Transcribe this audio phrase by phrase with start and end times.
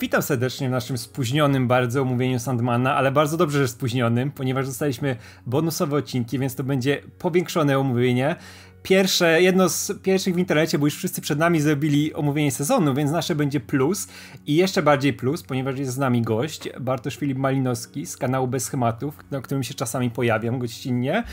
[0.00, 5.16] Witam serdecznie w naszym spóźnionym bardzo omówieniu Sandmana, ale bardzo dobrze, że spóźnionym, ponieważ dostaliśmy
[5.46, 8.36] bonusowe odcinki, więc to będzie powiększone omówienie.
[8.82, 13.10] Pierwsze, jedno z pierwszych w internecie, bo już wszyscy przed nami zrobili omówienie sezonu, więc
[13.10, 14.08] nasze będzie plus
[14.46, 18.64] i jeszcze bardziej plus, ponieważ jest z nami gość, Bartosz Filip Malinowski z kanału Bez
[18.64, 21.24] Schematów, na którym się czasami pojawiam gościnnie.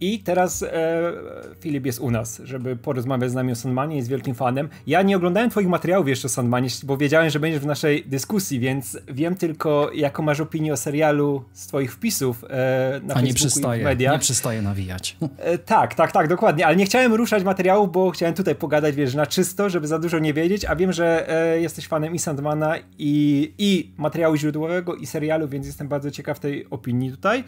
[0.00, 1.12] I teraz e,
[1.60, 4.68] Filip jest u nas, żeby porozmawiać z nami o Sandmanie, jest wielkim fanem.
[4.86, 8.60] Ja nie oglądałem twoich materiałów jeszcze o Sandmanie, bo wiedziałem, że będziesz w naszej dyskusji,
[8.60, 13.22] więc wiem tylko, jaką masz opinię o serialu z twoich wpisów e, na A Facebooku
[13.22, 14.12] nie przystaje, i mediach.
[14.12, 15.16] nie przystaje nawijać.
[15.38, 19.14] E, tak, tak, tak, dokładnie, ale nie chciałem ruszać materiałów, bo chciałem tutaj pogadać, wiesz,
[19.14, 22.74] na czysto, żeby za dużo nie wiedzieć, a wiem, że e, jesteś fanem i Sandmana,
[22.98, 27.44] i, i materiału źródłowego, i serialu, więc jestem bardzo ciekaw tej opinii tutaj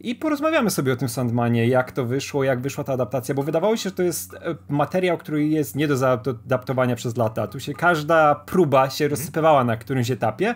[0.00, 3.76] i porozmawiamy sobie o tym Sandmanie, jak to wyszło, jak wyszła ta adaptacja, bo wydawało
[3.76, 7.46] się, że to jest e, materiał, który jest nie do zaadaptowania przez lata.
[7.46, 10.54] Tu się każda próba się rozsypywała na którymś etapie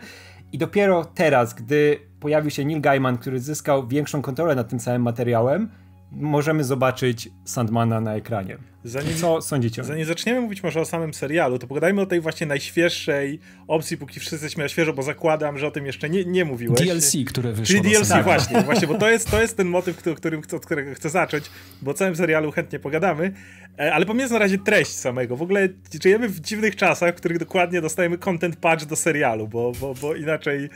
[0.53, 5.03] i dopiero teraz, gdy pojawił się Neil Gaiman, który zyskał większą kontrolę nad tym całym
[5.03, 5.69] materiałem,
[6.12, 8.59] możemy zobaczyć Sandmana na ekranie.
[8.85, 9.85] Zanim, Co sądzicie?
[9.85, 14.21] Zanim zaczniemy mówić może o samym serialu, to pogadajmy o tej właśnie najświeższej opcji, póki
[14.21, 16.81] wszyscy jesteśmy na świeżo, bo zakładam, że o tym jeszcze nie, nie mówiłeś.
[16.81, 17.77] DLC, które wyszło.
[17.77, 21.11] Czyli DLC, właśnie, właśnie, bo to jest, to jest ten motyw, którym, od którego chcę
[21.11, 21.45] zacząć,
[21.83, 23.33] bo o całym serialu chętnie pogadamy,
[23.79, 25.69] e, ale pomijając na razie treść samego, w ogóle
[26.03, 30.15] żyjemy w dziwnych czasach, w których dokładnie dostajemy content patch do serialu, bo, bo, bo
[30.15, 30.69] inaczej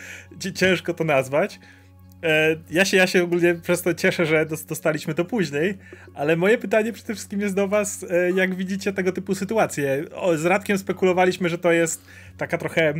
[0.54, 1.60] ciężko to nazwać.
[2.22, 5.78] E, ja się, ja się ogólnie przez to cieszę, że dostaliśmy to później,
[6.14, 10.04] ale moje pytanie przede wszystkim jest do was, e, jak widzicie tego typu sytuacje.
[10.36, 12.04] Z Radkiem spekulowaliśmy, że to jest
[12.36, 12.94] taka trochę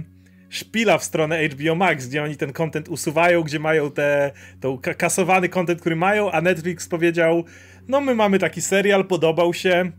[0.49, 5.49] szpila w stronę HBO Max, gdzie oni ten content usuwają, gdzie mają te, to kasowany
[5.49, 7.45] content, który mają, a Netflix powiedział,
[7.89, 9.93] no my mamy taki serial, podobał się,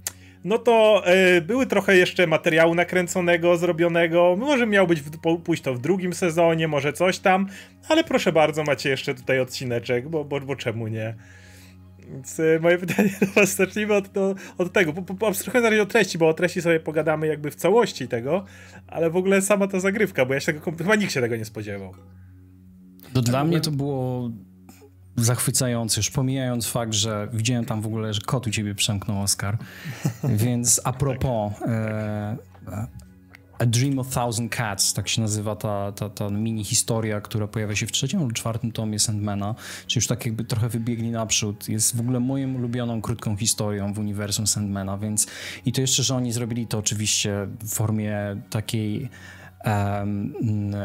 [0.43, 4.35] no to e, były trochę jeszcze materiału nakręconego, zrobionego.
[4.39, 7.47] Może miał być w, pójść to w drugim sezonie, może coś tam,
[7.89, 11.15] ale proszę bardzo, macie jeszcze tutaj odcineczek, bo, bo, bo czemu nie?
[12.11, 15.91] Więc e, moje pytanie do was, zacznijmy od, do, od tego, po, po, abstrahując od
[15.91, 18.45] treści, bo o treści sobie pogadamy jakby w całości tego,
[18.87, 21.45] ale w ogóle sama ta zagrywka, bo ja się tego, chyba nikt się tego nie
[21.45, 21.93] spodziewał.
[23.13, 24.29] To dla mnie to było
[25.15, 29.57] zachwycający, już pomijając fakt, że widziałem tam w ogóle, że kot u ciebie przemknął Oscar.
[30.23, 32.37] Więc a propos e,
[33.59, 37.75] A Dream of Thousand Cats, tak się nazywa ta, ta, ta mini historia, która pojawia
[37.75, 39.55] się w trzecim lub czwartym tomie Sandmana,
[39.87, 41.69] czy już tak jakby trochę wybiegli naprzód.
[41.69, 45.27] Jest w ogóle moją ulubioną krótką historią w uniwersum Sandmana, więc
[45.65, 48.17] i to jeszcze, że oni zrobili to oczywiście w formie
[48.49, 49.09] takiej
[49.65, 50.33] um,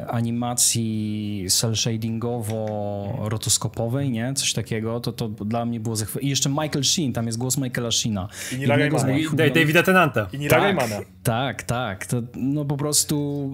[0.08, 4.34] animacji cel-shadingowo-rotoskopowej, nie?
[4.34, 6.26] Coś takiego, to, to dla mnie było zachwycające.
[6.26, 8.28] I jeszcze Michael Sheen, tam jest głos Michaela Sheena.
[8.52, 9.12] I Nila Gaimana.
[9.32, 10.28] Davida Tenanta.
[10.32, 10.96] I Nila tak, Gaimana.
[11.22, 12.06] Tak, tak.
[12.06, 13.50] To, no po prostu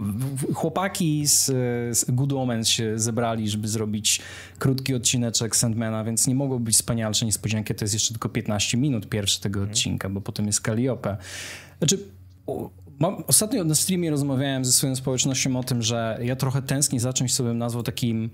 [0.55, 1.45] chłopaki z,
[1.99, 4.23] z Good Omens się zebrali, żeby zrobić
[4.59, 7.75] krótki odcineczek Sandmana, więc nie mogło być wspanialsze niespodzianki.
[7.75, 9.73] To jest jeszcze tylko 15 minut pierwszy tego mhm.
[9.73, 11.17] odcinka, bo potem jest Calliope.
[11.79, 11.99] Znaczy,
[13.03, 17.13] Mam, ostatnio na streamie rozmawiałem ze swoją społecznością o tym, że ja trochę tęsknię za
[17.13, 18.31] czymś, co bym nazwał takim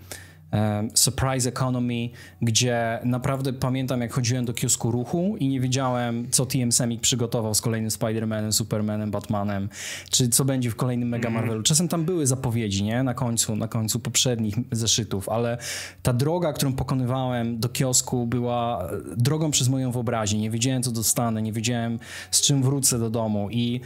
[0.52, 2.08] e, surprise economy,
[2.42, 7.54] gdzie naprawdę pamiętam, jak chodziłem do kiosku ruchu i nie wiedziałem, co TM Semik przygotował
[7.54, 9.68] z kolejnym Spider-Manem, Supermanem, Batmanem,
[10.10, 11.44] czy co będzie w kolejnym Mega mhm.
[11.44, 11.62] Marvelu.
[11.62, 13.02] Czasem tam były zapowiedzi, nie?
[13.02, 15.58] Na końcu, na końcu poprzednich zeszytów, ale
[16.02, 20.40] ta droga, którą pokonywałem do kiosku była drogą przez moją wyobraźnię.
[20.40, 21.98] Nie wiedziałem, co dostanę, nie wiedziałem,
[22.30, 23.80] z czym wrócę do domu i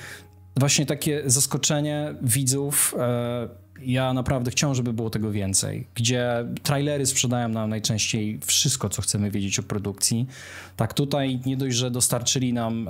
[0.56, 2.94] właśnie takie zaskoczenie widzów.
[2.98, 5.86] E, ja naprawdę chciałem, żeby było tego więcej.
[5.94, 10.26] Gdzie trailery sprzedają nam najczęściej wszystko, co chcemy wiedzieć o produkcji.
[10.76, 12.88] Tak, tutaj nie dość, że dostarczyli nam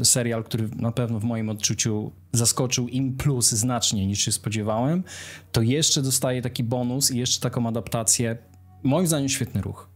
[0.00, 5.04] e, serial, który na pewno w moim odczuciu zaskoczył im plus znacznie niż się spodziewałem,
[5.52, 8.38] to jeszcze dostaje taki bonus i jeszcze taką adaptację.
[8.82, 9.93] Moim zdaniem świetny ruch.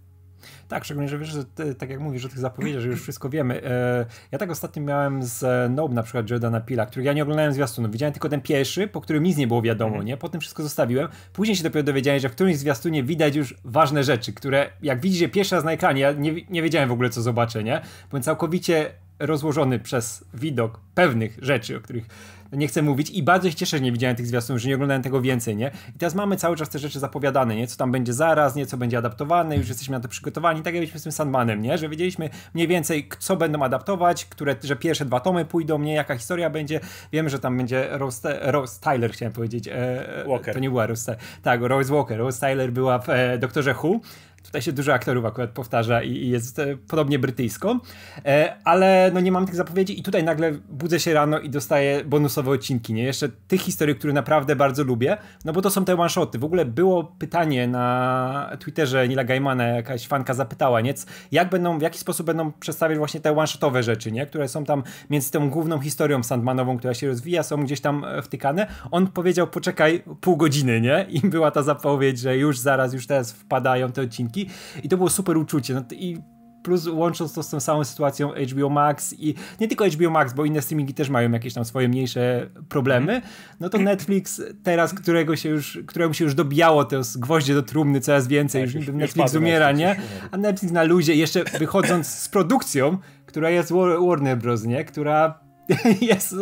[0.69, 3.31] Tak, szczególnie, że wiesz, że ty, tak jak mówisz o tych zapowiedziach, że już wszystko
[3.31, 3.65] wiemy.
[3.65, 7.53] E, ja tak ostatnio miałem z Nope na przykład Jordana Pila, który ja nie oglądałem
[7.53, 7.89] zwiastunu.
[7.89, 10.07] Widziałem tylko ten pierwszy, po którym nic nie było wiadomo, mm.
[10.07, 10.17] nie?
[10.17, 11.09] Potem wszystko zostawiłem.
[11.33, 15.21] Później się dopiero dowiedziałem, że w którymś zwiastunie widać już ważne rzeczy, które jak widzisz
[15.21, 17.81] je pierwszy raz na ekranie, ja nie, nie wiedziałem w ogóle co zobaczę, nie?
[18.11, 22.07] Byłem całkowicie rozłożony przez widok pewnych rzeczy, o których
[22.53, 25.03] nie chcę mówić i bardzo się cieszę, że nie widziałem tych zwiastunów, że nie oglądałem
[25.03, 25.71] tego więcej, nie?
[25.95, 27.67] I teraz mamy cały czas te rzeczy zapowiadane, nie?
[27.67, 28.67] Co tam będzie zaraz, nie?
[28.67, 31.79] Co będzie adaptowane, już jesteśmy na to przygotowani, tak jak byliśmy z tym Sandmanem, nie?
[31.79, 35.95] Że wiedzieliśmy mniej więcej, co będą adaptować, które, że pierwsze dwa tomy pójdą, nie?
[35.95, 36.81] Jaka historia będzie.
[37.13, 39.69] Wiemy, że tam będzie Rose, Rose Tyler, chciałem powiedzieć.
[39.69, 40.55] E, Walker.
[40.55, 42.19] To nie była Rose Tak, Rose Walker.
[42.19, 44.01] Rose Tyler była w e, Doktorze Who
[44.49, 47.79] tutaj się dużo aktorów akurat powtarza i, jest e, podobnie brytyjską,
[48.25, 52.05] e, ale no nie mam tych zapowiedzi i tutaj nagle budzę się rano i dostaję
[52.05, 53.03] bonusowe odcinki, nie?
[53.03, 56.39] Jeszcze tych historii, które naprawdę bardzo lubię, no bo to są te one-shoty.
[56.39, 60.95] W ogóle było pytanie na Twitterze Nila Gaimana, jakaś fanka zapytała, nie?
[61.33, 64.27] Jak będą, w jaki sposób będą przedstawiać właśnie te one-shotowe rzeczy, nie?
[64.27, 68.23] Które są tam między tą główną historią Sandmanową, która się rozwija, są gdzieś tam e,
[68.23, 68.67] wtykane.
[68.91, 71.07] On powiedział, poczekaj pół godziny, nie?
[71.09, 74.38] I była ta zapowiedź, że już zaraz, już teraz wpadają te odcinki
[74.83, 75.75] i to było super uczucie.
[75.75, 76.19] No i
[76.63, 80.45] plus łącząc to z tą samą sytuacją HBO Max i nie tylko HBO Max, bo
[80.45, 83.23] inne streamingi też mają jakieś tam swoje mniejsze problemy,
[83.61, 88.01] no to Netflix teraz, którego się już, któremu się już dobijało te gwoździe do trumny
[88.01, 89.97] coraz więcej, tak, już, już Netflix już umiera, nie?
[90.31, 93.73] A Netflix na luzie, jeszcze wychodząc z produkcją, która jest
[94.07, 94.85] Warner Bros., nie?
[94.85, 95.41] Która
[96.01, 96.35] jest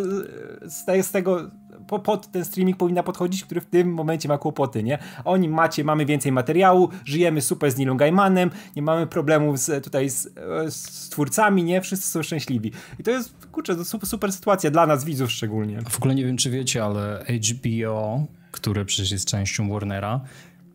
[1.02, 1.50] z tego
[1.86, 4.98] po, pod ten streaming powinna podchodzić, który w tym momencie ma kłopoty, nie?
[5.24, 10.10] Oni macie, mamy więcej materiału, żyjemy super z Nilą Gaimanem, nie mamy problemów z, tutaj
[10.10, 10.28] z,
[10.68, 11.80] z twórcami, nie?
[11.80, 12.72] Wszyscy są szczęśliwi.
[12.98, 15.82] I to jest, kurczę, to super, super sytuacja dla nas, widzów szczególnie.
[15.88, 20.20] W ogóle nie wiem, czy wiecie, ale HBO, które przecież jest częścią Warnera,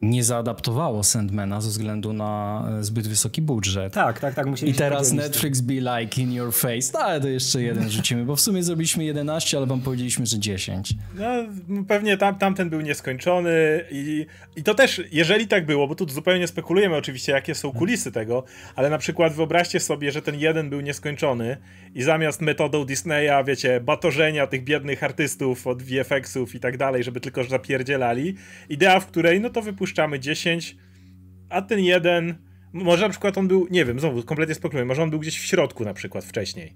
[0.01, 3.93] nie zaadaptowało Sandmana ze względu na e, zbyt wysoki budżet.
[3.93, 4.63] Tak, tak, tak.
[4.63, 6.91] I teraz Netflix be like in your face.
[6.93, 10.39] No, ale to jeszcze jeden rzucimy, bo w sumie zrobiliśmy 11, ale wam powiedzieliśmy, że
[10.39, 10.93] 10.
[11.15, 11.25] No,
[11.87, 13.51] pewnie tam, tamten był nieskończony
[13.91, 14.25] i,
[14.55, 18.43] i to też, jeżeli tak było, bo tu zupełnie spekulujemy oczywiście, jakie są kulisy tego,
[18.75, 21.57] ale na przykład wyobraźcie sobie, że ten jeden był nieskończony
[21.95, 27.19] i zamiast metodą Disneya, wiecie, batorzenia tych biednych artystów od VFX-ów i tak dalej, żeby
[27.19, 28.35] tylko zapierdzielali,
[28.69, 29.61] idea, w której no to
[29.91, 30.77] wypuszczamy 10,
[31.49, 32.35] a ten jeden,
[32.73, 35.45] może na przykład on był, nie wiem, znowu kompletnie spokojnie, może on był gdzieś w
[35.45, 36.73] środku na przykład wcześniej.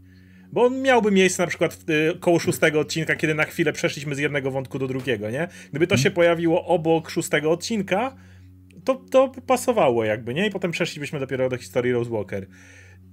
[0.52, 4.16] Bo on miałby miejsce na przykład w, y, koło szóstego odcinka, kiedy na chwilę przeszliśmy
[4.16, 5.48] z jednego wątku do drugiego, nie?
[5.70, 8.16] Gdyby to się pojawiło obok szóstego odcinka,
[8.84, 10.48] to, to pasowało jakby, nie?
[10.48, 12.48] I potem przeszlibyśmy dopiero do historii Rose Walker.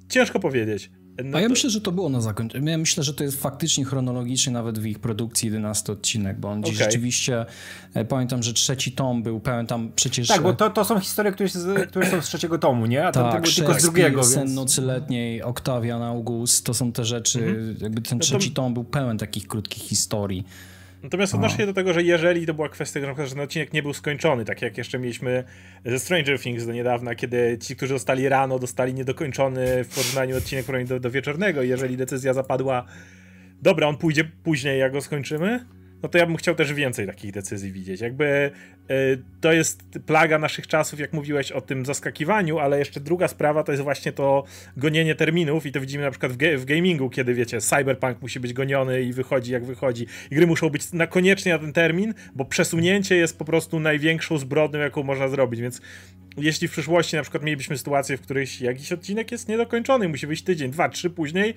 [0.08, 0.90] Ciężko powiedzieć.
[1.24, 1.50] No A ja to...
[1.50, 2.70] myślę, że to było na zakończenie.
[2.70, 6.58] Ja myślę, że to jest faktycznie chronologicznie nawet w ich produkcji 11 odcinek, bo on
[6.58, 6.74] okay.
[6.74, 7.46] rzeczywiście,
[7.94, 10.28] e, pamiętam, że trzeci tom był pełen tam przecież...
[10.28, 13.06] Tak, bo e, to, to są historie, które, z, które są z trzeciego tomu, nie?
[13.06, 14.24] A tak, był tylko z drugiego.
[14.24, 14.54] Sen więc...
[14.54, 17.76] nocy letniej, Octavian August, to są te rzeczy, mhm.
[17.80, 20.44] jakby ten no trzeci tom był pełen takich krótkich historii.
[21.02, 23.92] Natomiast odnoszę się do tego, że jeżeli to była kwestia, że ten odcinek nie był
[23.92, 25.44] skończony, tak jak jeszcze mieliśmy
[25.84, 30.66] ze Stranger Things do niedawna, kiedy ci, którzy dostali rano, dostali niedokończony w porównaniu odcinek
[30.86, 32.84] do, do wieczornego, jeżeli decyzja zapadła,
[33.62, 35.64] dobra, on pójdzie później, jak go skończymy,
[36.02, 38.00] no to ja bym chciał też więcej takich decyzji widzieć.
[38.00, 38.50] Jakby e,
[39.40, 43.72] to jest plaga naszych czasów, jak mówiłeś o tym zaskakiwaniu, ale jeszcze druga sprawa to
[43.72, 44.44] jest właśnie to
[44.76, 48.40] gonienie terminów i to widzimy na przykład w, ge w gamingu, kiedy wiecie, cyberpunk musi
[48.40, 50.06] być goniony i wychodzi jak wychodzi.
[50.30, 54.38] I gry muszą być na koniecznie na ten termin, bo przesunięcie jest po prostu największą
[54.38, 55.80] zbrodnią, jaką można zrobić, więc
[56.36, 60.42] jeśli w przyszłości na przykład mielibyśmy sytuację, w której jakiś odcinek jest niedokończony, musi być
[60.42, 61.54] tydzień, dwa, trzy później,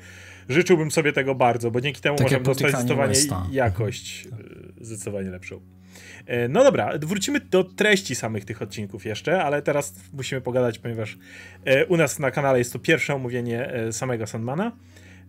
[0.50, 3.14] życzyłbym sobie tego bardzo, bo dzięki temu tak możemy dostać zdecydowanie
[3.52, 4.28] jakość
[4.82, 5.62] e, zdecydowanie lepszą.
[6.26, 11.18] E, no dobra, wrócimy do treści samych tych odcinków jeszcze, ale teraz musimy pogadać, ponieważ
[11.66, 14.72] e, u nas na kanale jest to pierwsze omówienie samego Sandmana.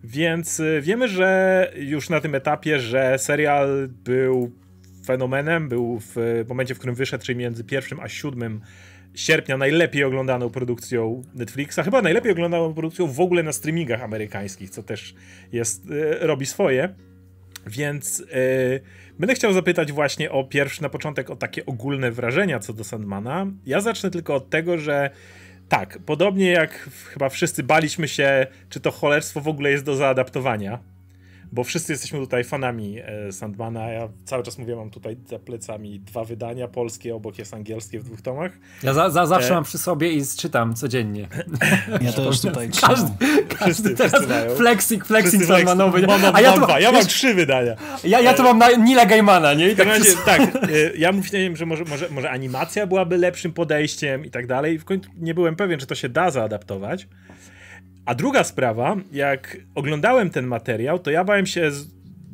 [0.05, 4.53] Więc wiemy, że już na tym etapie, że serial był
[5.07, 8.61] fenomenem, był w momencie, w którym wyszedł, czyli między pierwszym a siódmym
[9.17, 14.83] sierpnia najlepiej oglądaną produkcją Netflixa, chyba najlepiej oglądaną produkcją w ogóle na streamingach amerykańskich, co
[14.83, 15.15] też
[15.53, 16.95] jest, e, robi swoje.
[17.67, 22.73] Więc e, będę chciał zapytać właśnie o pierwszy na początek o takie ogólne wrażenia co
[22.73, 23.47] do Sandmana.
[23.67, 25.11] Ja zacznę tylko od tego, że
[25.69, 30.79] tak, podobnie jak chyba wszyscy baliśmy się, czy to cholerstwo w ogóle jest do zaadaptowania
[31.53, 33.89] bo wszyscy jesteśmy tutaj fanami e, Sandmana.
[33.91, 38.05] Ja cały czas mówię, mam tutaj za plecami dwa wydania polskie, obok jest angielskie w
[38.05, 38.53] dwóch tomach.
[38.83, 39.55] Ja za, za zawsze e...
[39.55, 41.29] mam przy sobie i czytam codziennie.
[42.01, 43.11] Ja też tutaj Każdy,
[43.49, 46.07] każdy wszyscy, teraz wszyscy flexing, flexing Sandmanowy.
[46.07, 47.77] Mam, mam, ja, mam, ja mam trzy wydania.
[48.05, 49.71] Ja, ja to mam na Nila Gaimana, nie?
[49.71, 50.49] I tak, razie, tak e,
[50.97, 54.79] ja mówiłem, że może, może, może animacja byłaby lepszym podejściem i tak dalej.
[54.79, 57.07] W końcu nie byłem pewien, czy to się da zaadaptować.
[58.07, 61.71] A druga sprawa, jak oglądałem ten materiał, to ja bałem się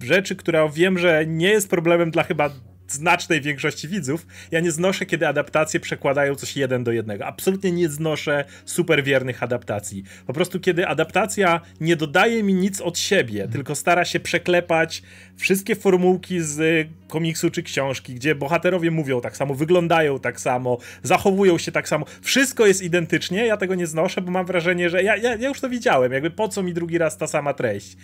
[0.03, 2.51] rzeczy, która wiem, że nie jest problemem dla chyba
[2.93, 4.27] znacznej większości widzów.
[4.51, 7.27] Ja nie znoszę, kiedy adaptacje przekładają coś jeden do jednego.
[7.27, 10.03] Absolutnie nie znoszę super wiernych adaptacji.
[10.27, 15.03] Po prostu, kiedy adaptacja nie dodaje mi nic od siebie, tylko stara się przeklepać
[15.37, 21.59] wszystkie formułki z komiksu czy książki, gdzie bohaterowie mówią tak samo, wyglądają tak samo, zachowują
[21.59, 22.07] się tak samo.
[22.23, 25.61] Wszystko jest identycznie, ja tego nie znoszę, bo mam wrażenie, że ja, ja, ja już
[25.61, 26.13] to widziałem.
[26.13, 27.97] Jakby po co mi drugi raz ta sama treść.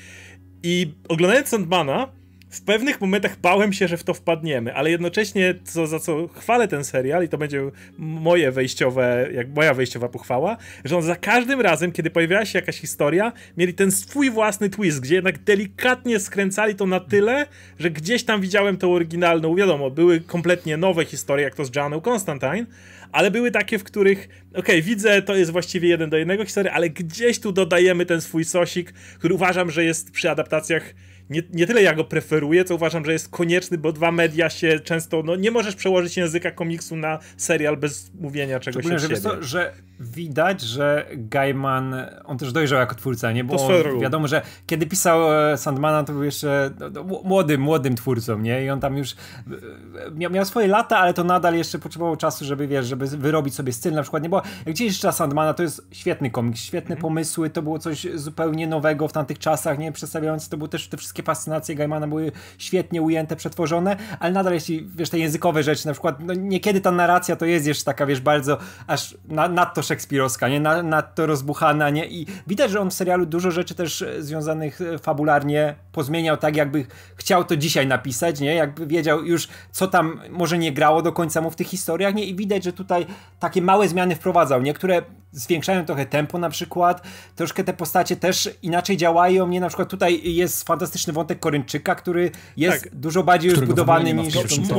[0.62, 2.12] I oglądając Sandmana,
[2.50, 6.68] w pewnych momentach bałem się, że w to wpadniemy, ale jednocześnie co, za co chwalę
[6.68, 11.60] ten serial i to będzie moje wejściowe, jak moja wejściowa pochwała, że on za każdym
[11.60, 16.74] razem, kiedy pojawiała się jakaś historia, mieli ten swój własny twist, gdzie jednak delikatnie skręcali
[16.74, 17.46] to na tyle,
[17.78, 22.00] że gdzieś tam widziałem tą oryginalną, wiadomo, były kompletnie nowe historie, jak to z Joanną
[22.00, 22.66] Constantine,
[23.12, 26.70] ale były takie, w których, okej, okay, widzę, to jest właściwie jeden do jednego historii,
[26.70, 30.94] ale gdzieś tu dodajemy ten swój sosik, który uważam, że jest przy adaptacjach
[31.30, 34.80] nie, nie tyle ja go preferuję, co uważam, że jest konieczny, bo dwa media się
[34.80, 39.20] często, no nie możesz przełożyć języka komiksu na serial bez mówienia czegoś od że, siebie.
[39.40, 41.94] że widać, że Gaiman,
[42.24, 43.44] on też dojrzał jako twórca, nie?
[43.44, 43.68] Bo
[44.00, 48.64] wiadomo, że kiedy pisał e, Sandmana, to był jeszcze no, no, młodym, młodym twórcą, nie?
[48.64, 49.14] I on tam już e,
[50.14, 53.72] miał, miał, swoje lata, ale to nadal jeszcze potrzebował czasu, żeby, wiesz, żeby wyrobić sobie
[53.72, 54.28] styl na przykład, nie?
[54.28, 57.02] Bo jak gdzieś jeszcze Sandmana, to jest świetny komiks, świetne mm.
[57.02, 59.92] pomysły, to było coś zupełnie nowego w tamtych czasach, nie?
[59.92, 64.88] Przedstawiające, to były też te wszystkie fascynacje Gaimana były świetnie ujęte, przetworzone, ale nadal jeśli,
[64.96, 68.20] wiesz, te językowe rzeczy, na przykład, no niekiedy ta narracja to jest jeszcze taka, wiesz,
[68.20, 70.60] bardzo aż na, nadto szekspirowska, nie?
[70.60, 72.06] Na, nadto rozbuchana, nie?
[72.06, 76.56] I widać, że on w serialu dużo rzeczy też e, związanych e, fabularnie pozmieniał tak,
[76.56, 78.54] jakby chciał to dzisiaj napisać, nie?
[78.54, 82.24] Jakby wiedział już, co tam może nie grało do końca mu w tych historiach, nie?
[82.24, 83.06] I widać, że tutaj
[83.40, 87.02] takie małe zmiany wprowadzał, niektóre zwiększają trochę tempo na przykład,
[87.36, 89.60] troszkę te postacie też inaczej działają, nie?
[89.60, 92.94] Na przykład tutaj jest fantastyczny wątek Koryńczyka, który jest tak.
[92.94, 94.34] dużo bardziej już budowany niż...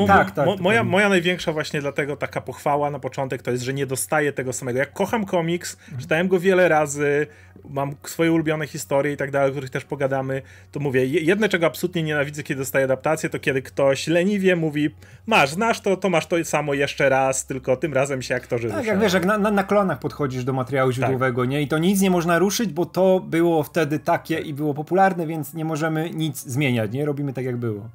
[0.08, 3.86] Tak, tak, moja, moja największa właśnie dlatego taka pochwała na początek to jest, że nie
[3.86, 4.79] dostaję tego samego.
[4.79, 6.01] Jak kocham komiks, mhm.
[6.01, 7.27] czytałem go wiele razy,
[7.70, 10.41] mam swoje ulubione historie i tak dalej, o których też pogadamy,
[10.72, 14.89] to mówię, jedne czego absolutnie nienawidzę, kiedy dostaję adaptację, to kiedy ktoś leniwie mówi,
[15.27, 18.77] masz, znasz to, to masz to samo jeszcze raz, tylko tym razem się aktorzy Tak,
[18.77, 18.94] ruszają.
[18.94, 20.00] jak wiesz, jak na, na, na klonach
[20.39, 20.96] podchodzisz do materiału tak.
[20.96, 21.50] źródłowego, tak.
[21.50, 21.62] nie?
[21.62, 25.53] I to nic nie można ruszyć, bo to było wtedy takie i było popularne, więc
[25.53, 27.05] nie możemy nic zmieniać, nie?
[27.05, 27.89] Robimy tak, jak było.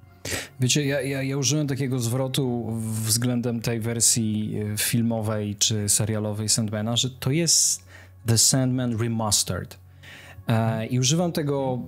[0.61, 2.73] Wiecie, ja, ja, ja użyłem takiego zwrotu
[3.05, 7.85] względem tej wersji e, filmowej czy serialowej Sandmana, że to jest
[8.27, 9.79] The Sandman Remastered.
[10.49, 11.79] E, I używam tego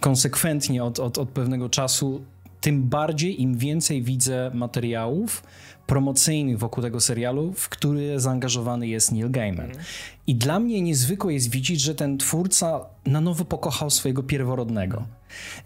[0.00, 2.22] konsekwentnie od, od, od pewnego czasu,
[2.60, 5.42] tym bardziej im więcej widzę materiałów
[5.86, 9.66] promocyjnych wokół tego serialu, w który zaangażowany jest Neil Gaiman.
[9.66, 9.78] Mm.
[10.26, 15.04] I dla mnie niezwykłe jest widzieć, że ten twórca na nowo pokochał swojego pierworodnego,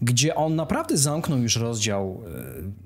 [0.02, 2.22] gdzie on naprawdę zamknął już rozdział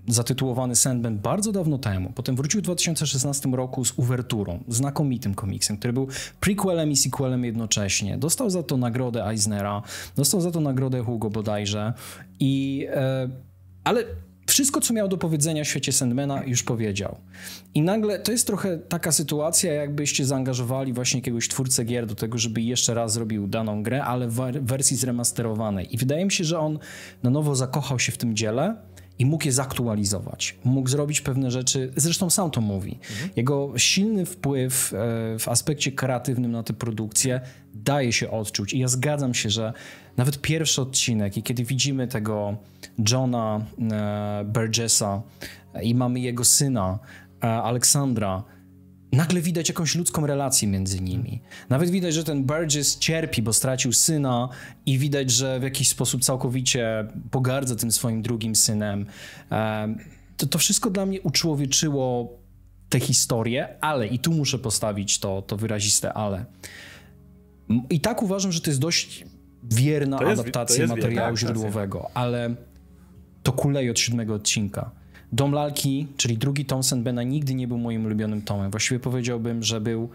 [0.08, 2.12] e, zatytułowany Sandman bardzo dawno temu.
[2.14, 6.08] Potem wrócił w 2016 roku z Uwerturą, znakomitym komiksem, który był
[6.40, 8.18] prequelem i sequelem jednocześnie.
[8.18, 9.82] Dostał za to nagrodę Eisnera,
[10.16, 11.92] dostał za to nagrodę Hugo bodajże
[12.40, 12.86] i...
[12.90, 13.28] E,
[13.84, 14.04] ale
[14.46, 17.16] wszystko, co miał do powiedzenia w świecie Sandmana, już powiedział.
[17.74, 22.38] I nagle to jest trochę taka sytuacja, jakbyście zaangażowali właśnie jakiegoś twórcę gier do tego,
[22.38, 25.94] żeby jeszcze raz zrobił daną grę, ale w wersji zremasterowanej.
[25.94, 26.78] I wydaje mi się, że on
[27.22, 28.76] na nowo zakochał się w tym dziele
[29.20, 30.56] i mógł je zaktualizować.
[30.64, 32.98] Mógł zrobić pewne rzeczy, zresztą sam to mówi.
[33.10, 33.30] Mhm.
[33.36, 37.40] Jego silny wpływ e, w aspekcie kreatywnym na tę produkcję
[37.74, 38.72] daje się odczuć.
[38.72, 39.72] I ja zgadzam się, że
[40.16, 42.56] nawet pierwszy odcinek i kiedy widzimy tego
[43.10, 43.60] Johna
[43.92, 45.22] e, Burgessa
[45.82, 46.98] i mamy jego syna
[47.44, 48.44] e, Aleksandra,
[49.12, 51.42] nagle widać jakąś ludzką relację między nimi.
[51.68, 54.48] Nawet widać, że ten Burgess cierpi, bo stracił syna
[54.86, 59.06] i widać, że w jakiś sposób całkowicie pogardza tym swoim drugim synem.
[59.52, 59.94] E,
[60.36, 62.38] to, to wszystko dla mnie uczłowieczyło
[62.88, 66.44] tę historię, ale i tu muszę postawić to, to wyraziste ale.
[67.90, 69.24] I tak uważam, że to jest dość
[69.62, 72.54] wierna to jest, adaptacja materiału źródłowego, ale
[73.42, 74.90] to kuleje od siódmego odcinka.
[75.32, 78.70] Dom Lalki, czyli drugi tom Sandbena, nigdy nie był moim ulubionym tomem.
[78.70, 80.08] Właściwie powiedziałbym, że był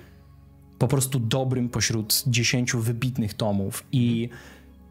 [0.80, 4.30] po prostu dobrym pośród dziesięciu wybitnych tomów i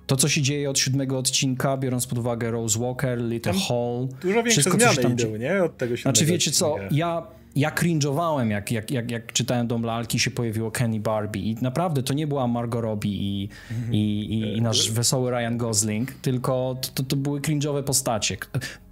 [0.07, 4.09] to, co się dzieje od siódmego odcinka, biorąc pod uwagę Rose Walker, Little tam Hall...
[4.23, 5.13] Dużo większe wszystko, zmiany tam...
[5.13, 5.65] idą, nie?
[5.65, 10.19] Od tego Znaczy, wiecie co, ja ja cringe'owałem, jak, jak, jak, jak czytałem Dom Lalki,
[10.19, 13.49] się pojawiło Kenny Barbie i naprawdę to nie była Margot Robbie i,
[13.91, 18.37] i, i, i nasz wesoły Ryan Gosling, tylko to, to były cringe'owe postacie.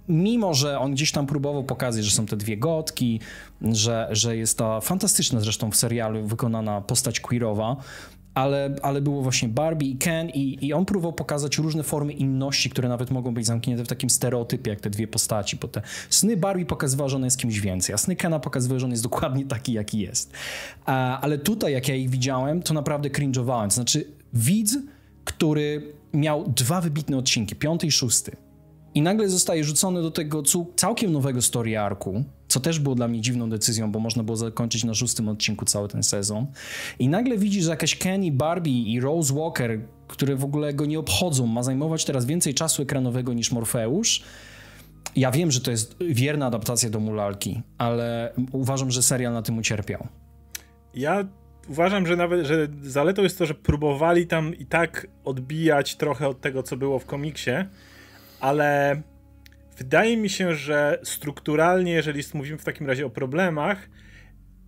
[0.09, 3.19] Mimo, że on gdzieś tam próbował pokazać, że są te dwie gotki,
[3.61, 7.75] że, że jest ta fantastyczna zresztą w serialu wykonana postać queerowa,
[8.33, 12.69] ale, ale było właśnie Barbie i Ken i, i on próbował pokazać różne formy inności,
[12.69, 16.37] które nawet mogą być zamknięte w takim stereotypie, jak te dwie postaci, bo te sny
[16.37, 19.45] Barbie pokazywały, że on jest kimś więcej, a sny Kena pokazywały, że on jest dokładnie
[19.45, 20.33] taki, jaki jest.
[21.21, 24.77] Ale tutaj, jak ja ich widziałem, to naprawdę cringe'owałem, to znaczy widz,
[25.23, 28.35] który miał dwa wybitne odcinki, piąty i szósty,
[28.93, 30.43] i nagle zostaje rzucony do tego
[30.75, 34.83] całkiem nowego story arku, co też było dla mnie dziwną decyzją, bo można było zakończyć
[34.83, 36.47] na szóstym odcinku cały ten sezon.
[36.99, 40.99] I nagle widzisz, że jakaś Kenny, Barbie i Rose Walker, które w ogóle go nie
[40.99, 44.23] obchodzą, ma zajmować teraz więcej czasu ekranowego niż Morfeusz.
[45.15, 49.57] Ja wiem, że to jest wierna adaptacja do Mulalki, ale uważam, że serial na tym
[49.57, 50.07] ucierpiał.
[50.95, 51.27] Ja
[51.67, 56.41] uważam, że nawet, że zaletą jest to, że próbowali tam i tak odbijać trochę od
[56.41, 57.51] tego, co było w komiksie,
[58.39, 59.01] ale
[59.77, 63.89] wydaje mi się, że strukturalnie, jeżeli mówimy w takim razie o problemach,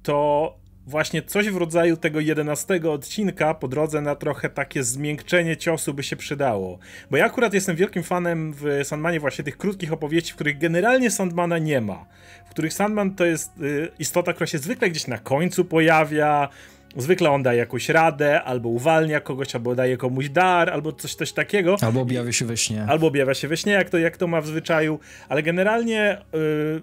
[0.03, 5.93] to właśnie coś w rodzaju tego jedenastego odcinka po drodze na trochę takie zmiękczenie ciosu
[5.93, 6.79] by się przydało.
[7.12, 11.12] Bo ja akurat jestem wielkim fanem w Sandmanie właśnie tych krótkich opowieści, w których generalnie
[11.12, 12.05] Sandmana nie ma.
[12.45, 16.50] W których Sandman to jest y, istota, która się zwykle gdzieś na końcu pojawia,
[16.95, 21.33] Zwykle on daje jakąś radę, albo uwalnia kogoś, albo daje komuś dar, albo coś, coś
[21.33, 21.75] takiego.
[21.81, 22.85] Albo objawia się we śnie.
[22.89, 24.99] Albo objawia się we śnie, jak to, jak to ma w zwyczaju,
[25.29, 26.81] ale generalnie yy,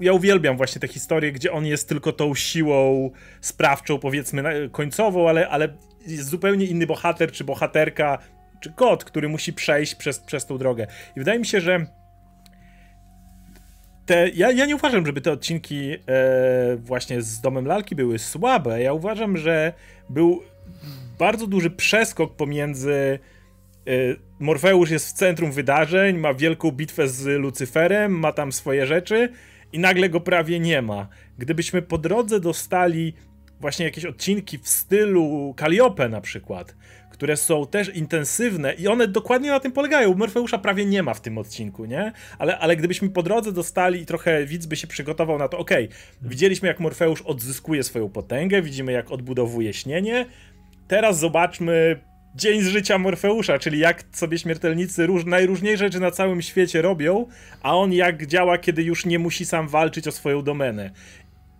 [0.00, 3.10] ja uwielbiam właśnie te historie, gdzie on jest tylko tą siłą
[3.40, 5.68] sprawczą, powiedzmy, końcową, ale, ale
[6.06, 8.18] jest zupełnie inny bohater, czy bohaterka,
[8.60, 10.86] czy kot, który musi przejść przez, przez tą drogę.
[11.16, 11.86] I wydaje mi się, że
[14.08, 18.82] te, ja, ja nie uważam, żeby te odcinki e, właśnie z Domem Lalki były słabe.
[18.82, 19.72] Ja uważam, że
[20.08, 20.42] był
[21.18, 23.18] bardzo duży przeskok pomiędzy
[23.86, 23.90] e,
[24.38, 29.32] Morfeusz jest w centrum wydarzeń, ma wielką bitwę z Lucyferem, ma tam swoje rzeczy
[29.72, 31.08] i nagle go prawie nie ma.
[31.38, 33.14] Gdybyśmy po drodze dostali
[33.60, 36.76] właśnie jakieś odcinki w stylu Calliope na przykład,
[37.18, 40.14] które są też intensywne i one dokładnie na tym polegają.
[40.14, 42.12] Morfeusza prawie nie ma w tym odcinku, nie?
[42.38, 45.84] Ale, ale gdybyśmy po drodze dostali i trochę widz by się przygotował na to, okej,
[45.84, 45.98] okay,
[46.30, 50.26] widzieliśmy jak Morfeusz odzyskuje swoją potęgę, widzimy jak odbudowuje śnienie,
[50.88, 52.00] teraz zobaczmy
[52.34, 57.26] dzień z życia Morfeusza, czyli jak sobie śmiertelnicy róż, najróżniejsze rzeczy na całym świecie robią,
[57.62, 60.90] a on jak działa, kiedy już nie musi sam walczyć o swoją domenę.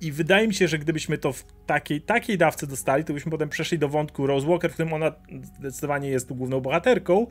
[0.01, 3.49] I wydaje mi się, że gdybyśmy to w takiej, takiej dawce dostali, to byśmy potem
[3.49, 5.13] przeszli do wątku Rose Walker, w którym ona
[5.59, 7.27] zdecydowanie jest tu główną bohaterką.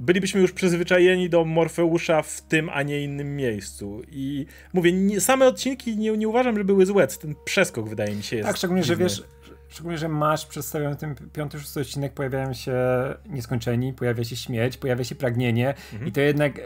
[0.00, 4.02] Bylibyśmy już przyzwyczajeni do Morfeusza w tym, a nie innym miejscu.
[4.10, 7.06] I mówię, nie, same odcinki nie, nie uważam, że były złe.
[7.06, 8.46] Ten przeskok wydaje mi się jest.
[8.48, 9.08] Tak, szczególnie, dziwny.
[9.08, 9.28] że wiesz,
[9.72, 12.74] Szczególnie, że masz przedstawiony ten piąty, szósty odcinek, pojawiają się
[13.26, 16.08] nieskończeni, pojawia się śmierć, pojawia się pragnienie mhm.
[16.08, 16.62] i to jednak e,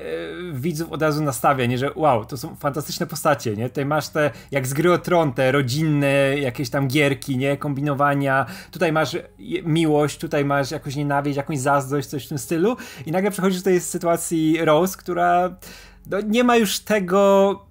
[0.52, 3.68] widzów od razu nastawia, nie, że wow, to są fantastyczne postacie, nie?
[3.68, 7.56] Tutaj masz te, jak z gry o tron, te rodzinne jakieś tam gierki, nie?
[7.56, 9.16] Kombinowania, tutaj masz
[9.64, 13.64] miłość, tutaj masz jakąś nienawiść, jakąś zazdrość, coś w tym stylu i nagle przechodzisz do
[13.64, 15.56] tej sytuacji Rose, która
[16.06, 17.62] no, nie ma już tego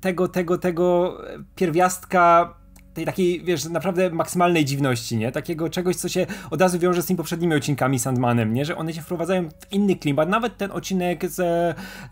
[0.00, 1.18] tego, tego, tego
[1.56, 2.54] pierwiastka
[2.94, 5.32] tej takiej, wiesz, naprawdę maksymalnej dziwności, nie?
[5.32, 8.64] Takiego czegoś, co się od razu wiąże z tymi poprzednimi odcinkami Sandmanem, nie?
[8.64, 10.28] Że one się wprowadzają w inny klimat.
[10.28, 11.40] Nawet ten odcinek z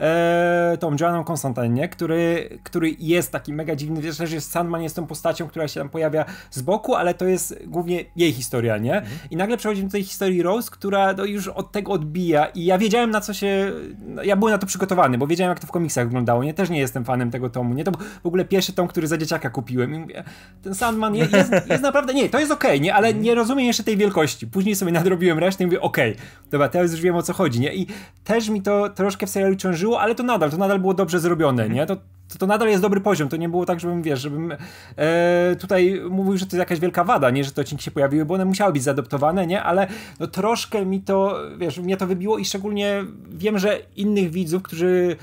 [0.00, 1.88] e, tą Joanną Constantine, nie?
[1.88, 5.88] Który, który jest taki mega dziwny, wiesz, że Sandman jest tą postacią, która się tam
[5.88, 8.94] pojawia z boku, ale to jest głównie jej historia, nie?
[8.98, 9.18] Mhm.
[9.30, 12.78] I nagle przechodzimy do tej historii Rose, która no, już od tego odbija i ja
[12.78, 15.70] wiedziałem na co się, no, ja byłem na to przygotowany, bo wiedziałem jak to w
[15.70, 16.54] komiksach wyglądało, nie?
[16.54, 17.84] Też nie jestem fanem tego tomu, nie?
[17.84, 20.24] To w ogóle pierwszy tom, który za dzieciaka kupiłem i mówię,
[20.70, 21.32] ten Sandman jest,
[21.70, 24.46] jest, naprawdę, nie, to jest okej, okay, nie, ale nie rozumiem jeszcze tej wielkości.
[24.46, 27.60] Później sobie nadrobiłem resztę i mówię, okej, okay, dobra, teraz już wiem o co chodzi,
[27.60, 27.74] nie?
[27.74, 27.86] I
[28.24, 31.68] też mi to troszkę w serialu ciążyło, ale to nadal, to nadal było dobrze zrobione,
[31.68, 31.86] nie?
[31.86, 34.54] To, to, to nadal jest dobry poziom, to nie było tak, żebym, wiesz, żebym
[34.96, 38.24] e, tutaj mówił, że to jest jakaś wielka wada, nie, że te odcinki się pojawiły,
[38.24, 39.86] bo one musiały być zaadoptowane, nie, ale
[40.20, 45.16] no troszkę mi to, wiesz, mnie to wybiło i szczególnie wiem, że innych widzów, którzy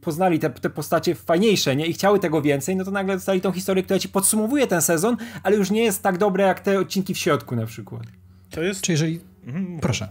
[0.00, 1.86] poznali te, te postacie fajniejsze, nie?
[1.86, 5.16] I chciały tego więcej, no to nagle dostali tą historię, która ci podsumowuje ten sezon,
[5.42, 8.02] ale już nie jest tak dobre jak te odcinki w środku na przykład.
[8.50, 8.80] To jest...
[8.80, 9.20] Czy jeżeli...
[9.46, 9.80] Mhm.
[9.80, 10.08] Proszę.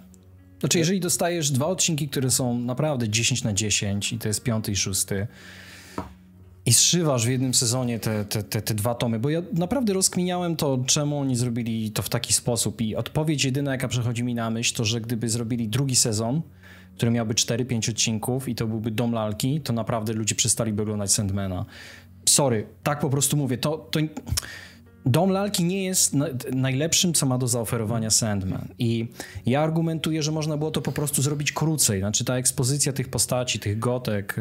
[0.60, 4.72] Znaczy, jeżeli dostajesz dwa odcinki, które są naprawdę 10 na 10 i to jest piąty
[4.72, 5.28] i szósty
[6.70, 10.56] i zszywasz w jednym sezonie te, te, te, te dwa tomy, bo ja naprawdę rozkminiałem
[10.56, 14.50] to, czemu oni zrobili to w taki sposób i odpowiedź jedyna, jaka przechodzi mi na
[14.50, 16.42] myśl, to, że gdyby zrobili drugi sezon,
[16.96, 21.66] który miałby 4-5 odcinków i to byłby Dom Lalki, to naprawdę ludzie przestaliby oglądać Sandmana.
[22.26, 23.58] Sorry, tak po prostu mówię.
[23.58, 24.00] To, to
[25.06, 26.16] Dom Lalki nie jest
[26.54, 28.68] najlepszym, co ma do zaoferowania Sandman.
[28.80, 29.08] I
[29.46, 32.00] ja argumentuję, że można było to po prostu zrobić krócej.
[32.00, 34.36] Znaczy ta ekspozycja tych postaci, tych gotek,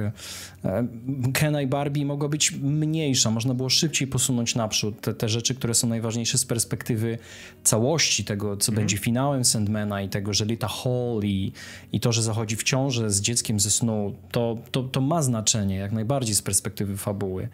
[0.65, 0.87] e,
[1.33, 3.31] Kena i Barbie mogła być mniejsza.
[3.31, 7.19] Można było szybciej posunąć naprzód te, te rzeczy, które są najważniejsze z perspektywy
[7.65, 8.83] całości tego, co mm.
[8.83, 11.53] będzie finałem Sandmana i tego, że Lita Hall i,
[11.93, 15.77] i to, że zachodzi w ciążę z dzieckiem ze snu, to, to, to ma znaczenie
[15.77, 17.49] jak najbardziej z perspektywy fabuły.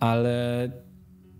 [0.00, 0.70] Ale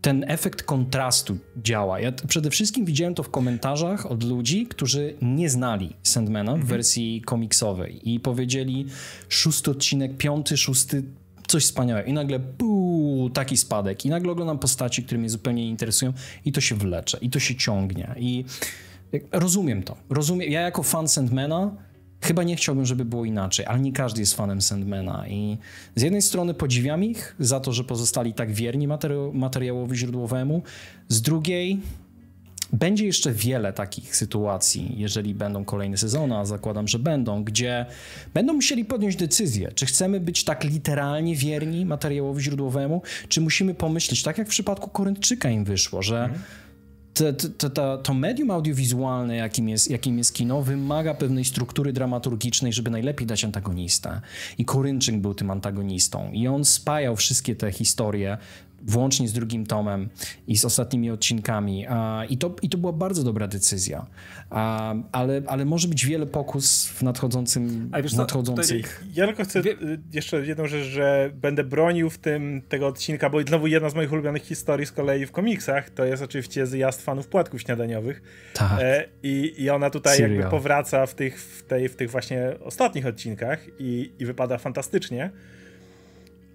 [0.02, 2.00] ten efekt kontrastu działa.
[2.00, 6.68] Ja przede wszystkim widziałem to w komentarzach od ludzi, którzy nie znali Sandmana w mhm.
[6.68, 8.86] wersji komiksowej i powiedzieli
[9.28, 11.02] szósty odcinek, piąty, szósty
[11.46, 15.70] coś wspaniałego i nagle buu, taki spadek i nagle oglądam postaci, które mnie zupełnie nie
[15.70, 16.12] interesują
[16.44, 18.44] i to się wlecze, i to się ciągnie i
[19.32, 19.96] rozumiem to.
[20.10, 20.50] Rozumiem.
[20.50, 21.76] Ja jako fan Sandmana
[22.22, 25.58] chyba nie chciałbym, żeby było inaczej, ale nie każdy jest fanem Sandmana i
[25.94, 28.88] z jednej strony podziwiam ich za to, że pozostali tak wierni
[29.32, 30.62] materiałowi źródłowemu,
[31.08, 31.80] z drugiej
[32.72, 37.86] będzie jeszcze wiele takich sytuacji, jeżeli będą kolejne sezony, a zakładam, że będą, gdzie
[38.34, 44.22] będą musieli podjąć decyzję, czy chcemy być tak literalnie wierni materiałowi źródłowemu, czy musimy pomyśleć,
[44.22, 46.42] tak jak w przypadku Koryntczyka im wyszło, że mhm
[47.14, 52.72] to, to, to, to, medium audiowizualne, jakim jest, jakim jest kino, wymaga pewnej struktury dramaturgicznej,
[52.72, 54.20] żeby najlepiej dać antagonistę.
[54.58, 56.30] I Korynczyk był tym antagonistą.
[56.32, 58.38] I on spajał wszystkie te historie
[58.86, 60.08] włącznie z drugim tomem
[60.46, 61.86] i z ostatnimi odcinkami.
[62.28, 64.06] I to, i to była bardzo dobra decyzja.
[65.12, 69.04] Ale, ale może być wiele pokus w nadchodzącym, A wiesz nadchodzących...
[69.14, 69.62] ja tylko chcę
[70.12, 74.12] jeszcze jedną rzecz, że będę bronił w tym tego odcinka, bo znowu jedna z moich
[74.12, 78.22] ulubionych historii z kolei w komiksach, to jest oczywiście zjazd fanów płatków śniadaniowych.
[78.54, 78.80] Tak.
[78.80, 80.36] E, i, I ona tutaj Serial.
[80.36, 85.30] jakby powraca w tych, w, tej, w tych właśnie ostatnich odcinkach i, i wypada fantastycznie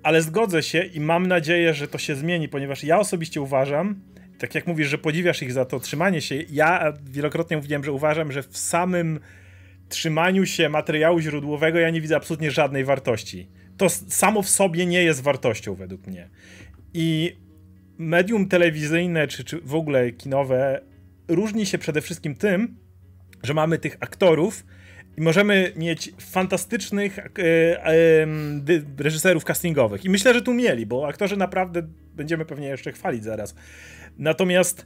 [0.03, 4.01] ale zgodzę się i mam nadzieję, że to się zmieni, ponieważ ja osobiście uważam,
[4.39, 8.31] tak jak mówisz, że podziwiasz ich za to trzymanie się, ja wielokrotnie mówiłem, że uważam,
[8.31, 9.19] że w samym
[9.89, 13.49] trzymaniu się materiału źródłowego ja nie widzę absolutnie żadnej wartości.
[13.77, 16.29] To samo w sobie nie jest wartością według mnie.
[16.93, 17.37] I
[17.97, 20.81] medium telewizyjne, czy, czy w ogóle kinowe
[21.27, 22.77] różni się przede wszystkim tym,
[23.43, 24.65] że mamy tych aktorów,
[25.17, 27.23] i możemy mieć fantastycznych e,
[27.85, 28.27] e,
[28.97, 30.05] reżyserów castingowych.
[30.05, 31.81] I myślę, że tu mieli, bo aktorzy naprawdę
[32.15, 33.55] będziemy pewnie jeszcze chwalić zaraz.
[34.17, 34.85] Natomiast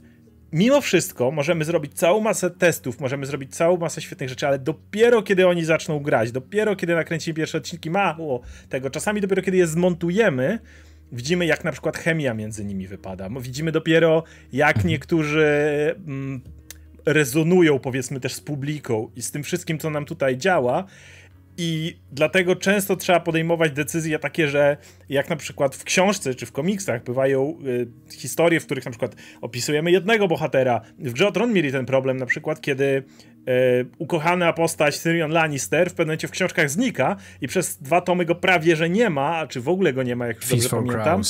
[0.52, 5.22] mimo wszystko możemy zrobić całą masę testów, możemy zrobić całą masę świetnych rzeczy, ale dopiero
[5.22, 9.66] kiedy oni zaczną grać, dopiero kiedy nakręcimy pierwsze odcinki, mało tego, czasami dopiero kiedy je
[9.66, 10.58] zmontujemy,
[11.12, 13.28] widzimy jak na przykład chemia między nimi wypada.
[13.40, 15.46] Widzimy dopiero jak niektórzy
[16.06, 16.40] mm,
[17.06, 20.84] rezonują powiedzmy też z publiką i z tym wszystkim, co nam tutaj działa.
[21.56, 24.76] I dlatego często trzeba podejmować decyzje takie, że
[25.08, 27.58] jak na przykład w książce czy w komiksach bywają
[28.10, 30.80] y, historie, w których na przykład opisujemy jednego bohatera.
[30.98, 33.02] W Grze o Tron mieli ten problem na przykład, kiedy y,
[33.98, 38.34] ukochana postać Tyrion Lannister w pewnym momencie w książkach znika i przez dwa tomy go
[38.34, 41.22] prawie, że nie ma, czy w ogóle go nie ma, jak już dobrze pamiętam.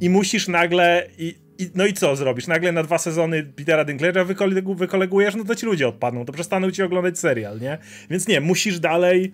[0.00, 1.06] I musisz nagle...
[1.18, 2.46] I, i, no i co zrobisz?
[2.46, 4.24] Nagle na dwa sezony Petera Dinklera
[4.76, 7.78] wykolegujesz, no to ci ludzie odpadną, to przestaną ci oglądać serial, nie?
[8.10, 9.32] Więc nie, musisz dalej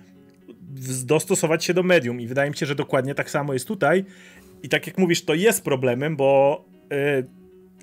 [1.04, 4.04] dostosować się do medium i wydaje mi się, że dokładnie tak samo jest tutaj.
[4.62, 7.26] I tak jak mówisz, to jest problemem, bo yy,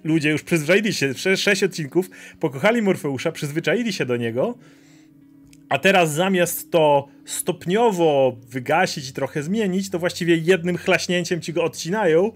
[0.03, 4.57] ludzie już przyzwyczaili się, sześć odcinków, pokochali Morfeusza, przyzwyczaili się do niego,
[5.69, 11.63] a teraz zamiast to stopniowo wygasić i trochę zmienić, to właściwie jednym chlaśnięciem ci go
[11.63, 12.31] odcinają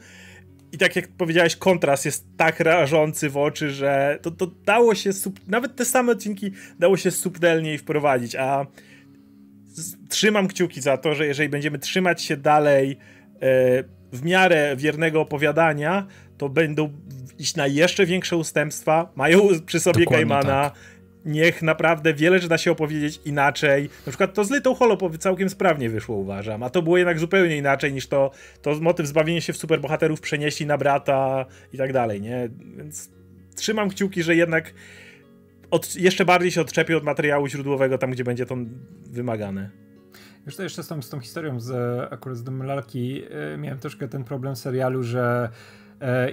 [0.76, 5.10] i tak jak powiedziałeś, kontrast jest tak rażący w oczy, że to, to dało się,
[5.48, 8.66] nawet te same odcinki dało się subtelniej wprowadzić, a
[10.10, 13.84] trzymam kciuki za to, że jeżeli będziemy trzymać się dalej e,
[14.14, 16.08] w miarę wiernego opowiadania,
[16.38, 16.90] to będą
[17.40, 20.26] iść na jeszcze większe ustępstwa, mają przy sobie Dokładnie
[20.72, 20.72] tak
[21.26, 23.90] niech naprawdę wiele rzeczy da się opowiedzieć inaczej.
[24.06, 27.58] Na przykład to z Little Hollow całkiem sprawnie wyszło, uważam, a to było jednak zupełnie
[27.58, 32.22] inaczej niż to, to motyw zbawienia się w superbohaterów przenieśli na brata i tak dalej,
[32.22, 32.50] nie?
[32.78, 33.10] Więc
[33.56, 34.74] trzymam kciuki, że jednak
[35.72, 38.58] od, jeszcze bardziej się odczepię od materiału źródłowego tam, gdzie będzie to
[39.12, 39.70] wymagane.
[40.46, 41.74] Już to jeszcze z tą, z tą historią z,
[42.14, 45.85] akurat z Domu Lalki yy, miałem troszkę ten problem serialu, że E,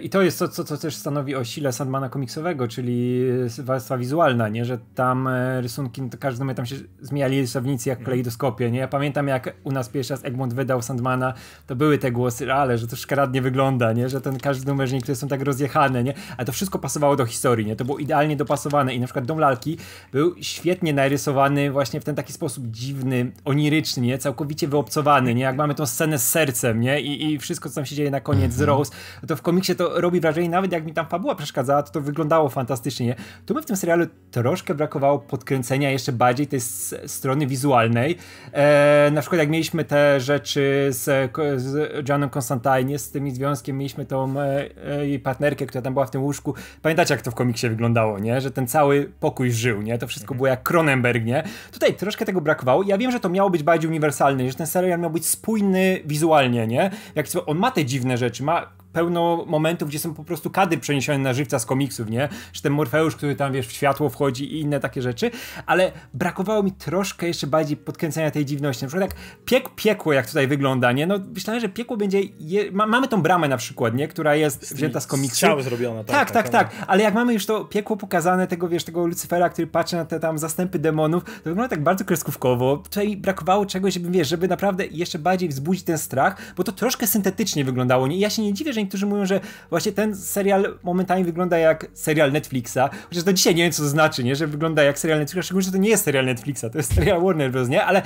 [0.02, 3.24] I to jest to, co, co też stanowi o sile Sandmana komiksowego, czyli
[3.58, 4.64] warstwa wizualna, nie?
[4.64, 8.04] że tam e, rysunki, to każdy moment tam się zmieniali rysownicy jak w mhm.
[8.04, 8.70] kalejdoskopie.
[8.70, 8.78] Nie?
[8.78, 11.34] Ja pamiętam jak u nas pierwszy raz Egmont wydał Sandmana,
[11.66, 14.08] to były te głosy, ale że to szkaradnie wygląda, nie?
[14.08, 16.14] że ten każdy numer, że niektóre są tak rozjechane, nie?
[16.36, 17.76] ale to wszystko pasowało do historii, nie?
[17.76, 19.78] to było idealnie dopasowane i na przykład Dom Lalki
[20.12, 24.18] był świetnie narysowany właśnie w ten taki sposób dziwny, oniryczny, nie?
[24.18, 25.42] całkowicie wyobcowany, nie?
[25.42, 27.00] jak mamy tą scenę z sercem nie?
[27.00, 28.78] I, i wszystko co tam się dzieje na koniec z mhm.
[28.78, 28.92] Rose,
[29.26, 32.48] to w komiksie to robi wrażenie, nawet jak mi tam fabuła przeszkadzała, to to wyglądało
[32.48, 33.06] fantastycznie.
[33.06, 33.14] Nie?
[33.46, 36.60] Tu my w tym serialu troszkę brakowało podkręcenia jeszcze bardziej tej
[37.06, 38.18] strony wizualnej.
[38.52, 44.06] E, na przykład jak mieliśmy te rzeczy z, z Johnem Constantine, z tym związkiem, mieliśmy
[44.06, 46.54] tą e, e, jej partnerkę, która tam była w tym łóżku.
[46.82, 48.40] Pamiętacie, jak to w komiksie wyglądało, nie?
[48.40, 49.98] Że ten cały pokój żył, nie?
[49.98, 50.36] To wszystko mhm.
[50.36, 51.42] było jak Cronenberg, nie?
[51.72, 52.82] Tutaj troszkę tego brakowało.
[52.82, 56.66] Ja wiem, że to miało być bardziej uniwersalne, że ten serial miał być spójny wizualnie,
[56.66, 56.90] nie?
[57.14, 61.18] Jak on ma te dziwne rzeczy, ma pełno momentów, gdzie są po prostu kadry przeniesione
[61.18, 62.28] na żywca z komiksów, nie?
[62.52, 65.30] Że ten Morfeusz, który tam, wiesz, w światło wchodzi i inne takie rzeczy,
[65.66, 68.84] ale brakowało mi troszkę jeszcze bardziej podkręcenia tej dziwności.
[68.84, 71.06] Na przykład jak piek, piekło, jak tutaj wygląda, nie?
[71.06, 72.20] No myślałem, że piekło będzie...
[72.40, 72.72] Je...
[72.72, 74.08] Ma, mamy tą bramę na przykład, nie?
[74.08, 75.40] Która jest wzięta z komiksu.
[75.40, 76.04] Ciało zrobione.
[76.04, 79.48] Tak, tak, tak, tak, ale jak mamy już to piekło pokazane, tego, wiesz, tego Lucyfera,
[79.48, 82.76] który patrzy na te tam zastępy demonów, to wygląda tak bardzo kreskówkowo.
[82.76, 87.06] Tutaj brakowało czegoś, żeby, wiesz, żeby naprawdę jeszcze bardziej wzbudzić ten strach, bo to troszkę
[87.06, 88.06] syntetycznie wyglądało.
[88.06, 88.18] Nie?
[88.18, 89.40] Ja się nie dziwię, że niektórzy mówią, że
[89.70, 93.88] właśnie ten serial momentami wygląda jak serial Netflixa, chociaż do dzisiaj nie wiem, co to
[93.88, 94.36] znaczy, nie?
[94.36, 97.22] Że wygląda jak serial Netflixa, szczególnie, że to nie jest serial Netflixa, to jest serial
[97.22, 97.84] Warner Bros., nie?
[97.84, 98.02] Ale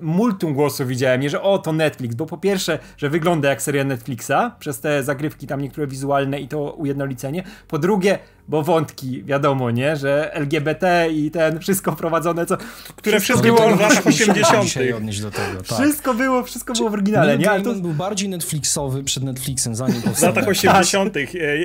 [0.00, 3.84] multum głosów widziałem, nie, że o, to Netflix, bo po pierwsze, że wygląda jak seria
[3.84, 9.70] Netflixa, przez te zagrywki tam niektóre wizualne i to ujednolicenie, po drugie, bo wątki, wiadomo,
[9.70, 12.56] nie, że LGBT i ten, wszystko wprowadzone, co...
[12.96, 15.78] Które wszystko było w latach 80 odnieść do tego, tak.
[15.78, 17.50] Wszystko było, wszystko było w oryginale, nie?
[17.50, 17.74] Ale to...
[17.74, 20.32] był bardziej Netflixowy przed Netflixem, zanim powstał.
[20.32, 21.14] W latach 80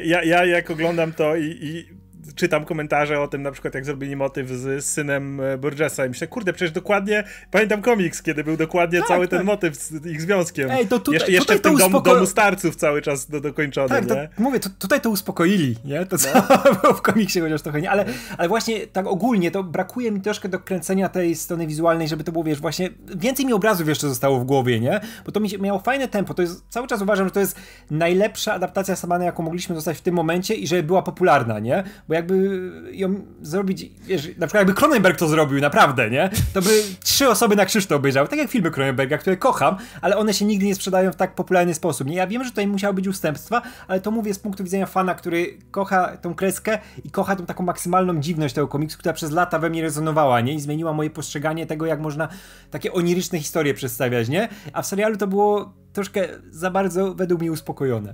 [0.06, 2.03] ja, ja jak oglądam to i, i
[2.36, 6.28] czytam komentarze o tym, na przykład jak zrobili motyw z, synem e, Burgessa i myślę,
[6.28, 9.40] kurde, przecież dokładnie, pamiętam komiks, kiedy był dokładnie tak, cały tak.
[9.40, 10.72] ten motyw z ich związkiem.
[10.72, 12.14] Ej, to tutaj, jeszcze, jeszcze tutaj w tym uspoko...
[12.14, 14.30] domu starców cały czas do, dokończony, tak, nie?
[14.36, 16.06] To, mówię, to, tutaj to uspokoili, nie?
[16.06, 16.74] To co no.
[16.82, 18.06] było w komiksie chociaż trochę nie, ale,
[18.38, 22.32] ale właśnie tak ogólnie to brakuje mi troszkę do kręcenia tej strony wizualnej, żeby to
[22.32, 25.02] było, wiesz, właśnie więcej mi obrazów jeszcze zostało w głowie, nie?
[25.26, 27.60] Bo to mi miało fajne tempo, to jest, cały czas uważam, że to jest
[27.92, 31.84] najlepsza adaptacja Samany, jaką mogliśmy dostać w tym momencie i żeby była popularna, nie?
[32.08, 36.30] Bo jak jakby ją zrobić, wiesz, na przykład jakby Cronenberg to zrobił, naprawdę, nie?
[36.54, 40.18] To by trzy osoby na krzyż to obejrzały, tak jak filmy Cronenberga, które kocham, ale
[40.18, 42.16] one się nigdy nie sprzedają w tak popularny sposób, nie?
[42.16, 45.58] Ja wiem, że tutaj musiały być ustępstwa, ale to mówię z punktu widzenia fana, który
[45.72, 49.70] kocha tą kreskę i kocha tą taką maksymalną dziwność tego komiksu, która przez lata we
[49.70, 50.54] mnie rezonowała, nie?
[50.54, 52.28] I zmieniła moje postrzeganie tego, jak można
[52.72, 54.50] takie oniryczne historie przedstawiać, nie?
[54.74, 58.14] A w serialu to było troszkę za bardzo według mnie uspokojone.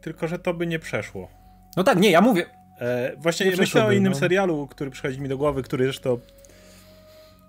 [0.00, 1.28] Tylko, że to by nie przeszło.
[1.76, 2.46] No tak, nie, ja mówię,
[2.80, 4.18] E, właśnie nie myślę o innym no.
[4.18, 6.18] serialu, który przychodzi mi do głowy, który zresztą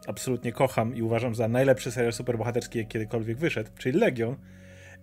[0.07, 4.35] absolutnie kocham i uważam za najlepszy serial superbohaterski, jaki kiedykolwiek wyszedł, czyli Legion.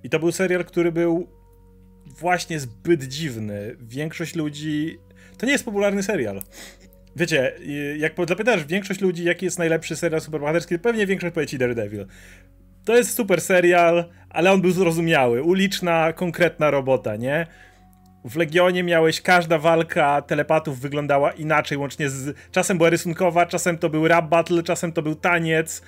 [0.05, 1.29] I to był serial, który był
[2.07, 3.77] właśnie zbyt dziwny.
[3.81, 4.99] Większość ludzi...
[5.39, 6.43] To nie jest popularny serial.
[7.17, 7.53] Wiecie,
[7.99, 12.07] jak zapytasz większość ludzi, jaki jest najlepszy serial superbohaterski, to pewnie większość powie ci Daredevil.
[12.85, 15.43] To jest super serial, ale on był zrozumiały.
[15.43, 17.47] Uliczna, konkretna robota, nie?
[18.25, 22.37] W Legionie miałeś, każda walka telepatów wyglądała inaczej, łącznie z...
[22.53, 25.83] Czasem była rysunkowa, czasem to był rap battle, czasem to był taniec.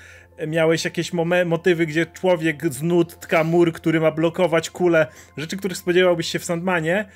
[0.46, 1.12] Miałeś jakieś
[1.46, 5.06] motywy, gdzie człowiek z nut tka mur, który ma blokować kulę.
[5.36, 7.08] Rzeczy, których spodziewałbyś się w Sandmanie.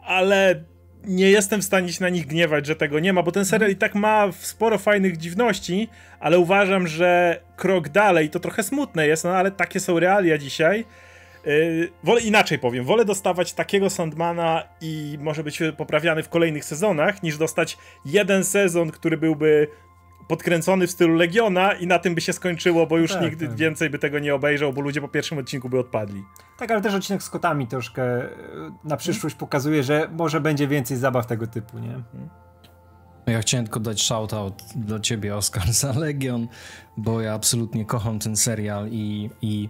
[0.00, 0.64] Ale
[1.04, 3.70] nie jestem w stanie się na nich gniewać, że tego nie ma, bo ten serial
[3.70, 5.88] i tak ma sporo fajnych dziwności,
[6.20, 10.84] ale uważam, że krok dalej to trochę smutne jest, no ale takie są realia dzisiaj
[11.46, 17.22] Yy, wolę inaczej powiem, wolę dostawać takiego Sandmana i może być poprawiany w kolejnych sezonach,
[17.22, 19.68] niż dostać jeden sezon, który byłby
[20.28, 23.56] podkręcony w stylu Legiona i na tym by się skończyło, bo już tak, nigdy tak.
[23.56, 26.24] więcej by tego nie obejrzał, bo ludzie po pierwszym odcinku by odpadli.
[26.58, 28.28] Tak, ale też odcinek z kotami troszkę e,
[28.84, 31.88] na przyszłość pokazuje, że może będzie więcej zabaw tego typu, nie?
[31.88, 32.28] Hmm.
[33.26, 36.48] Ja chciałem tylko dać shoutout do ciebie, Oskar, za Legion,
[36.96, 39.68] bo ja absolutnie kocham ten serial i, i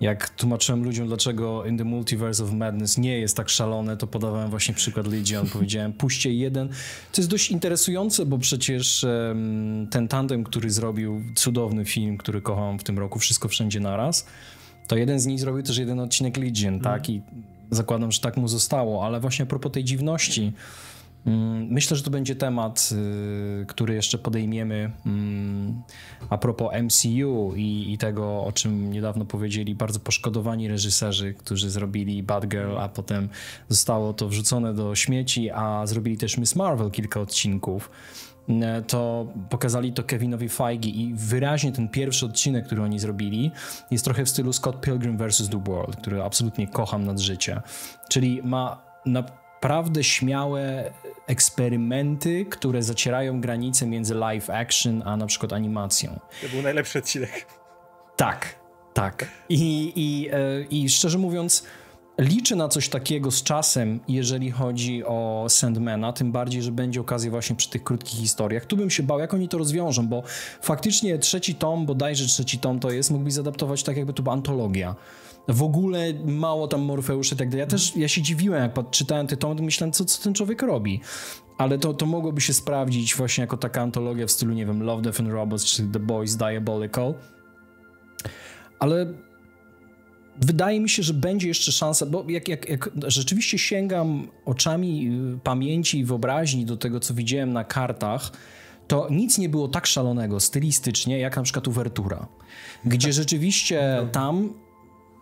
[0.00, 4.50] jak tłumaczyłem ludziom, dlaczego In the Multiverse of Madness nie jest tak szalone, to podawałem
[4.50, 5.48] właśnie przykład Legion.
[5.48, 6.68] Powiedziałem, puśćcie jeden.
[7.12, 12.78] To jest dość interesujące, bo przecież um, ten tandem, który zrobił cudowny film, który kocham
[12.78, 14.26] w tym roku, Wszystko Wszędzie Naraz,
[14.86, 16.80] to jeden z nich zrobił też jeden odcinek Legion, mm.
[16.80, 17.10] tak?
[17.10, 17.22] I
[17.70, 20.52] zakładam, że tak mu zostało, ale właśnie a propos tej dziwności, Mm,
[21.70, 22.90] myślę, że to będzie temat,
[23.62, 25.82] y, który jeszcze podejmiemy mm,
[26.30, 32.22] a propos MCU i, i, tego, o czym niedawno powiedzieli bardzo poszkodowani reżyserzy, którzy zrobili
[32.22, 33.28] Bad Girl, a potem
[33.68, 37.90] zostało to wrzucone do śmieci, a zrobili też Miss Marvel kilka odcinków.
[38.48, 43.50] Mm, to pokazali to Kevinowi Feige i wyraźnie ten pierwszy odcinek, który oni zrobili,
[43.90, 45.48] jest trochę w stylu Scott Pilgrim vs.
[45.48, 47.62] The World, który absolutnie kocham nad życie.
[48.08, 49.24] Czyli ma na
[49.62, 50.92] naprawdę śmiałe
[51.26, 56.20] eksperymenty, które zacierają granice między live action a na przykład animacją.
[56.42, 57.46] To był najlepszy odcinek.
[58.16, 58.54] Tak,
[58.94, 59.28] tak.
[59.48, 61.62] I, i, e, i szczerze mówiąc,
[62.18, 67.30] liczę na coś takiego z czasem, jeżeli chodzi o Sandmana, tym bardziej, że będzie okazja
[67.30, 68.66] właśnie przy tych krótkich historiach.
[68.66, 70.22] Tu bym się bał, jak oni to rozwiążą, bo
[70.62, 74.94] faktycznie trzeci tom, bodajże trzeci tom to jest, mógłby zadaptować tak, jakby to była antologia
[75.48, 77.60] w ogóle mało tam Morfeuszy tak dalej.
[77.60, 81.00] Ja też, ja się dziwiłem, jak czytałem te tomy, myślałem, co, co ten człowiek robi.
[81.58, 85.02] Ale to, to mogłoby się sprawdzić właśnie jako taka antologia w stylu, nie wiem, Love,
[85.02, 87.14] Death and Robots czy The Boys Diabolical.
[88.78, 89.14] Ale
[90.40, 95.38] wydaje mi się, że będzie jeszcze szansa, bo jak, jak, jak rzeczywiście sięgam oczami y,
[95.38, 98.32] pamięci i wyobraźni do tego, co widziałem na kartach,
[98.88, 102.26] to nic nie było tak szalonego stylistycznie, jak na przykład Uwertura,
[102.84, 104.54] gdzie rzeczywiście tam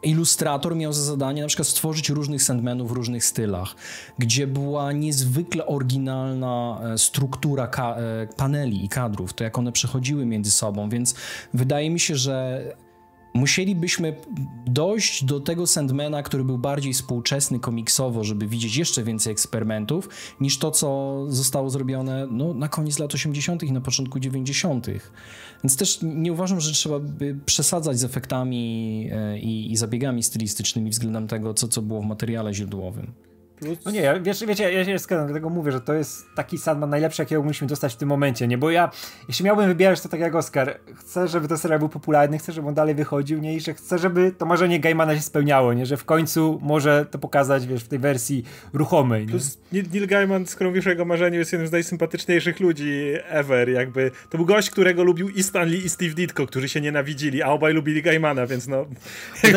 [0.03, 3.75] ilustrator miał za zadanie na przykład stworzyć różnych Sandmenów w różnych stylach,
[4.19, 10.51] gdzie była niezwykle oryginalna e, struktura e, paneli i kadrów, to jak one przechodziły między
[10.51, 11.15] sobą, więc
[11.55, 12.65] wydaje mi się, że
[13.37, 14.17] musielibyśmy
[14.67, 20.09] dojść do tego Sandmana, który był bardziej współczesny komiksowo, żeby widzieć jeszcze więcej eksperymentów,
[20.41, 23.63] niż to, co zostało zrobione no, na koniec lat 80.
[23.63, 24.87] i na początku 90.
[25.65, 30.91] Więc też nie uważam, że trzeba by przesadzać z efektami e, i, i zabiegami stylistycznymi
[30.91, 33.13] względem tego, co, co było w materiale źródłowym.
[33.61, 33.79] Plus...
[33.85, 37.23] No nie, wiesz, wiecie, ja się zgadzam, dlatego mówię, że to jest taki Sandman najlepszy,
[37.23, 38.59] jakiego musimy dostać w tym momencie, nie?
[38.59, 38.91] Bo ja,
[39.29, 42.69] jeśli miałbym wybierać, to tak jak Oscar, chcę, żeby ten serial był popularny, chcę, żeby
[42.69, 43.55] on dalej wychodził, nie?
[43.55, 45.87] I że chcę, żeby to marzenie Gaimana się spełniało, nie?
[45.87, 49.31] Że w końcu może to pokazać, wiesz, w tej wersji ruchomej, nie?
[49.31, 54.11] Plus Neil Gaiman, skoro mówisz o jego marzeniu, jest jednym z najsympatyczniejszych ludzi ever, jakby.
[54.31, 57.73] To był gość, którego lubił i Stanley i Steve Ditko, którzy się nienawidzili, a obaj
[57.73, 58.87] lubili Gaimana, więc no...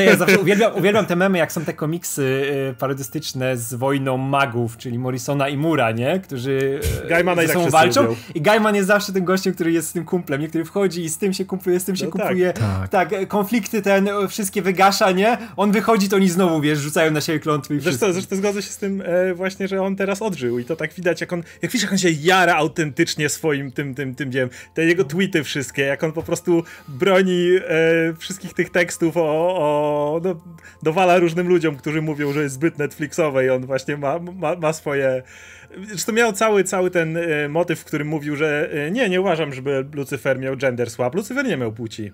[0.05, 2.23] ja zawsze uwielbiam, uwielbiam te memy, jak są te komiksy
[2.71, 6.19] y, parodystyczne z wojną magów, czyli Morrisona i Mura, nie?
[6.19, 8.01] Którzy e, Gaimana ze sobą walczą.
[8.01, 8.15] Lubią.
[8.35, 10.47] I Gaiman jest zawsze tym gościem, który jest z tym kumplem, nie?
[10.47, 12.53] Który wchodzi i z tym się kumpluje, z tym się no kumpluje.
[12.53, 12.89] Tak.
[12.89, 13.09] tak.
[13.09, 15.37] tak, konflikty ten wszystkie wygasza, nie?
[15.57, 18.69] On wychodzi, to oni znowu, wiesz, rzucają na siebie klątwy i Zresztą, zresztą zgodzę się
[18.69, 21.71] z tym e, właśnie, że on teraz odżył i to tak widać, jak on, jak
[21.71, 25.81] widzisz, jak on się jara autentycznie swoim tym, tym, tym, wiem, te jego tweety wszystkie,
[25.81, 30.35] jak on po prostu broni e, wszystkich tych tekstów o, o no,
[30.83, 34.73] dowala różnym ludziom, którzy mówią, że jest zbyt Netflixowe i on właśnie ma, ma, ma
[34.73, 35.23] swoje...
[35.87, 39.53] Zresztą miał cały, cały ten e, motyw, w którym mówił, że e, nie, nie uważam,
[39.53, 41.15] żeby Lucyfer miał gender swap.
[41.15, 42.11] Lucyfer nie miał płci.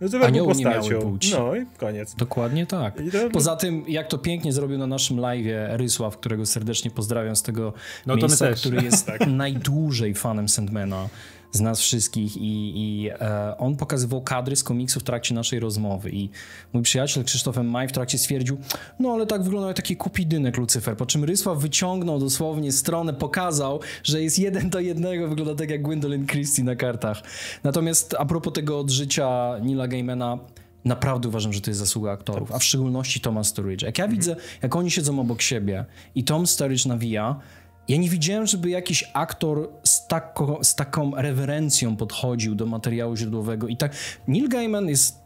[0.00, 0.82] Lucyfer Anioły był postacią.
[0.82, 1.32] Nie miały płci.
[1.32, 2.14] No i koniec.
[2.14, 2.94] Dokładnie tak.
[3.12, 3.30] To...
[3.30, 7.72] Poza tym, jak to pięknie zrobił na naszym live Rysław, którego serdecznie pozdrawiam z tego
[8.06, 9.26] no, miejsca, który jest tak.
[9.26, 11.08] najdłużej fanem Sandmana
[11.52, 16.10] z nas wszystkich i, i e, on pokazywał kadry z komiksów w trakcie naszej rozmowy
[16.10, 16.30] i
[16.72, 18.58] mój przyjaciel Krzysztof Maj w trakcie stwierdził,
[18.98, 23.80] no ale tak wyglądał jak taki kupidynek Lucyfer, po czym Rysław wyciągnął dosłownie stronę, pokazał,
[24.02, 27.22] że jest jeden do jednego, wygląda tak jak Gwendolyn Christie na kartach.
[27.64, 30.38] Natomiast a propos tego odżycia Nila Gaimana,
[30.84, 33.82] naprawdę uważam, że to jest zasługa aktorów, a w szczególności Toma Sturridge.
[33.82, 35.84] Jak ja widzę, jak oni siedzą obok siebie
[36.14, 37.40] i Tom Sturridge nawija,
[37.88, 43.68] ja nie widziałem, żeby jakiś aktor z, tako, z taką rewerencją podchodził do materiału źródłowego
[43.68, 43.92] i tak.
[44.26, 45.18] Neil Gaiman jest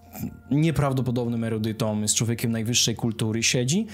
[0.51, 3.87] nieprawdopodobnym erudytą, jest człowiekiem najwyższej kultury, siedzi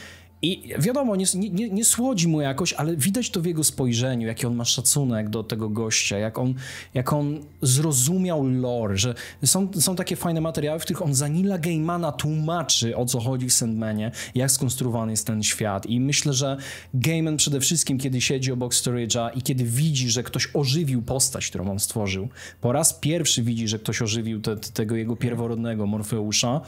[0.43, 4.47] i wiadomo, nie, nie, nie, słodzi mu jakoś, ale widać to w jego spojrzeniu, jaki
[4.47, 6.55] on ma szacunek do tego gościa, jak on,
[6.95, 11.59] jak on zrozumiał lore, że są, są takie fajne materiały, w których on za Nila
[11.59, 15.87] Gaimana tłumaczy, o co chodzi w Sandmanie, jak skonstruowany jest ten świat.
[15.87, 16.57] I myślę, że
[16.95, 21.71] Gaiman przede wszystkim, kiedy siedzi obok Storage'a i kiedy widzi, że ktoś ożywił postać, którą
[21.71, 22.29] on stworzył,
[22.61, 26.61] po raz pierwszy widzi, że ktoś ożywił te, tego jego pierworodnego Morfeusza,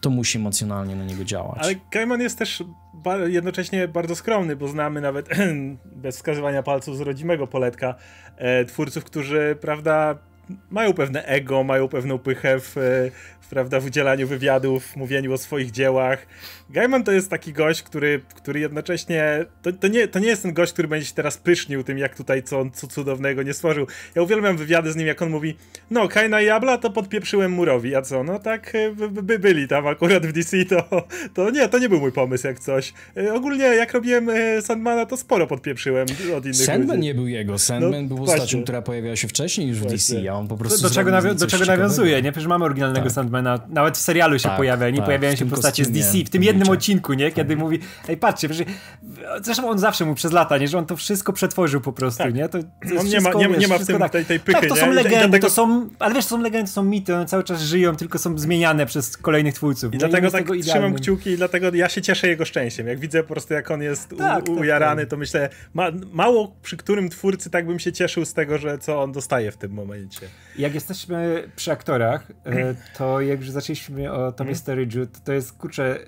[0.00, 1.58] to musi emocjonalnie na niego działać.
[1.62, 2.62] Ale Gaiman jest też
[3.26, 5.28] jednocześnie bardzo skromny, bo znamy nawet
[5.84, 7.94] bez wskazywania palców z rodzimego poletka
[8.36, 10.18] e, twórców, którzy, prawda,
[10.70, 12.72] mają pewne ego, mają pewną pychę w,
[13.40, 16.26] w, prawda, w udzielaniu wywiadów, mówieniu o swoich dziełach.
[16.70, 19.44] Gaiman to jest taki gość, który, który jednocześnie.
[19.62, 22.16] To, to, nie, to nie jest ten gość, który będzie się teraz pysznił tym, jak
[22.16, 23.86] tutaj co on co cudownego nie stworzył.
[24.14, 25.56] Ja uwielbiam wywiady z nim, jak on mówi:
[25.90, 28.24] No, Kaina i Abla to podpieprzyłem murowi, a co?
[28.24, 31.88] No tak e, by, by byli tam akurat w DC, to, to nie, to nie
[31.88, 32.92] był mój pomysł, jak coś.
[33.16, 36.06] E, ogólnie, jak robiłem e, Sandmana, to sporo podpieprzyłem
[36.36, 37.08] od innych Sandman ludzi.
[37.08, 37.58] nie był jego.
[37.58, 40.82] Sandman no, był postacią, która pojawiała się wcześniej już w DC, a on po prostu.
[40.82, 42.32] Do, do czego, do czego nawiązuje, nie?
[42.32, 43.12] Przecież mamy oryginalnego tak.
[43.12, 46.18] Sandmana, nawet w serialu się tak, pojawia, nie tak, pojawiają się postacie z DC.
[46.18, 47.32] W tym jednym odcinku, nie?
[47.32, 47.58] Kiedy tak.
[47.58, 48.48] mówi, ej patrzcie,
[49.42, 50.68] zresztą on zawsze mu przez lata, nie?
[50.68, 52.34] Że on to wszystko przetworzył po prostu, tak.
[52.34, 52.48] nie?
[52.48, 54.12] To, to on nie ma, nie, wiesz, nie ma w tym tak.
[54.12, 56.74] tej, tej pychy, Tak, to są legendy, to są, ale wiesz, to są legendy, to
[56.74, 59.94] są mity, one cały czas żyją, tylko są zmieniane przez kolejnych twórców.
[59.94, 62.86] I dlatego tak trzymam kciuki i dlatego ja się cieszę jego szczęściem.
[62.86, 66.76] Jak widzę po prostu, jak on jest tak, tak, ujarany, to myślę, ma, mało przy
[66.76, 70.27] którym twórcy tak bym się cieszył z tego, że co on dostaje w tym momencie.
[70.58, 74.62] Jak jesteśmy przy aktorach, e, to jak już zaczęliśmy o Tomie mm.
[74.62, 75.98] Sturridge'u, to, to jest, kurczę,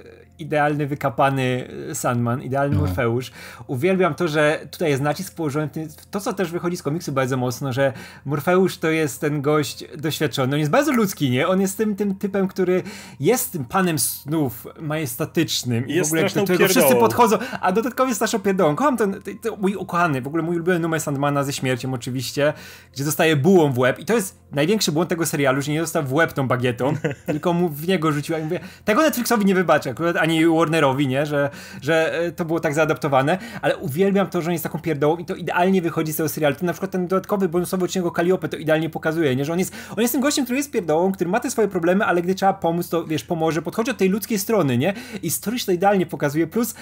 [0.40, 2.80] idealny, wykapany Sandman, idealny no.
[2.80, 3.30] Morfeusz.
[3.66, 7.36] Uwielbiam to, że tutaj jest nacisk położony w to, co też wychodzi z komiksu bardzo
[7.36, 7.92] mocno, że
[8.24, 10.54] Morfeusz to jest ten gość doświadczony.
[10.54, 11.48] On jest bardzo ludzki, nie?
[11.48, 12.82] On jest tym, tym typem, który
[13.20, 18.08] jest tym panem snów majestatycznym i jest w ogóle do którego wszyscy podchodzą, a dodatkowo
[18.08, 18.76] jest straszną pierdołą.
[18.76, 22.52] Kocham ten, ten, ten, mój ukochany, w ogóle mój ulubiony numer Sandmana ze śmiercią oczywiście,
[22.92, 26.02] gdzie dostaje bułą w łeb i to jest największy błąd tego serialu, że nie dostał
[26.04, 26.94] w łeb tą bagietą,
[27.26, 28.36] tylko mu w niego rzucił.
[28.36, 31.26] Ja mówię, tego Netflixowi nie wybaczę, akurat ani Warnerowi, nie?
[31.26, 31.50] Że,
[31.82, 35.24] że e, to było tak zaadaptowane, ale uwielbiam to, że on jest taką pierdołą i
[35.24, 36.56] to idealnie wychodzi z tego serialu.
[36.56, 39.44] To na przykład ten dodatkowy bonusowy odcinek o Calliope to idealnie pokazuje, nie?
[39.44, 42.04] Że on jest, on jest tym gościem, który jest pierdołą, który ma te swoje problemy,
[42.04, 44.94] ale gdy trzeba pomóc, to wiesz, pomoże, podchodzi od tej ludzkiej strony, nie?
[45.22, 46.74] I Storyż to idealnie pokazuje, plus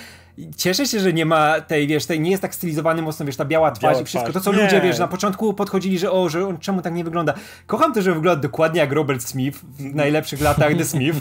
[0.56, 3.44] cieszę się, że nie ma tej, wiesz, tej nie jest tak stylizowany mocno, wiesz, ta
[3.44, 4.62] biała twarz biała i wszystko, to co nie.
[4.62, 7.34] ludzie, wiesz, na początku podchodzili, że o, że on czemu tak nie wygląda.
[7.66, 11.18] Kocham to, że wygląda dokładnie jak Robert Smith w najlepszych latach The Smith.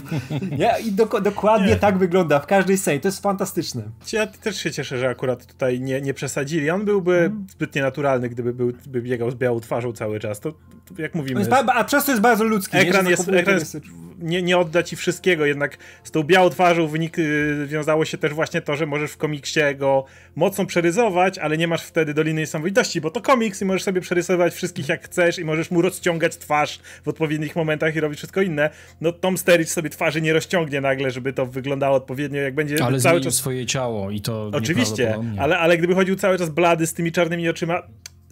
[0.58, 0.74] Nie?
[0.84, 1.76] I do, dokładnie nie.
[1.76, 3.00] tak wygląda w każdej scenie.
[3.00, 3.82] To jest fantastyczne.
[4.12, 6.70] Ja też się cieszę, że akurat tutaj nie, nie przesadzili.
[6.70, 7.46] On byłby mm.
[7.50, 10.40] zbytnie naturalny, gdyby był, by biegał z białą twarzą cały czas.
[10.40, 11.40] To, to jak mówimy...
[11.40, 12.76] Jest, a przez to jest bardzo ludzki.
[12.76, 13.76] Ekran nie, jest, ekran jest,
[14.18, 18.34] nie, nie odda ci wszystkiego, jednak z tą białą twarzą wynik, y, wiązało się też
[18.34, 20.04] właśnie to, że możesz w komiksie go
[20.36, 24.54] mocno przerysować, ale nie masz wtedy Doliny Niesamowitości, bo to komiks i możesz sobie przerysować
[24.54, 28.70] wszystkich jak chcesz i możesz mu rozciągać twarz w odpowiednich momentach i robić wszystko inne.
[29.00, 33.00] No Tom Sturridge sobie twarzy nie rozciągnie nagle, żeby to wyglądało odpowiednio, jak będzie ale
[33.00, 33.34] cały czas...
[33.34, 37.48] swoje ciało i to Oczywiście, ale, ale gdyby chodził cały czas blady z tymi czarnymi
[37.48, 37.82] oczyma,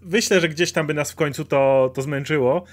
[0.02, 2.64] myślę, że gdzieś tam by nas w końcu to, to zmęczyło.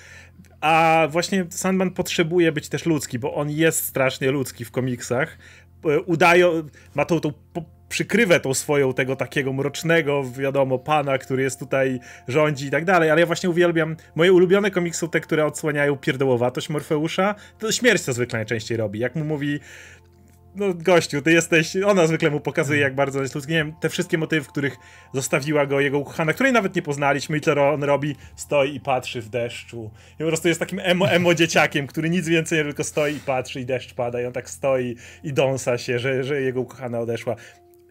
[0.62, 5.38] A właśnie Sandman potrzebuje być też ludzki, bo on jest strasznie ludzki w komiksach.
[5.86, 6.64] E, udaje,
[6.96, 7.34] ma tą, tą
[7.94, 13.10] przykrywę tą swoją tego takiego mrocznego, wiadomo, pana, który jest tutaj, rządzi i tak dalej,
[13.10, 18.04] ale ja właśnie uwielbiam, moje ulubione komiksy są te, które odsłaniają pierdołowatość Morfeusza, to śmierć
[18.04, 19.60] to zwykle najczęściej robi, jak mu mówi
[20.56, 23.90] no gościu, ty jesteś, ona zwykle mu pokazuje jak bardzo jest ludzki, nie wiem, te
[23.90, 24.78] wszystkie motywy, w których
[25.14, 29.22] zostawiła go jego ukochana, której nawet nie poznaliśmy i to on robi, stoi i patrzy
[29.22, 33.16] w deszczu i po prostu jest takim emo, emo dzieciakiem, który nic więcej tylko stoi
[33.16, 36.62] i patrzy i deszcz pada i on tak stoi i dąsa się, że, że jego
[36.62, 37.36] ukochana odeszła.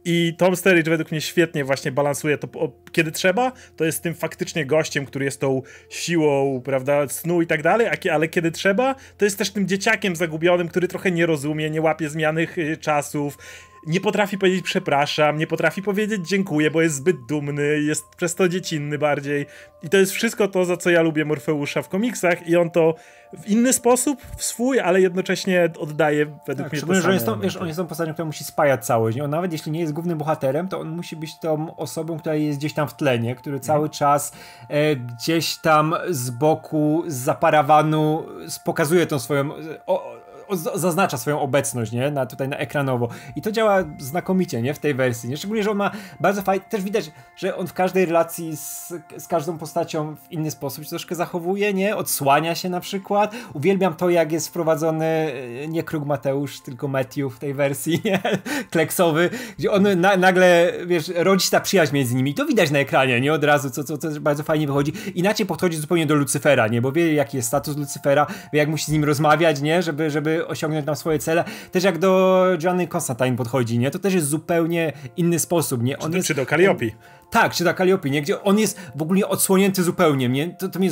[0.05, 2.49] I Tom Sturridge według mnie świetnie właśnie balansuje to,
[2.93, 7.63] kiedy trzeba, to jest tym faktycznie gościem, który jest tą siłą, prawda, snu i tak
[7.63, 11.81] dalej, ale kiedy trzeba, to jest też tym dzieciakiem zagubionym, który trochę nie rozumie, nie
[11.81, 13.39] łapie zmianych y, czasów
[13.87, 18.49] nie potrafi powiedzieć przepraszam, nie potrafi powiedzieć dziękuję, bo jest zbyt dumny, jest przez to
[18.49, 19.47] dziecinny bardziej.
[19.83, 22.95] I to jest wszystko to, za co ja lubię Morfeusza w komiksach i on to
[23.39, 27.27] w inny sposób, w swój, ale jednocześnie oddaje według tak, mnie to że on jest,
[27.43, 29.21] wiesz, on jest tą postacią, która musi spajać całość.
[29.21, 32.59] On nawet jeśli nie jest głównym bohaterem, to on musi być tą osobą, która jest
[32.59, 33.93] gdzieś tam w tlenie, który cały mhm.
[33.93, 34.33] czas
[34.69, 38.27] e, gdzieś tam z boku, z zaparawanu
[38.65, 39.51] pokazuje tą swoją
[39.87, 40.22] o,
[40.57, 42.11] zaznacza swoją obecność, nie?
[42.11, 43.09] Na, tutaj na ekranowo.
[43.37, 44.75] I to działa znakomicie, nie?
[44.75, 45.37] W tej wersji, nie?
[45.37, 45.91] Szczególnie, że on ma
[46.21, 50.51] bardzo fajnie, też widać, że on w każdej relacji z, z każdą postacią w inny
[50.51, 51.97] sposób się troszkę zachowuje, nie?
[51.97, 53.35] Odsłania się na przykład.
[53.55, 58.21] Uwielbiam to, jak jest wprowadzony e, nie Krug Mateusz, tylko Matthew w tej wersji, nie?
[58.71, 62.35] Kleksowy, gdzie on na, nagle, wiesz, rodzi ta przyjaźń między nimi.
[62.35, 63.33] To widać na ekranie, nie?
[63.33, 64.93] Od razu, co, co, co bardzo fajnie wychodzi.
[65.15, 66.83] Inaczej podchodzi zupełnie do Lucyfera, nie?
[66.83, 69.83] Bo wie, jaki jest status Lucyfera, wie, jak musi z nim rozmawiać, nie?
[69.83, 71.45] Żeby, żeby osiągnąć tam swoje cele.
[71.71, 73.91] Też jak do Johnny Constantine podchodzi, nie?
[73.91, 75.99] To też jest zupełnie inny sposób, nie?
[75.99, 76.87] On czy, jest, czy do Calliope.
[77.31, 78.23] tak, czy do Calliope, nie?
[78.23, 80.55] Gdzie on jest w ogóle odsłonięty zupełnie, nie?
[80.55, 80.91] To, to mnie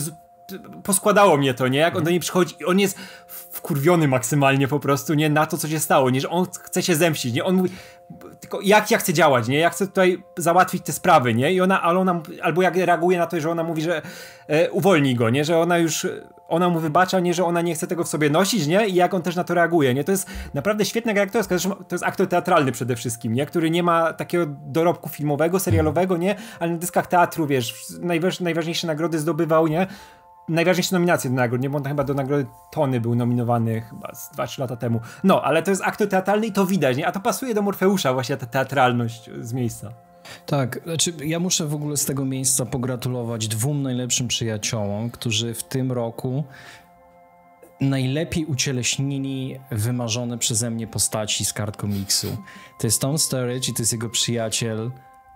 [0.82, 1.78] poskładało mnie to, nie?
[1.78, 2.98] Jak on do niej przychodzi i on jest
[3.28, 5.30] wkurwiony maksymalnie po prostu, nie?
[5.30, 6.20] Na to, co się stało, nie?
[6.20, 7.44] Że on chce się zemścić, nie?
[7.44, 7.70] On mówi,
[8.40, 9.59] tylko jak ja chcę działać, nie?
[9.59, 11.53] Ja chcę tutaj załatwić te sprawy, nie?
[11.53, 14.03] I ona, ale ona, albo jak reaguje na to, że ona mówi, że
[14.46, 15.44] e, uwolni go, nie?
[15.44, 16.07] Że ona już,
[16.51, 17.34] ona mu wybacza, nie?
[17.34, 18.88] Że ona nie chce tego w sobie nosić, nie?
[18.88, 20.05] I jak on też na to reaguje, nie?
[20.05, 23.46] To jest naprawdę świetna gra aktorska, zresztą to jest aktor teatralny przede wszystkim, nie?
[23.46, 26.36] Który nie ma takiego dorobku filmowego, serialowego, nie?
[26.61, 29.86] Ale na dyskach teatru, wiesz, najważ, najważniejsze nagrody zdobywał, nie?
[30.48, 31.70] najważniejsze nominacje do nagród, nie?
[31.70, 35.01] Bo on chyba do nagrody Tony był nominowany chyba 2-3 lata temu.
[35.24, 37.07] No, ale to jest aktor teatralny i to widać, nie?
[37.07, 39.92] A to pasuje do Morfeusza właśnie ta teatralność z miejsca.
[40.47, 45.64] Tak, znaczy ja muszę w ogóle z tego miejsca pogratulować dwóm najlepszym przyjaciołom, którzy w
[45.64, 46.45] tym roku
[47.81, 52.37] najlepiej ucieleśnili wymarzone przeze mnie postaci z kart komiksu.
[52.78, 54.91] To jest Tom Sturridge i to jest jego przyjaciel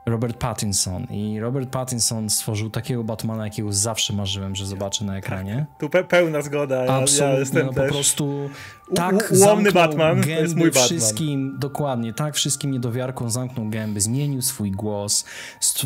[0.07, 1.07] Robert Pattinson.
[1.11, 5.67] I Robert Pattinson stworzył takiego Batmana, jakiego zawsze marzyłem, że zobaczę na ekranie.
[5.79, 6.85] Tu pe pełna zgoda.
[6.85, 8.51] Ja, Absolutnie, ja jestem no, po prostu
[8.95, 10.85] tak ułomny Batman, to jest mój Batman.
[10.85, 15.25] wszystkim, dokładnie, tak wszystkim niedowiarkom zamknął gęby, zmienił swój głos,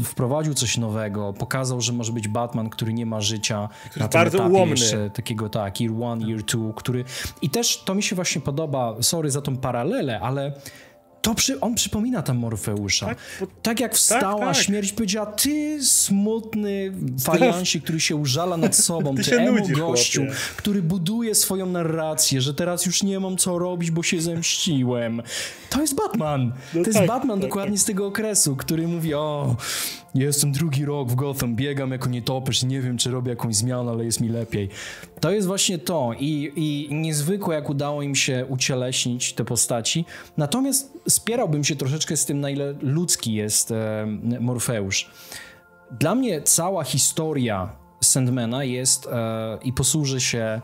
[0.05, 4.21] wprowadził coś nowego, pokazał, że może być Batman, który nie ma życia który na tym
[4.21, 4.71] bardzo etapie ułomny.
[4.71, 7.05] jeszcze takiego tak, year one, year two, który
[7.43, 10.53] i też to mi się właśnie podoba, sorry za tą paralelę, ale
[11.23, 13.07] To przy, on przypomina tam Morfeusza.
[13.07, 14.65] Tak, bo, tak jak wstała tak, tak.
[14.65, 16.93] śmierć, powiedziała, ty smutny
[17.25, 20.37] fajansie, który się użala nad sobą, ty, ty emo gościu, chłopie.
[20.57, 25.23] który buduje swoją narrację, że teraz już nie mam co robić, bo się zemściłem.
[25.71, 26.53] To jest Batman.
[26.75, 27.83] No to jest tak, Batman tak, dokładnie tak.
[27.83, 29.57] z tego okresu, który mówi, o,
[30.25, 34.05] jestem drugi rok w Gotham, biegam jako nietoperz, nie wiem, czy robię jakąś zmianę, ale
[34.05, 34.69] jest mi lepiej.
[35.21, 40.05] To jest właśnie to i, i niezwykłe, jak udało im się ucieleśnić te postaci.
[40.37, 44.07] Natomiast spierałbym się troszeczkę z tym, na ile ludzki jest e,
[44.41, 45.11] Morfeusz.
[45.91, 50.61] Dla mnie cała historia Sandmana jest e, i posłuży się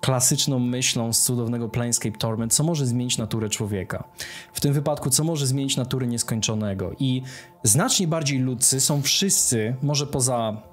[0.00, 4.04] klasyczną myślą z cudownego Planescape Torment, co może zmienić naturę człowieka.
[4.52, 6.92] W tym wypadku, co może zmienić naturę nieskończonego.
[6.98, 7.22] I
[7.62, 10.69] znacznie bardziej ludzcy są wszyscy, może poza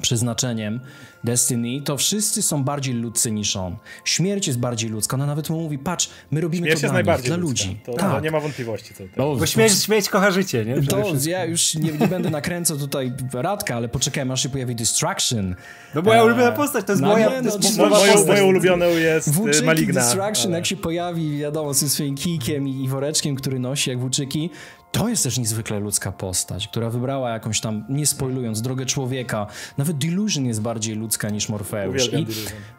[0.00, 0.80] przeznaczeniem
[1.24, 3.76] Destiny, to wszyscy są bardziej ludzcy niż on.
[4.04, 5.14] Śmierć jest bardziej ludzka.
[5.14, 7.80] Ona nawet mu mówi, patrz, my robimy śmierć to dla, nich, dla ludzi.
[7.84, 8.22] To, tak.
[8.22, 8.94] nie ma wątpliwości.
[8.94, 9.36] Co to.
[9.36, 10.82] Bo śmierć, śmierć kocha życie, nie?
[10.82, 15.54] To ja już nie, nie będę nakręcał tutaj Radka, ale poczekajmy, aż się pojawi Distraction.
[15.94, 18.46] No moja eee, ulubiona postać, to jest no, moja, nie, no, to jest moją, moją
[18.46, 20.00] ulubioną jest Włóczyki Maligna.
[20.00, 20.58] Distraction, ale...
[20.58, 24.50] jak się pojawi, wiadomo, ze swoim kijkiem i, i woreczkiem, który nosi jak włóczyki,
[24.94, 29.46] to jest też niezwykle ludzka postać, która wybrała jakąś tam, nie spoilując, drogę człowieka.
[29.78, 32.12] Nawet Delusion jest bardziej ludzka niż Morfeusz.
[32.12, 32.26] I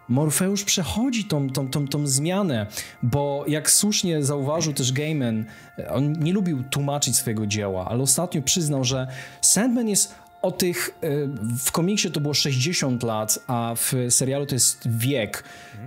[0.08, 2.68] Morfeusz przechodzi tą, tą, tą, tą zmianę,
[3.04, 5.46] bo jak słusznie zauważył też Gaiman,
[5.90, 9.08] on nie lubił tłumaczyć swojego dzieła, ale ostatnio przyznał, że
[9.42, 11.10] Sandman jest o tych, e,
[11.58, 15.44] w komiksie to było 60 lat, a w serialu to jest wiek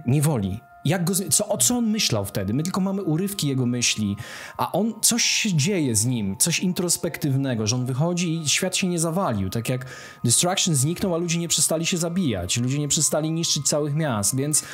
[0.07, 2.55] niewoli jak go, co, o co on myślał wtedy?
[2.55, 4.17] My tylko mamy urywki jego myśli,
[4.57, 8.89] a on, coś się dzieje z nim, coś introspektywnego, że on wychodzi i świat się
[8.89, 9.51] nie zawalił.
[9.51, 9.87] Tak jak
[10.25, 14.65] Destruction zniknął, a ludzie nie przestali się zabijać, ludzie nie przestali niszczyć całych miast, więc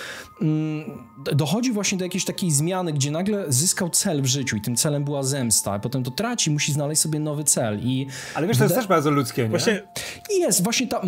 [0.40, 0.84] mm,
[1.32, 5.04] dochodzi właśnie do jakiejś takiej zmiany, gdzie nagle zyskał cel w życiu i tym celem
[5.04, 7.80] była zemsta, a potem to traci, musi znaleźć sobie nowy cel.
[7.82, 9.48] I Ale wiesz, to jest też bardzo ludzkie, nie?
[9.48, 9.82] Właśnie...
[10.30, 11.02] Jest, właśnie ta,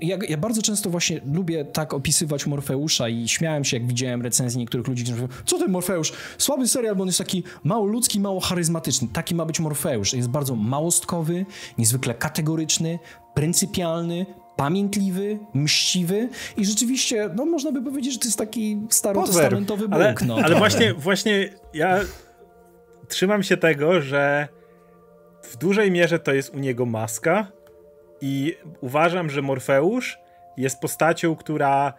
[0.00, 4.43] ja, ja bardzo często właśnie lubię tak opisywać Morfeusza i śmiałem się, jak widziałem recenzję
[4.44, 6.12] recenzji niektórych ludzi, którzy mówią, co ten Morfeusz?
[6.38, 9.08] Słaby serial, bo on jest taki mało ludzki, mało charyzmatyczny.
[9.12, 10.12] Taki ma być Morfeusz.
[10.12, 11.46] Jest bardzo małostkowy,
[11.78, 12.98] niezwykle kategoryczny,
[13.34, 14.26] pryncypialny,
[14.56, 19.94] pamiętliwy, mściwy i rzeczywiście, no można by powiedzieć, że to jest taki starotestamentowy Bóg.
[19.94, 22.00] Ale, no, ale właśnie, właśnie ja
[23.08, 24.48] trzymam się tego, że
[25.42, 27.46] w dużej mierze to jest u niego maska
[28.20, 30.18] i uważam, że Morfeusz
[30.56, 31.94] jest postacią, która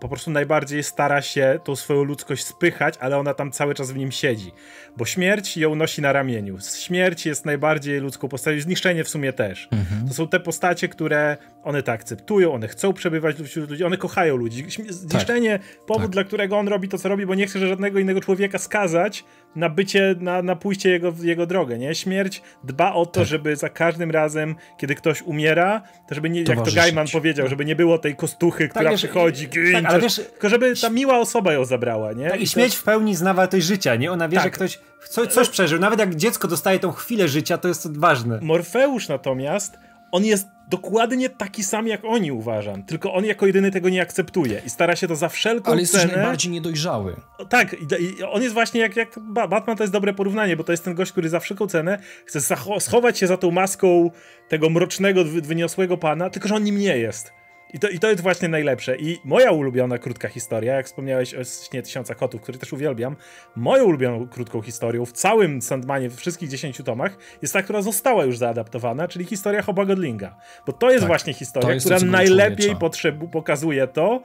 [0.00, 3.96] po prostu najbardziej stara się tą swoją ludzkość spychać, ale ona tam cały czas w
[3.96, 4.52] nim siedzi.
[4.96, 6.58] Bo śmierć ją nosi na ramieniu.
[6.78, 9.68] Śmierć jest najbardziej ludzką postacią, zniszczenie w sumie też.
[9.72, 10.08] Mhm.
[10.08, 14.36] To są te postacie, które one to akceptują, one chcą przebywać wśród ludzi, one kochają
[14.36, 14.66] ludzi.
[14.88, 15.86] Zniszczenie, tak.
[15.86, 16.10] powód, tak.
[16.10, 19.24] dla którego on robi to, co robi, bo nie chce żadnego innego człowieka skazać
[19.56, 21.94] na bycie, na, na pójście jego, jego drogę, nie?
[21.94, 23.28] Śmierć dba o to, tak.
[23.28, 27.64] żeby za każdym razem, kiedy ktoś umiera, to żeby nie, jak to Gaiman powiedział, żeby
[27.64, 31.52] nie było tej kostuchy, która tak, przychodzi, tak, ale wiesz, tylko żeby ta miła osoba
[31.52, 32.30] ją zabrała, nie?
[32.30, 32.80] Tak, i, i śmierć to...
[32.80, 34.12] w pełni zna wartość życia, nie?
[34.12, 34.44] Ona wie, tak.
[34.44, 34.78] że ktoś
[35.10, 35.80] co, coś przeżył.
[35.80, 38.38] Nawet jak dziecko dostaje tą chwilę życia, to jest ważne.
[38.42, 39.78] Morfeusz natomiast,
[40.14, 44.62] on jest dokładnie taki sam jak oni uważam, tylko on jako jedyny tego nie akceptuje
[44.66, 46.02] i stara się to za wszelką Ale cenę...
[46.02, 47.16] Ale jest najbardziej niedojrzały.
[47.48, 50.84] Tak, i, on jest właśnie jak, jak Batman to jest dobre porównanie, bo to jest
[50.84, 54.10] ten gość, który za wszelką cenę chce schować się za tą maską
[54.48, 57.32] tego mrocznego, wyniosłego pana, tylko że on nim nie jest.
[57.74, 58.96] I to, I to jest właśnie najlepsze.
[58.96, 63.16] I moja ulubiona krótka historia, jak wspomniałeś o śnie Tysiąca Kotów, który też uwielbiam,
[63.56, 68.24] moją ulubioną krótką historią w całym Sandmanie, w wszystkich dziesięciu tomach, jest ta, która została
[68.24, 70.36] już zaadaptowana, czyli historia Hoba Godlinga.
[70.66, 74.22] Bo to jest tak, właśnie historia, która najlepiej potrzebu, pokazuje to,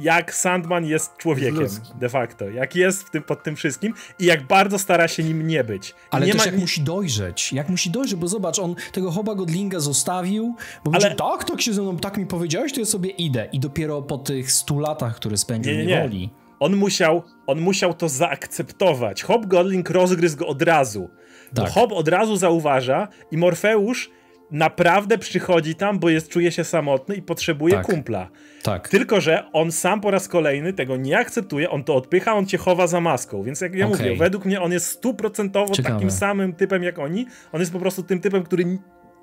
[0.00, 4.46] jak Sandman jest człowiekiem de facto, jak jest w tym, pod tym wszystkim i jak
[4.46, 5.94] bardzo stara się nim nie być.
[6.10, 6.46] Ale nie też ma...
[6.46, 11.14] jak musi dojrzeć, jak musi dojrzeć, bo zobacz, on tego Hoba Godlinga zostawił, bo Ale...
[11.14, 14.18] tak, tak się ze mną, tak mi powiedziałeś, to ja sobie idę i dopiero po
[14.18, 16.00] tych stu latach, które spędził nie, nie, nie.
[16.00, 16.30] woli.
[16.60, 19.22] On musiał, on musiał to zaakceptować.
[19.22, 21.10] Hob Godling rozgryzł go od razu.
[21.54, 21.64] Tak.
[21.64, 24.10] Bo Hob od razu zauważa i Morfeusz
[24.50, 27.86] naprawdę przychodzi tam, bo jest, czuje się samotny i potrzebuje tak.
[27.86, 28.28] kumpla.
[28.62, 28.88] Tak.
[28.88, 32.58] Tylko, że on sam po raz kolejny tego nie akceptuje, on to odpycha, on cię
[32.58, 33.42] chowa za maską.
[33.42, 33.98] Więc jak ja okay.
[33.98, 37.26] mówię, według mnie on jest stuprocentowo takim samym typem jak oni.
[37.52, 38.78] On jest po prostu tym typem, który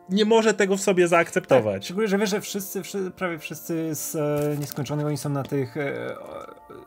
[0.10, 1.74] nie może tego w sobie zaakceptować.
[1.74, 5.44] Tak, szczególnie, że wiesz, że wszyscy, wszyscy prawie wszyscy z e, nieskończonych oni są na
[5.44, 6.16] tych e,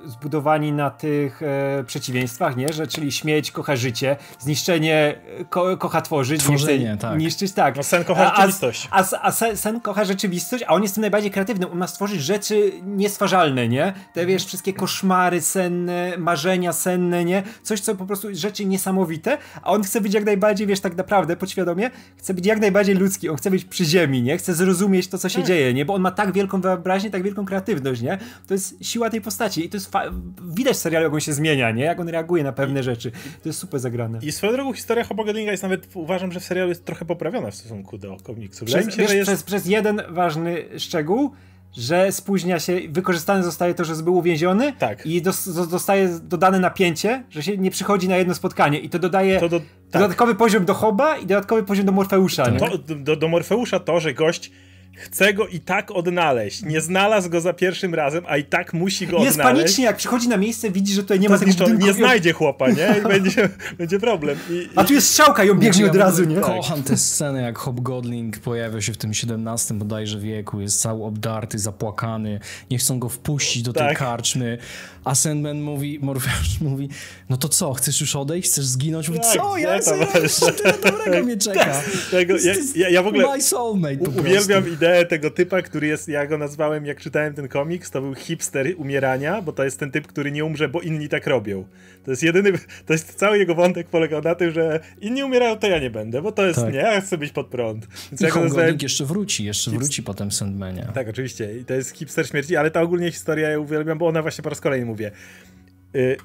[0.04, 2.72] zbudowani na tych e, przeciwieństwach, nie?
[2.72, 5.20] Że czyli śmieć kocha życie, zniszczenie
[5.50, 7.18] ko, kocha tworzyć, Tworzenie, tak.
[7.18, 7.76] niszczyć, tak.
[7.76, 8.88] No sen kocha rzeczywistość.
[8.90, 11.70] A, a, a sen, sen, kocha rzeczywistość, a on jest tym najbardziej kreatywny.
[11.70, 13.92] On ma stworzyć rzeczy niestwarzalne, nie?
[14.12, 17.42] Te wiesz, wszystkie koszmary senne, marzenia senne, nie?
[17.62, 21.36] Coś, co po prostu rzeczy niesamowite, a on chce być jak najbardziej, wiesz, tak naprawdę,
[21.36, 24.38] podświadomie, chce być jak najbardziej ludzki, on chce być przy ziemi, nie?
[24.38, 25.46] Chce zrozumieć to, co się tak.
[25.46, 25.84] dzieje, nie?
[25.84, 28.18] Bo on ma tak wielką wyobraźnię, tak wielką kreatywność, nie?
[28.46, 29.92] To jest siła tej postaci i to jest
[30.54, 31.84] widać w serialu, jak on się zmienia, nie?
[31.84, 33.10] Jak on reaguje na pewne rzeczy.
[33.10, 34.18] To jest super zagrane.
[34.22, 37.54] I swoją drogą historia Hopa jest nawet, uważam, że w serialu jest trochę poprawiona w
[37.54, 38.64] stosunku do komiksu.
[38.64, 39.28] Przez, się, wiesz, jest...
[39.30, 41.30] przez, przez jeden ważny szczegół,
[41.72, 45.06] że spóźnia się, wykorzystane zostaje to, że był uwięziony tak.
[45.06, 45.22] i
[45.70, 49.60] dostaje dodane napięcie, że się nie przychodzi na jedno spotkanie i to dodaje to do,
[49.60, 50.02] tak.
[50.02, 52.52] dodatkowy poziom do Hoba i dodatkowy poziom do Morfeusza.
[52.52, 54.50] To, do, do Morfeusza to, że gość
[54.92, 56.62] chce go i tak odnaleźć.
[56.62, 59.56] Nie znalazł go za pierwszym razem, a i tak musi go jest odnaleźć.
[59.56, 61.86] Jest panicznie, jak przychodzi na miejsce, widzi, że tutaj nie to ma tego budynku.
[61.86, 62.94] Nie znajdzie chłopa, nie?
[62.98, 64.38] I będzie, będzie problem.
[64.50, 66.36] I, a tu jest strzałka i on biegnie od razu, nie?
[66.36, 71.58] Kocham tę scenę, jak Hobgoblin pojawia się w tym 17 bodajże wieku, jest cały obdarty,
[71.58, 73.98] zapłakany, nie chcą go wpuścić do tej tak.
[73.98, 74.58] karczmy,
[75.04, 76.88] a Sandman mówi, Morfeusz mówi,
[77.30, 79.08] no to co, chcesz już odejść, chcesz zginąć?
[79.08, 81.64] Mówi, tak, co, ja, ja, ja tyle dobrego mnie czeka.
[81.64, 86.08] Tak, tego, ja, ja, ja w ogóle my soulmate uwielbiam ideę tego typa, który jest,
[86.08, 89.90] ja go nazwałem, jak czytałem ten komiks, to był hipster umierania, bo to jest ten
[89.90, 91.64] typ, który nie umrze, bo inni tak robią.
[92.04, 92.52] To jest jedyny,
[92.86, 96.22] to jest cały jego wątek polegał na tym, że inni umierają, to ja nie będę,
[96.22, 96.72] bo to jest, tak.
[96.72, 97.86] nie, ja chcę być pod prąd.
[98.10, 98.76] Więc I ja nazwałem...
[98.82, 100.86] jeszcze wróci, jeszcze wróci potem w Sandmanie.
[100.94, 101.58] Tak, oczywiście.
[101.58, 104.48] I to jest hipster śmierci, ale ta ogólnie historia ja uwielbiam, bo ona właśnie po
[104.48, 105.10] raz kolejny mówię.
[105.96, 106.16] Y,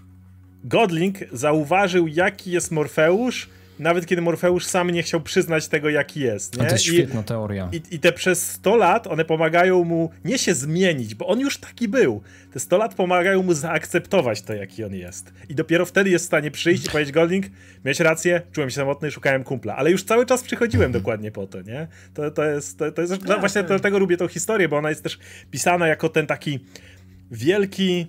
[0.63, 3.49] Godling zauważył, jaki jest Morfeusz,
[3.80, 6.57] nawet kiedy Morfeusz sam nie chciał przyznać tego, jaki jest.
[6.57, 6.63] Nie?
[6.63, 7.70] A to jest świetna I, teoria.
[7.72, 11.57] I, I, te przez 100 lat one pomagają mu nie się zmienić, bo on już
[11.57, 12.22] taki był.
[12.53, 15.34] Te 100 lat pomagają mu zaakceptować to, jaki on jest.
[15.49, 17.45] I dopiero wtedy jest w stanie przyjść i powiedzieć: Golding,
[17.86, 19.76] miałeś rację, czułem się samotny, szukałem kumpla.
[19.76, 21.88] Ale już cały czas przychodziłem dokładnie po to, nie?
[22.13, 22.80] To, to jest.
[22.80, 23.68] To, to jest no, właśnie tak.
[23.68, 25.20] dlatego lubię tą historię, bo ona jest też
[25.51, 26.59] pisana jako ten taki
[27.32, 28.07] wielki.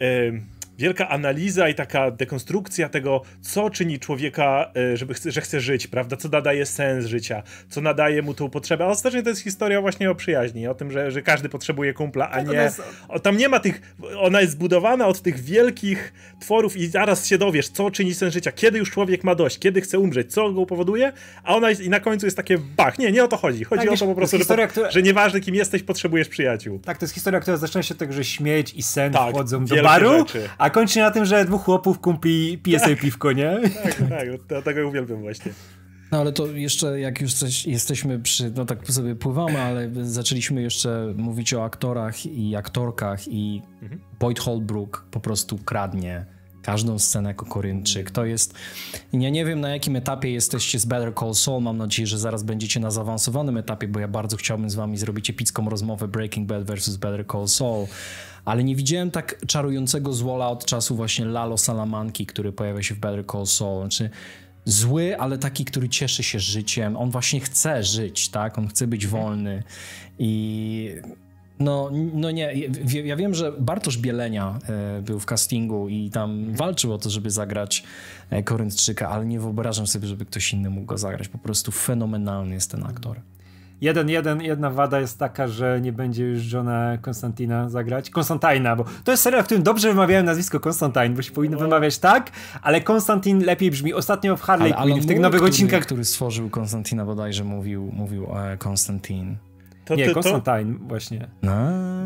[0.00, 0.40] Yy,
[0.78, 5.86] wielka analiza i taka dekonstrukcja tego, co czyni człowieka, e, żeby chce, że chce żyć,
[5.86, 6.16] prawda?
[6.16, 8.84] Co nadaje sens życia, co nadaje mu tą potrzebę.
[8.84, 12.30] A ostatecznie to jest historia właśnie o przyjaźni, o tym, że, że każdy potrzebuje kumpla,
[12.30, 12.70] a tak, nie.
[13.08, 13.94] O, tam nie ma tych.
[14.18, 18.52] Ona jest zbudowana od tych wielkich tworów i zaraz się dowiesz, co czyni sens życia,
[18.52, 21.12] kiedy już człowiek ma dość, kiedy chce umrzeć, co go powoduje,
[21.44, 22.98] a ona jest, i na końcu jest takie bach.
[22.98, 23.64] Nie, nie o to chodzi.
[23.64, 24.90] Chodzi tak, o to po prostu, historia, że, która...
[24.90, 26.78] że nieważne kim jesteś, potrzebujesz przyjaciół.
[26.78, 29.82] Tak, to jest historia, która zaczyna się tego, że śmieć i sen tak, wchodzą do
[29.82, 30.48] baru, rzeczy.
[30.64, 33.02] A kończy na tym, że dwóch chłopów kumpli pije sobie tak.
[33.04, 33.60] piwko, nie?
[33.82, 35.52] Tak, tak, ja tego uwielbiam właśnie.
[36.12, 40.62] No ale to jeszcze, jak już coś, jesteśmy przy, no tak sobie pływamy, ale zaczęliśmy
[40.62, 44.00] jeszcze mówić o aktorach i aktorkach i mhm.
[44.20, 46.26] Boyd Holbrook po prostu kradnie
[46.62, 48.10] każdą scenę jako Korynczyk.
[48.10, 48.54] To jest...
[49.12, 51.62] Ja nie wiem, na jakim etapie jesteście z Better Call Saul.
[51.62, 55.30] Mam nadzieję, że zaraz będziecie na zaawansowanym etapie, bo ja bardzo chciałbym z wami zrobić
[55.30, 57.86] epicką rozmowę Breaking Bad versus Better Call Saul
[58.44, 62.98] ale nie widziałem tak czarującego złola od czasu właśnie Lalo Salamanki, który pojawia się w
[62.98, 63.80] Better Call Saul.
[63.80, 64.10] Znaczy,
[64.64, 66.96] zły, ale taki, który cieszy się życiem.
[66.96, 68.58] On właśnie chce żyć, tak?
[68.58, 69.62] On chce być wolny
[70.18, 70.90] i
[71.58, 72.54] no, no nie,
[73.04, 77.30] ja wiem, że Bartosz Bielenia e, był w castingu i tam walczył o to, żeby
[77.30, 77.84] zagrać
[78.30, 81.28] e, Koryntczyka, ale nie wyobrażam sobie, żeby ktoś inny mógł go zagrać.
[81.28, 83.20] Po prostu fenomenalny jest ten aktor.
[83.80, 88.10] Jeden, jeden, jedna wada jest taka, że nie będzie już Johna Konstantina zagrać.
[88.10, 91.62] Konstantina, bo to jest serial, w którym dobrze wymawiałem nazwisko Konstantin, bo się powinno no.
[91.62, 92.30] wymawiać tak,
[92.62, 93.94] ale Konstantin lepiej brzmi.
[93.94, 95.82] Ostatnio w Harley ale Quinn, w tych nowych który, odcinkach...
[95.82, 99.36] który stworzył Konstantina bodajże mówił, mówił e, Konstantin.
[99.84, 101.28] To, nie, Konstantin właśnie.
[101.42, 101.52] No.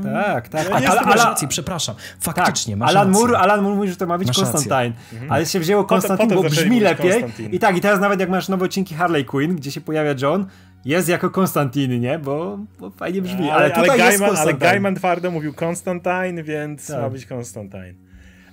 [0.04, 0.68] Tak, tak.
[0.82, 1.94] Ja tak, ale, rację, przepraszam.
[2.20, 4.92] Faktycznie, tak, Alan Moore, Alan Moore mówi, że to ma być Konstantin.
[5.12, 5.32] Mhm.
[5.32, 7.24] Ale się wzięło Konstantin, bo brzmi lepiej.
[7.50, 10.46] I tak, i teraz nawet jak masz nowe odcinki Harley Quinn, gdzie się pojawia John,
[10.88, 12.18] jest jako Konstantin, nie?
[12.18, 13.50] Bo, bo fajnie brzmi.
[13.50, 17.00] Ale, ale Gaiman, Ale Gaiman twardo mówił Konstantin, więc tak.
[17.00, 17.94] ma być Konstantin.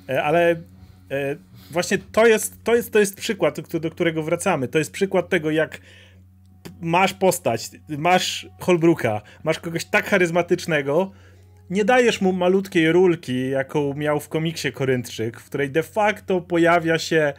[0.10, 0.56] E, ale e,
[1.72, 4.68] właśnie to jest, to, jest, to jest przykład, do którego wracamy.
[4.68, 5.82] To jest przykład tego, jak
[6.82, 11.12] masz postać, masz Holbrooka, masz kogoś tak charyzmatycznego,
[11.70, 17.00] nie dajesz mu malutkiej rulki, jaką miał w komiksie Koryntczyk, w której de facto pojawia
[17.00, 17.34] się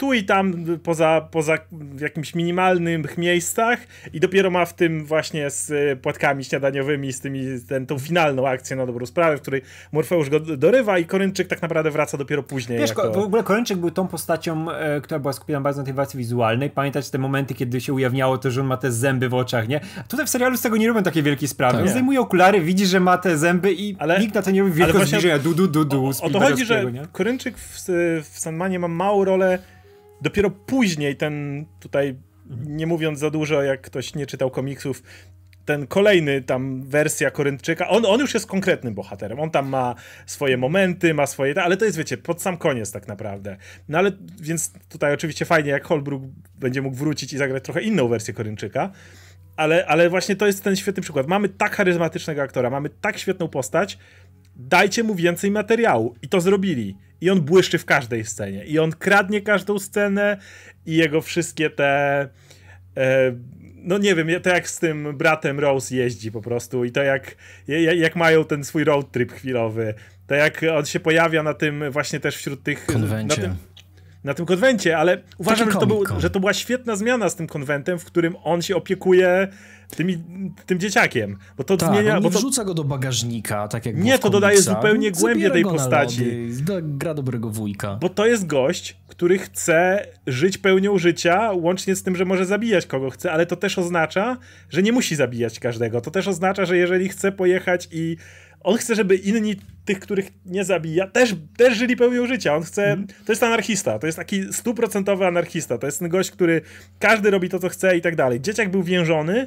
[0.00, 3.78] tu i tam poza, poza w jakimś minimalnych miejscach
[4.12, 8.76] i dopiero ma w tym właśnie z płatkami śniadaniowymi, z tymi, ten, tą finalną akcję
[8.76, 12.78] na dobrą sprawę, w której Morfeusz go dorywa i Korynczyk tak naprawdę wraca dopiero później.
[12.78, 13.12] Wiesz, jako...
[13.12, 16.70] w ogóle Korynczyk był tą postacią, e, która była skupiona bardzo na tej wersji wizualnej.
[16.70, 19.80] Pamiętać te momenty, kiedy się ujawniało to, że on ma te zęby w oczach, nie?
[19.98, 21.74] A tutaj w serialu z tego nie robią takiej wielkiej sprawy.
[21.74, 21.82] Tak.
[21.82, 24.72] On zdejmuje okulary, widzi, że ma te zęby i ale, nikt na to nie robi
[24.72, 25.38] wielkiego zbliżenia.
[25.38, 27.02] Du, du, du, du, o, o to chodzi, że nie?
[27.12, 27.84] Korynczyk w,
[28.30, 29.58] w Sandmanie ma małą rolę
[30.22, 32.16] dopiero później ten tutaj,
[32.66, 35.02] nie mówiąc za dużo, jak ktoś nie czytał komiksów,
[35.64, 39.94] ten kolejny tam wersja Koryntczyka, on, on już jest konkretnym bohaterem, on tam ma
[40.26, 43.56] swoje momenty, ma swoje, ale to jest wiecie, pod sam koniec tak naprawdę.
[43.88, 46.22] No ale, więc tutaj oczywiście fajnie, jak Holbrook
[46.58, 48.90] będzie mógł wrócić i zagrać trochę inną wersję Koryntczyka,
[49.56, 51.26] ale, ale właśnie to jest ten świetny przykład.
[51.26, 53.98] Mamy tak charyzmatycznego aktora, mamy tak świetną postać,
[54.56, 58.64] dajcie mu więcej materiału i to zrobili i on błyszczy w każdej scenie.
[58.64, 60.36] I on kradnie każdą scenę
[60.86, 62.28] i jego wszystkie te...
[62.96, 63.32] E,
[63.76, 67.36] no nie wiem, to jak z tym bratem Rose jeździ po prostu i to jak,
[67.96, 69.94] jak mają ten swój road trip chwilowy,
[70.26, 72.86] to jak on się pojawia na tym właśnie też wśród tych...
[72.86, 73.42] Konwencie.
[73.42, 73.56] Na tym,
[74.24, 77.46] na tym konwencie, ale uważam, że to, był, że to była świetna zmiana z tym
[77.46, 79.48] konwentem, w którym on się opiekuje
[79.96, 80.18] tymi,
[80.66, 81.36] tym dzieciakiem.
[81.56, 82.20] Bo to tak, zmienia.
[82.20, 82.38] Bo to...
[82.38, 86.24] wrzuca go do bagażnika, tak jak Nie, to dodaje zupełnie głębię tej postaci.
[86.68, 87.98] Lody, gra dobrego wujka.
[88.00, 92.86] Bo to jest gość, który chce żyć pełnią życia, łącznie z tym, że może zabijać
[92.86, 94.36] kogo chce, ale to też oznacza,
[94.70, 96.00] że nie musi zabijać każdego.
[96.00, 98.16] To też oznacza, że jeżeli chce pojechać i
[98.62, 102.56] on chce, żeby inni tych, których nie zabija, też, też żyli pełnią życia.
[102.56, 102.84] On chce.
[102.84, 103.06] Mm.
[103.06, 103.98] To jest anarchista.
[103.98, 105.78] To jest taki stuprocentowy anarchista.
[105.78, 106.60] To jest ten gość, który
[106.98, 108.40] każdy robi to, co chce i tak dalej.
[108.40, 109.46] Dzieciak był więziony,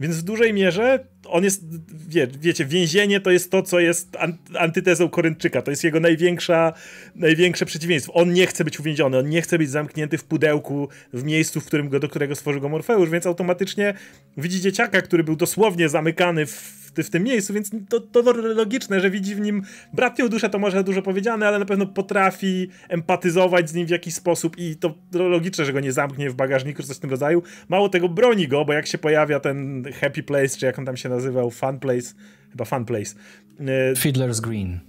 [0.00, 1.64] więc w dużej mierze on jest,
[2.08, 4.16] wie, wiecie, więzienie to jest to, co jest
[4.58, 5.62] antytezą Koryntczyka.
[5.62, 6.72] To jest jego największa,
[7.14, 8.12] największe przeciwieństwo.
[8.12, 11.66] On nie chce być uwięziony, on nie chce być zamknięty w pudełku, w miejscu, w
[11.66, 13.94] którym go, do którego stworzył go Morfeusz, więc automatycznie
[14.36, 19.00] widzi dzieciaka, który był dosłownie zamykany w w, w tym miejscu, więc to, to logiczne,
[19.00, 19.62] że widzi w nim
[19.92, 24.14] bratnią duszę, to może dużo powiedziane, ale na pewno potrafi empatyzować z nim w jakiś
[24.14, 27.42] sposób i to logiczne, że go nie zamknie w bagażniku czy coś w tym rodzaju.
[27.68, 30.96] Mało tego, broni go, bo jak się pojawia ten Happy Place, czy jak on tam
[30.96, 32.14] się nazywał, Fun Place,
[32.50, 33.14] chyba Fun Place.
[33.60, 34.80] E, Fiddler's Green.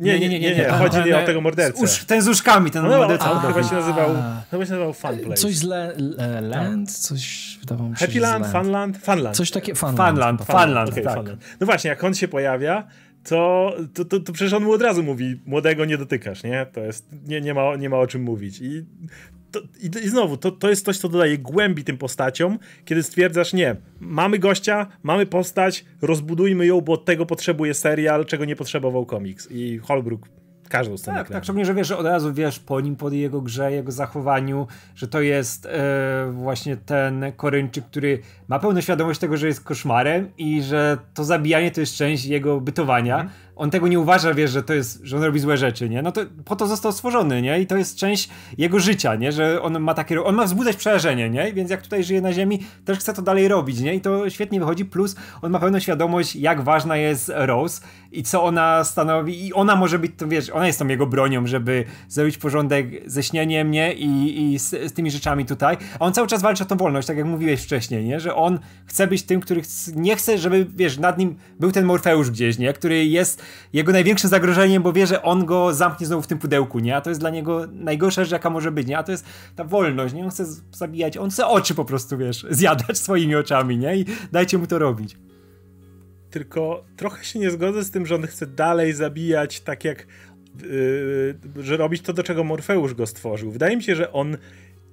[0.00, 0.64] Nie, nie, nie, nie, nie.
[0.64, 2.06] chodzi nie o tego mordercę.
[2.06, 3.32] ten z uszkami, ten no, morderca.
[3.32, 4.10] On chyba się nazywał,
[4.50, 5.42] chyba się nazywał Fun Place.
[5.42, 6.92] Coś z le, le, Land?
[6.92, 8.98] Coś wydawało mi się, Happy Land, Funland?
[8.98, 9.36] Funland.
[9.36, 9.98] Coś takie, Funland.
[9.98, 11.14] Funland, Funland, okay, tak.
[11.14, 11.44] Funland.
[11.60, 12.86] No właśnie, jak on się pojawia,
[13.24, 16.66] to, to, to, to, przecież on mu od razu mówi, młodego nie dotykasz, nie?
[16.72, 18.60] To jest, nie, nie, ma, nie ma o czym mówić.
[18.60, 18.84] I
[19.54, 23.52] to, i, i, znowu, to, to jest coś, co dodaje głębi tym postaciom, kiedy stwierdzasz,
[23.52, 29.48] nie, mamy gościa, mamy postać, rozbudujmy ją, bo tego potrzebuje serial, czego nie potrzebował komiks.
[29.50, 30.28] I Holbrook
[30.68, 31.18] każdą scenę.
[31.18, 34.66] Tak, tak, szczególnie, że wiesz, od razu wiesz po nim, po jego grze, jego zachowaniu,
[34.94, 40.28] że to jest e, właśnie ten Koryńczyk, który ma pełną świadomość tego, że jest koszmarem
[40.38, 43.20] i że to zabijanie to jest część jego bytowania.
[43.20, 46.02] Mm on tego nie uważa, wiesz, że to jest, że on robi złe rzeczy, nie?
[46.02, 47.60] No to po to został stworzony, nie?
[47.60, 48.28] I to jest część
[48.58, 49.32] jego życia, nie?
[49.32, 51.52] Że on ma takie, on ma wzbudzać przerażenie, nie?
[51.52, 53.94] Więc jak tutaj żyje na ziemi, też chce to dalej robić, nie?
[53.94, 57.82] I to świetnie wychodzi, plus on ma pełną świadomość, jak ważna jest Rose
[58.18, 61.46] i co ona stanowi i ona może być, to wiesz, ona jest tą jego bronią,
[61.46, 63.94] żeby zrobić porządek ze śnieniem, nie?
[63.94, 65.76] I, i z, z, tymi rzeczami tutaj.
[65.98, 68.20] A on cały czas walczy o tą wolność, tak jak mówiłeś wcześniej, nie?
[68.20, 69.62] Że on chce być tym, który
[69.94, 72.72] nie chce, żeby, wiesz, nad nim był ten Morfeusz gdzieś, nie?
[72.72, 73.42] Który jest
[73.72, 76.96] jego największym zagrożeniem, bo wie, że on go zamknie znowu w tym pudełku, nie?
[76.96, 78.98] A to jest dla niego najgorsza rzecz, jaka może być, nie?
[78.98, 80.24] A to jest ta wolność, nie?
[80.24, 83.96] On chce zabijać, on chce oczy po prostu, wiesz, zjadać swoimi oczami, nie?
[83.96, 85.16] I dajcie mu to robić.
[86.34, 90.06] Tylko trochę się nie zgodzę z tym, że on chce dalej zabijać tak jak
[90.62, 93.50] Yy, że robić to, do czego Morfeusz go stworzył.
[93.50, 94.36] Wydaje mi się, że on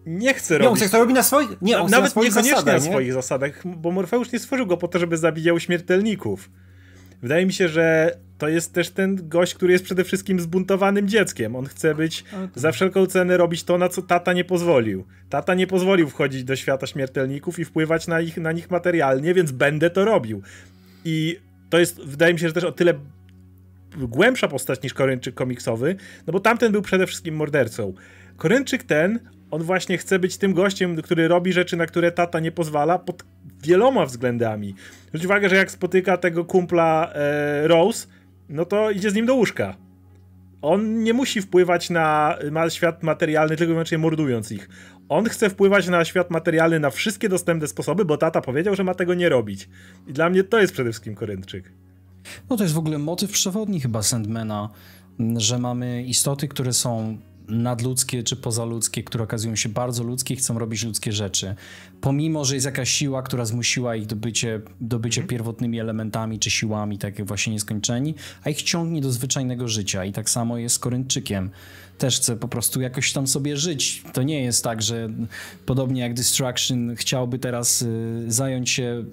[0.06, 0.66] nie chce robić.
[0.66, 1.50] Nie, on chce to robić na swoich.
[1.62, 4.78] Nie, on nawet na swoich niekoniecznie zasadach, na swoich zasadach, bo Morfeusz nie stworzył go
[4.78, 6.50] po to, żeby zabijał śmiertelników.
[7.22, 11.56] Wydaje mi się, że to jest też ten gość, który jest przede wszystkim zbuntowanym dzieckiem.
[11.56, 12.24] On chce być
[12.56, 15.06] za wszelką cenę robić to, na co tata nie pozwolił.
[15.30, 19.52] Tata nie pozwolił wchodzić do świata śmiertelników i wpływać na, ich, na nich materialnie, więc
[19.52, 20.42] będę to robił.
[21.06, 21.40] I
[21.70, 22.94] to jest, wydaje mi się, że też o tyle
[23.98, 25.96] głębsza postać niż Korynczyk komiksowy,
[26.28, 27.94] no bo tamten był przede wszystkim mordercą.
[28.38, 29.20] Korynczyk ten,
[29.52, 33.24] on właśnie chce być tym gościem, który robi rzeczy, na które tata nie pozwala, pod
[33.64, 34.76] wieloma względami.
[35.08, 38.08] Zwróć uwagę, że jak spotyka tego kumpla e, Rose,
[38.50, 39.76] no to idzie z nim do łóżka.
[40.62, 42.38] On nie musi wpływać na,
[42.70, 44.70] świat materialny, tylko wyłącznie mordując ich.
[45.12, 48.94] On chce wpływać na świat materialny na wszystkie dostępne sposoby, bo tata powiedział, że ma
[48.94, 49.70] tego nie robić.
[50.08, 51.72] I dla mnie to jest przede wszystkim Koryntczyk.
[52.50, 54.70] No to jest w ogóle motyw przewodni chyba Sandmana,
[55.38, 57.18] że mamy istoty, które są
[57.52, 61.56] nadludzkie czy pozaludzkie, które okazują się bardzo ludzkie i chcą robić ludzkie rzeczy.
[62.02, 65.30] Pomimo, że jest jakaś siła, która zmusiła ich do bycie, do bycia mhm.
[65.30, 70.06] pierwotnymi elementami czy siłami, tak jak właśnie nieskończeni, a ich ciągnie do zwyczajnego życia.
[70.06, 71.50] I tak samo jest z Koryntczykiem
[71.98, 74.04] też chce po prostu jakoś tam sobie żyć.
[74.14, 75.10] To nie jest tak, że
[75.66, 79.06] podobnie jak Destruction chciałby teraz y, zająć się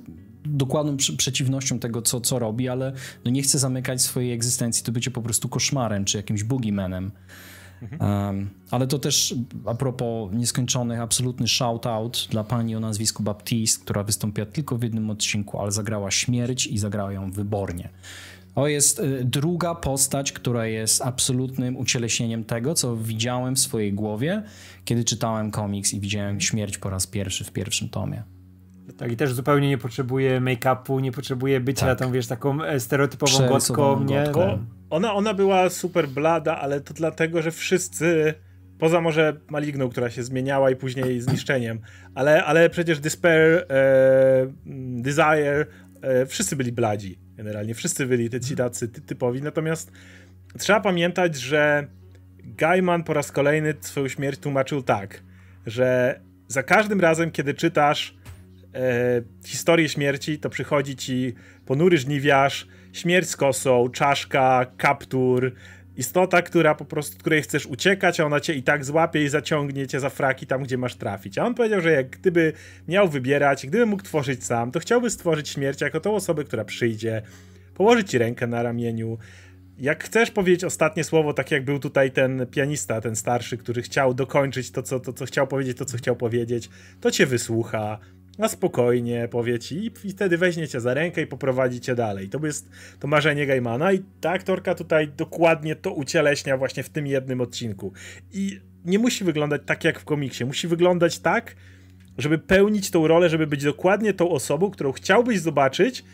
[0.45, 2.93] dokładną przeciwnością tego, co, co robi, ale
[3.25, 7.11] no nie chce zamykać swojej egzystencji to bycie po prostu koszmarem czy jakimś boogeymanem.
[7.83, 8.27] Mhm.
[8.29, 9.35] Um, ale to też
[9.67, 15.11] a propos nieskończonych, absolutny shout-out dla pani o nazwisku Baptiste, która wystąpiła tylko w jednym
[15.11, 17.89] odcinku, ale zagrała śmierć i zagrała ją wybornie.
[18.55, 24.43] To jest y, druga postać, która jest absolutnym ucieleśnieniem tego, co widziałem w swojej głowie,
[24.85, 28.23] kiedy czytałem komiks i widziałem śmierć po raz pierwszy w pierwszym tomie.
[28.97, 31.99] Tak, i też zupełnie nie potrzebuje make-upu, nie potrzebuje bycia tak.
[31.99, 34.25] tą, wiesz, taką e, stereotypową gotką, nie?
[34.25, 34.65] Gotką.
[34.91, 38.35] Ona, ona była super blada, ale to dlatego, że wszyscy,
[38.79, 41.81] poza może Maligną, która się zmieniała i później zniszczeniem,
[42.15, 44.53] ale, ale przecież Despair, e,
[45.03, 45.67] Desire,
[46.03, 49.93] e, wszyscy byli bladzi generalnie, wszyscy byli ci tacy typowi, natomiast
[50.59, 51.87] trzeba pamiętać, że
[52.45, 55.23] Gaiman po raz kolejny swoją śmierć tłumaczył tak,
[55.67, 58.17] że za każdym razem, kiedy czytasz
[58.75, 61.35] e, historię śmierci, to przychodzi ci
[61.67, 62.67] ponury żniwiarz,
[62.99, 65.53] śmierć z kosą, czaszka, kaptur,
[65.97, 69.87] istota, która po prostu, której chcesz uciekać, a ona cię i tak złapie i zaciągnie
[69.87, 71.39] cię za fraki tam, gdzie masz trafić.
[71.39, 72.53] A on powiedział, że jak gdyby
[72.89, 77.23] miał wybierać, gdyby mógł tworzyć sam, to chciałby stworzyć śmierć jako tą osobę, która przyjdzie,
[77.75, 79.19] położyć ci rękę na ramieniu.
[79.79, 84.15] Jak chcesz powiedzieć ostatnie słowo, tak jak był tutaj ten pianista, ten starszy, który chciał
[84.15, 86.69] dokończyć to, co, to, co chciał powiedzieć, to, co chciał powiedzieć,
[87.01, 87.99] to cię wysłucha,
[88.39, 92.29] na spokojnie powie ci i, wtedy weźmie cię za rękę i poprowadzi cię dalej.
[92.29, 92.71] To jest
[93.01, 97.93] to marzenie Gaimana i ta aktorka tutaj dokładnie to ucieleśnia właśnie w tym jednym odcinku.
[98.33, 101.57] I nie musi wyglądać tak jak w komiksie, musi wyglądać tak,
[102.19, 106.05] żeby pełnić tą rolę, żeby być dokładnie tą osobą, którą chciałbyś zobaczyć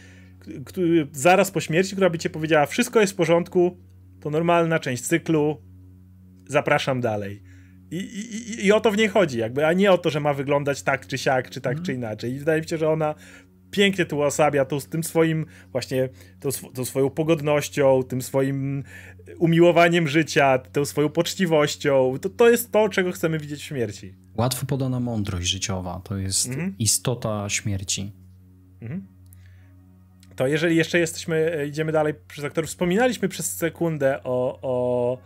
[1.13, 3.79] zaraz po śmierci, która by cię powiedziała wszystko jest w porządku,
[4.21, 5.63] to normalna część cyklu,
[6.49, 7.43] zapraszam dalej.
[7.95, 10.35] I, i, I o to w niej chodzi, jakby, a nie o to, że ma
[10.35, 11.85] wyglądać tak czy siak, czy tak mm.
[11.85, 12.33] czy inaczej.
[12.33, 13.15] I wydaje mi się, że ona
[13.71, 16.09] pięknie tu osabia to z tym swoim właśnie,
[16.41, 18.85] tą, tą swoją pogodnością, tym swoim
[19.39, 22.15] umiłowaniem życia, tą swoją poczciwością.
[22.21, 24.15] To, to jest to, czego chcemy widzieć w śmierci.
[24.37, 26.75] Łatwo podana mądrość życiowa, to jest mhm.
[26.79, 28.13] istota śmierci.
[28.83, 29.07] Mhm.
[30.37, 35.19] To jeżeli jeszcze jesteśmy, e, idziemy dalej przez aktorów, wspominaliśmy przez sekundę o, o,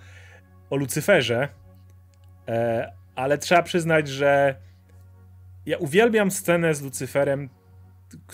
[0.70, 1.48] o Lucyferze,
[3.14, 4.54] ale trzeba przyznać, że
[5.66, 7.48] ja uwielbiam scenę z Lucyferem,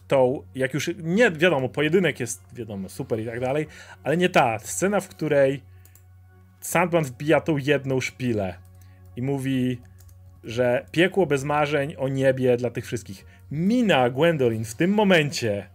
[0.08, 3.66] tą, jak już, nie wiadomo, pojedynek jest, wiadomo, super i tak dalej,
[4.02, 5.62] ale nie ta scena, w której
[6.60, 8.54] Sandman wbija tą jedną szpilę
[9.16, 9.80] i mówi,
[10.44, 13.26] że piekło bez marzeń o niebie dla tych wszystkich.
[13.50, 15.66] Mina Gwendolyn w tym momencie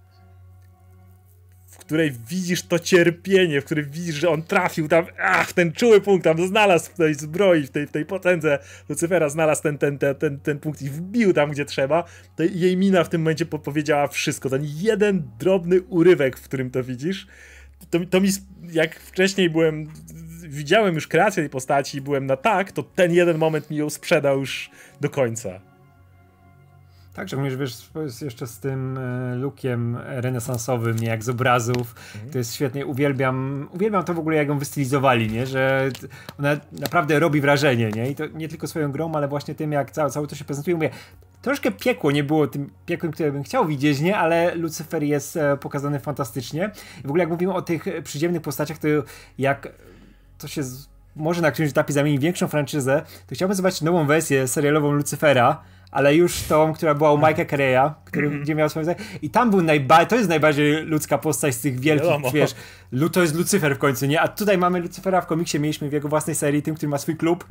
[1.79, 6.23] której widzisz to cierpienie, w którym widzisz, że on trafił tam, ach, ten czuły punkt,
[6.23, 8.59] tam znalazł w tej zbroi, w tej, w tej potędze
[8.89, 12.03] Lucyfera, znalazł ten, ten, ten, ten, ten punkt i wbił tam, gdzie trzeba,
[12.35, 14.49] to jej mina w tym momencie powiedziała wszystko.
[14.49, 17.27] Ten jeden drobny urywek, w którym to widzisz,
[17.89, 18.29] to, to mi,
[18.71, 19.87] jak wcześniej byłem,
[20.43, 23.89] widziałem już kreację tej postaci i byłem na tak, to ten jeden moment mi ją
[23.89, 24.69] sprzedał już
[25.01, 25.68] do końca.
[27.19, 27.89] Tak, również wiesz,
[28.21, 31.95] jeszcze z tym e, lookiem renesansowym, nie jak z obrazów.
[32.15, 32.31] Mhm.
[32.31, 32.85] To jest świetnie.
[32.85, 35.45] Uwielbiam, uwielbiam to w ogóle, jak ją wystylizowali, nie?
[35.45, 35.89] Że
[36.39, 38.09] ona naprawdę robi wrażenie, nie?
[38.09, 40.75] I to nie tylko swoją grą, ale właśnie tym, jak całe, całe to się prezentuje.
[40.75, 40.89] Mówię,
[41.41, 44.17] troszkę piekło nie było tym piekłem, które bym chciał widzieć, nie?
[44.17, 46.71] Ale Lucyfer jest e, pokazany fantastycznie.
[46.99, 48.87] I w ogóle jak mówimy o tych przyziemnych postaciach, to
[49.37, 49.67] jak
[50.37, 50.61] to się
[51.15, 55.61] może na którymś etapie zamieni większą franczyzę, to chciałbym zobaczyć nową wersję serialową Lucyfera,
[55.91, 58.41] ale już tą, która była u Mike'a Carey'a, który mm.
[58.41, 58.85] gdzie miał swoją
[59.21, 62.31] i tam był najbardziej, to jest najbardziej ludzka postać z tych wielkich, Wiadomo.
[62.31, 62.55] wiesz,
[63.11, 64.21] to jest Lucyfer w końcu, nie?
[64.21, 67.17] A tutaj mamy Lucyfera w komiksie, mieliśmy w jego własnej serii, tym, który ma swój
[67.17, 67.45] klub,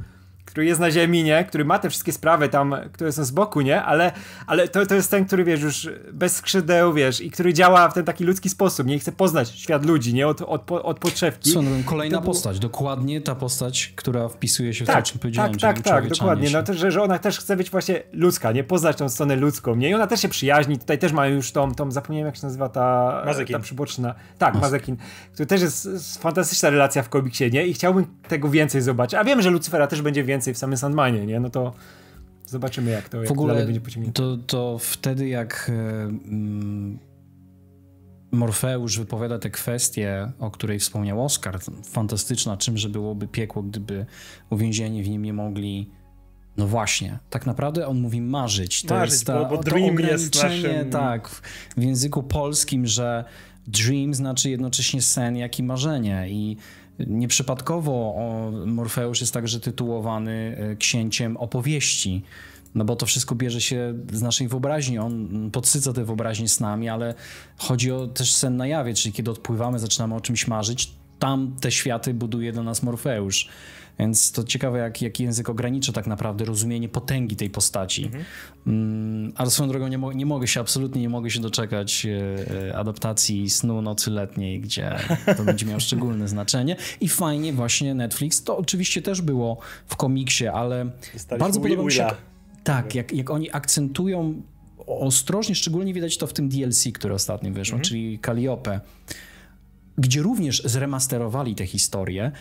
[0.49, 1.45] który jest na ziemi, nie?
[1.45, 3.83] Który ma te wszystkie sprawy tam, które są z boku, nie?
[3.83, 4.13] Ale,
[4.47, 7.95] ale to, to jest ten, który, wiesz, już bez skrzydeł, wiesz, i który działa w
[7.95, 8.95] ten taki ludzki sposób, nie?
[8.95, 10.29] I chce poznać świat ludzi, nie?
[10.29, 11.53] Od, od, od podszewki.
[11.53, 15.19] Co, no, kolejna postać, dokładnie ta postać, która wpisuje się w tak, to, o czym
[15.19, 15.55] powiedziałem.
[15.55, 16.51] Tak, tak, tak, dokładnie.
[16.51, 18.65] No, to, że, że ona też chce być właśnie ludzka, nie?
[18.65, 19.91] Poznać tą stronę ludzką, nie?
[19.91, 22.69] I ona też się przyjaźni, tutaj też mają już tą, tą zapomniałem jak się nazywa
[22.69, 23.57] ta, Mazekin.
[23.57, 24.15] ta przyboczna.
[24.39, 24.63] Tak, Mas.
[24.63, 24.97] Mazekin,
[25.33, 27.67] który też jest, jest fantastyczna relacja w komiksie, nie?
[27.67, 29.15] I chciałbym tego więcej zobaczyć.
[29.15, 31.41] A wiem, że Lucyfera też będzie więcej w samym Sandmanie, nie?
[31.41, 31.73] No to
[32.47, 34.23] zobaczymy jak to, jak w ogóle będzie pociągnięte.
[34.23, 35.71] To, to wtedy jak...
[36.31, 37.09] Yy
[38.33, 44.07] Morfeusz wypowiada te kwestie, o której wspomniał Oskar, fantastyczna, czymże byłoby piekło, gdyby
[44.51, 45.91] uwięzieni w nim nie mogli
[46.57, 48.83] no właśnie, tak naprawdę on mówi marzyć.
[48.83, 50.91] To marzyć, jest ta, bo, bo dream jest naszym...
[50.91, 51.29] tak,
[51.77, 53.25] w języku polskim, że
[53.67, 56.57] dream znaczy jednocześnie sen, jak i marzenie i
[57.07, 58.15] nieprzypadkowo
[58.67, 62.23] Morfeusz jest także tytułowany e, księciem opowieści.
[62.75, 64.99] No bo to wszystko bierze się z naszej wyobraźni.
[64.99, 67.15] On podsyca te wyobraźnie snami, ale
[67.59, 71.71] chodzi o też sen na jawie, czyli kiedy odpływamy, zaczynamy o czymś marzyć, tam te
[71.71, 73.49] światy buduje dla nas Morfeusz.
[73.99, 78.05] Więc to ciekawe, jak, jak język ogranicza tak naprawdę rozumienie potęgi tej postaci.
[78.05, 78.25] Mhm.
[78.67, 82.07] Mm, ale swoją drogą nie, mo nie, mogę się, absolutnie nie mogę się doczekać
[82.67, 84.99] e, adaptacji snu nocy letniej, gdzie
[85.37, 86.77] to będzie miało szczególne znaczenie.
[87.01, 90.91] I fajnie właśnie Netflix, to oczywiście też było w komiksie, ale
[91.39, 92.07] bardzo podoba mi się...
[92.65, 94.43] Tak, jak, jak oni akcentują
[94.87, 97.85] ostrożnie, szczególnie widać to w tym DLC, które ostatnio wyszło, mhm.
[97.85, 98.81] czyli Calliope,
[99.99, 102.33] gdzie również zremasterowali tę historię,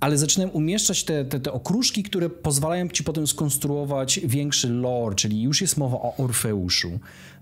[0.00, 5.42] ale zaczynają umieszczać te, te, te okruszki, które pozwalają ci potem skonstruować większy lore, czyli
[5.42, 6.98] już jest mowa o Orfeuszu,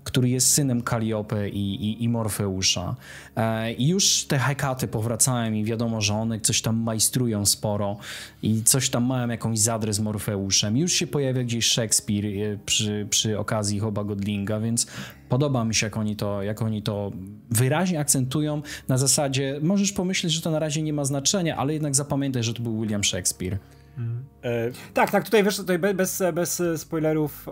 [0.07, 2.95] który jest synem Kaliope i, i, i Morfeusza.
[3.35, 7.97] E, I już te hekaty powracają i wiadomo, że one coś tam majstrują sporo
[8.43, 10.77] i coś tam mają jakąś zadrę z Morfeuszem.
[10.77, 14.87] Już się pojawia gdzieś Szekspir e, przy, przy okazji Hoba Godlinga, więc
[15.29, 17.11] podoba mi się, jak oni, to, jak oni to
[17.49, 21.95] wyraźnie akcentują na zasadzie, możesz pomyśleć, że to na razie nie ma znaczenia, ale jednak
[21.95, 23.57] zapamiętaj, że to był William Shakespeare.
[23.97, 24.23] Mhm.
[24.43, 27.49] E, tak, tak, tutaj wiesz, tutaj bez, bez spoilerów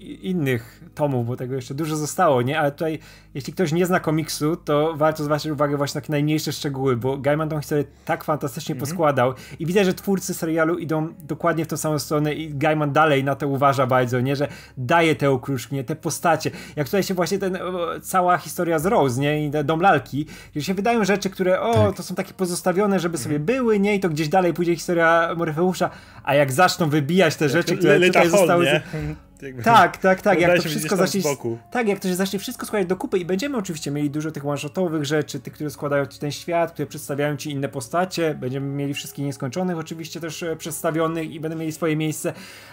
[0.00, 2.60] innych tomów, bo tego jeszcze dużo zostało, nie?
[2.60, 2.98] Ale tutaj,
[3.34, 7.18] jeśli ktoś nie zna komiksu, to warto zwrócić uwagę właśnie na takie najmniejsze szczegóły, bo
[7.18, 8.88] Gaiman tą historię tak fantastycznie mm -hmm.
[8.88, 13.24] poskładał i widzę, że twórcy serialu idą dokładnie w tą samą stronę i Gaiman dalej
[13.24, 14.36] na to uważa bardzo, nie?
[14.36, 15.84] Że daje te okruszki, nie?
[15.84, 16.50] Te postacie.
[16.76, 17.58] Jak tutaj się właśnie ten,
[18.02, 19.46] cała historia z Rose, nie?
[19.46, 21.96] I dom lalki, że się wydają rzeczy, które o, tak.
[21.96, 23.46] to są takie pozostawione, żeby sobie mhm.
[23.46, 23.94] były, nie?
[23.94, 25.90] I to gdzieś dalej pójdzie historia Morfeusza,
[26.24, 28.66] a jak zaczną wybijać te rzeczy, które tutaj zostały...
[28.66, 30.40] Z jakby, tak, tak, tak.
[30.40, 31.22] Jak to wszystko zacznie.
[31.70, 34.46] Tak, jak to się zacznie wszystko składać do kupy i będziemy oczywiście mieli dużo tych
[34.46, 38.34] one-shotowych rzeczy, tych, które składają ci ten świat, które przedstawiają ci inne postacie.
[38.34, 42.32] Będziemy mieli wszystkich nieskończonych oczywiście też e, przedstawionych i będą mieli swoje miejsce.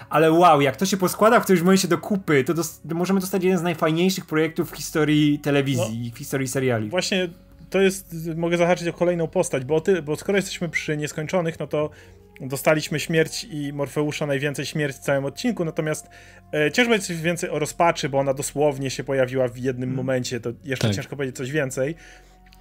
[0.10, 3.44] Ale wow, jak to się poskłada w którymś momencie do kupy, to dos możemy dostać
[3.44, 6.90] jeden z najfajniejszych projektów w historii telewizji, no, w historii seriali.
[6.90, 7.30] Właśnie
[7.70, 11.68] to jest, mogę zahaczyć o kolejną postać, bo, ty, bo skoro jesteśmy przy nieskończonych, no
[11.68, 11.90] to
[12.42, 16.10] dostaliśmy śmierć i Morfeusza najwięcej śmierć w całym odcinku, natomiast
[16.54, 19.98] e, ciężko powiedzieć coś więcej o rozpaczy, bo ona dosłownie się pojawiła w jednym hmm.
[19.98, 20.96] momencie, to jeszcze tak.
[20.96, 21.96] ciężko powiedzieć coś więcej.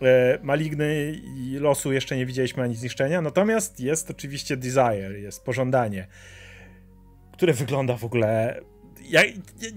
[0.03, 6.07] E, maligny i losu jeszcze nie widzieliśmy ani zniszczenia, natomiast jest oczywiście Desire, jest pożądanie,
[7.33, 8.61] które wygląda w ogóle
[9.11, 9.23] ja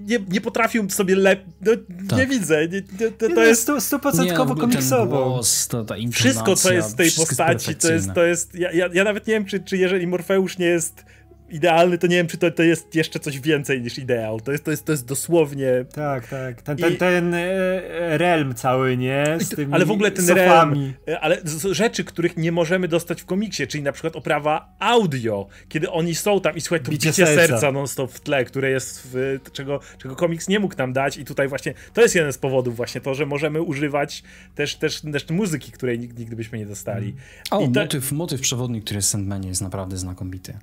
[0.05, 1.71] nie, nie potrafił sobie lepiej, no,
[2.09, 2.19] tak.
[2.19, 5.41] nie widzę, nie, nie, to, to jest stuprocentowo komiksowo.
[5.69, 9.03] to, ta wszystko, co jest w tej postaci, to jest, to jest, ja, ja, ja
[9.03, 11.05] nawet nie wiem, czy, czy jeżeli Morfeusz nie jest
[11.51, 14.39] idealny, to nie wiem, czy to, to jest jeszcze coś więcej niż ideał.
[14.39, 15.85] To jest, to jest, to jest dosłownie...
[15.93, 16.61] Tak, tak.
[16.61, 16.97] Ten, ten, I...
[16.97, 19.37] ten e, realm cały, nie?
[19.71, 20.45] ale w ogóle ten sofami.
[20.45, 21.37] realm, e, ale
[21.71, 26.41] rzeczy, których nie możemy dostać w komiksie, czyli na przykład oprawa audio, kiedy oni są
[26.41, 29.79] tam i słuchaj, to bicie, bicie serca, serca non-stop w tle, które jest, w, czego,
[29.97, 33.01] czego komiks nie mógł nam dać i tutaj właśnie, to jest jeden z powodów właśnie,
[33.01, 34.23] to, że możemy używać
[34.55, 37.15] też, też, też muzyki, której nigdy byśmy nie dostali.
[37.51, 40.53] O, motyw, motyw przewodni, który jest w Sandmanie jest naprawdę znakomity.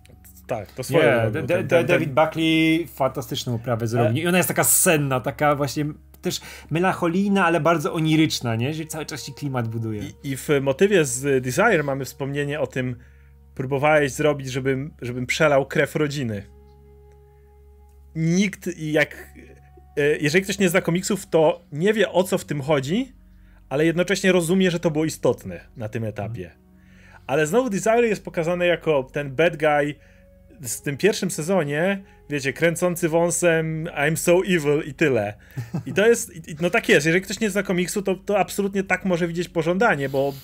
[0.49, 1.05] Tak, to swoje.
[1.05, 4.23] Yeah, ten, ten, ten, David Buckley fantastyczną oprawę zrobił.
[4.23, 5.85] I ona jest taka senna, taka właśnie
[6.23, 6.41] też
[6.71, 8.75] melancholijna, ale bardzo oniryczna, nie?
[8.75, 10.03] Że cały czas ci klimat buduje.
[10.03, 12.97] I, I, w motywie z Desire mamy wspomnienie o tym,
[13.55, 16.43] próbowałeś zrobić, żebym, żebym przelał krew rodziny.
[18.15, 19.35] Nikt, jak.
[19.97, 23.13] E, jeżeli ktoś nie zna komiksów, to nie wie o co w tym chodzi,
[23.69, 26.51] ale jednocześnie rozumie, że to było istotne na tym etapie.
[27.27, 29.95] Ale znowu Desire jest pokazany jako ten bad guy,
[30.61, 35.35] w tym pierwszym sezonie, wiecie, kręcący wąsem I'm so evil i tyle.
[35.87, 39.05] I to jest, no tak jest, jeżeli ktoś nie zna komiksu, to, to absolutnie tak
[39.05, 40.35] może widzieć pożądanie, bo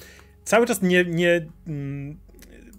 [0.44, 2.18] cały czas nie, nie mm,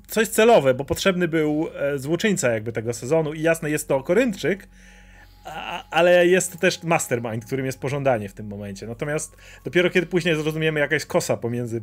[0.08, 4.68] coś celowe, bo potrzebny był e, złoczyńca jakby tego sezonu i jasne, jest to Koryntczyk,
[5.92, 8.88] ale jest też mastermind, którym jest pożądanie w tym momencie.
[8.88, 11.82] Natomiast dopiero kiedy później zrozumiemy, jaka jest kosa pomiędzy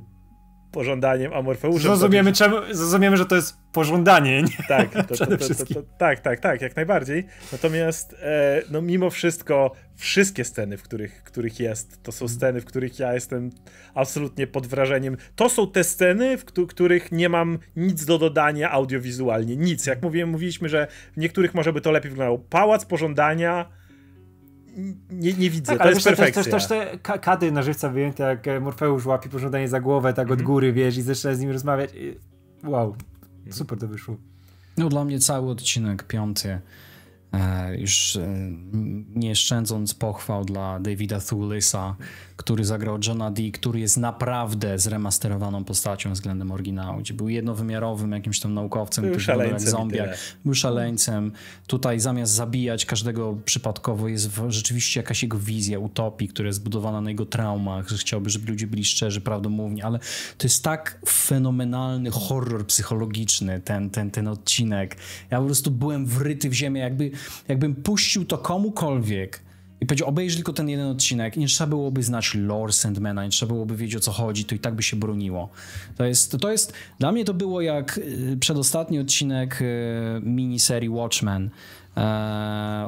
[0.73, 1.83] pożądaniem Amorfeuszem.
[1.83, 4.43] Zrozumiemy, czemu, zrozumiemy, że to jest pożądanie.
[4.43, 4.64] Nie?
[4.68, 5.27] Tak, to, to,
[5.75, 7.27] to, tak, tak, tak, jak najbardziej.
[7.53, 12.64] Natomiast e, no mimo wszystko wszystkie sceny, w których, których jest, to są sceny, w
[12.64, 13.51] których ja jestem
[13.95, 15.16] absolutnie pod wrażeniem.
[15.37, 19.57] To są te sceny, w których nie mam nic do dodania audiowizualnie.
[19.57, 19.87] Nic.
[19.87, 22.39] Jak mówiłem, mówiliśmy, że w niektórych może by to lepiej wyglądało.
[22.39, 23.68] Pałac pożądania
[25.11, 26.43] nie, nie widzę, tak, to ale jest też, perfekcja.
[26.45, 30.27] Też, też te kadry na żywca wyjęte, jak e, Morfeusz łapi pożądanie za głowę, tak
[30.27, 30.47] od mm -hmm.
[30.47, 31.91] góry, wiesz, i zaczyna z nim rozmawiać.
[32.64, 32.97] Wow,
[33.51, 34.16] super to wyszło.
[34.77, 36.59] No dla mnie cały odcinek piąty
[37.33, 38.51] E, już e,
[39.14, 41.97] nie szczędząc pochwał dla Davida Thulisa,
[42.43, 48.40] który zagrał Johna Dee, który jest naprawdę zremasterowaną postacią względem oryginału, gdzie był jednowymiarowym jakimś
[48.40, 51.32] tam naukowcem, był który jak zombiak, był szaleńcem.
[51.66, 57.11] Tutaj zamiast zabijać każdego przypadkowo jest rzeczywiście jakaś jego wizja utopii, która jest zbudowana na
[57.11, 59.99] jego traumach, że chciałby, żeby ludzie byli szczerzy, prawdomówni, ale
[60.38, 64.97] to jest tak fenomenalny horror psychologiczny ten, ten, ten odcinek.
[65.30, 67.11] Ja po prostu byłem wryty w ziemię, jakby
[67.49, 69.51] jakbym puścił to komukolwiek
[69.83, 73.30] i powiedział, obejrzyj tylko ten jeden odcinek i nie trzeba byłoby znać lore Sandmana, nie
[73.30, 75.49] trzeba byłoby wiedzieć o co chodzi, to i tak by się broniło.
[75.97, 79.66] To jest, to jest dla mnie to było jak y, przedostatni odcinek y,
[80.22, 81.51] miniserii Watchmen,
[81.97, 82.01] e,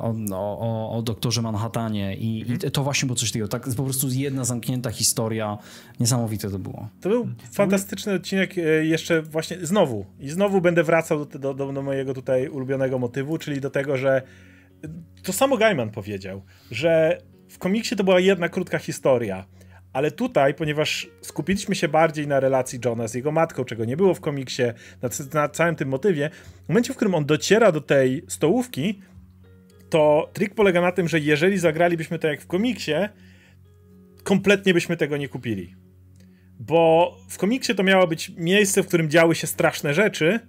[0.03, 2.59] o, o, o doktorze Manhattanie I, mhm.
[2.69, 5.59] i, to właśnie było coś takiego, tak po prostu jedna zamknięta historia,
[6.01, 6.89] niesamowite to było.
[7.01, 11.83] To był fantastyczny odcinek e, jeszcze właśnie znowu i znowu będę wracał do, do, do
[11.83, 14.23] mojego tutaj ulubionego motywu, czyli do tego, że
[15.23, 17.19] to samo Gaiman powiedział, że
[17.49, 19.47] w komiksie to była jedna krótka historia,
[19.93, 24.15] ale tutaj, ponieważ skupiliśmy się bardziej na relacji Johna z jego matką, czego nie było
[24.15, 24.63] w komiksie,
[25.03, 26.31] na, na całym tym motywie,
[26.65, 29.01] w momencie, w którym on dociera do tej stołówki,
[29.91, 32.93] to trik polega na tym, że jeżeli zagralibyśmy to jak w komiksie,
[34.23, 35.75] kompletnie byśmy tego nie kupili.
[36.61, 40.41] Bo w komiksie to miało być miejsce, w którym działy się straszne rzeczy,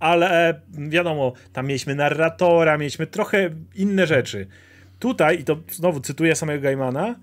[0.00, 4.46] ale wiadomo, tam mieliśmy narratora, mieliśmy trochę inne rzeczy.
[4.98, 7.20] Tutaj, i to znowu cytuję samego Gaimana,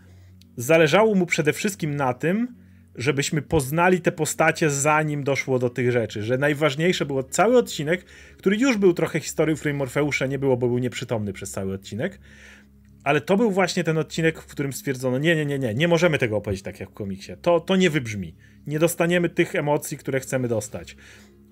[0.58, 2.56] zależało mu przede wszystkim na tym,
[2.96, 8.06] żebyśmy poznali te postacie zanim doszło do tych rzeczy, że najważniejsze było cały odcinek,
[8.38, 12.20] który już był trochę historią, w Morfeusza nie było, bo był nieprzytomny przez cały odcinek,
[13.04, 16.18] ale to był właśnie ten odcinek, w którym stwierdzono, nie, nie, nie, nie, nie możemy
[16.18, 18.36] tego opowiedzieć tak jak w komiksie, to, to nie wybrzmi,
[18.68, 20.96] nie dostaniemy tych emocji, które chcemy dostać.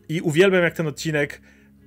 [0.10, 1.42] I uwielbiam, jak ten odcinek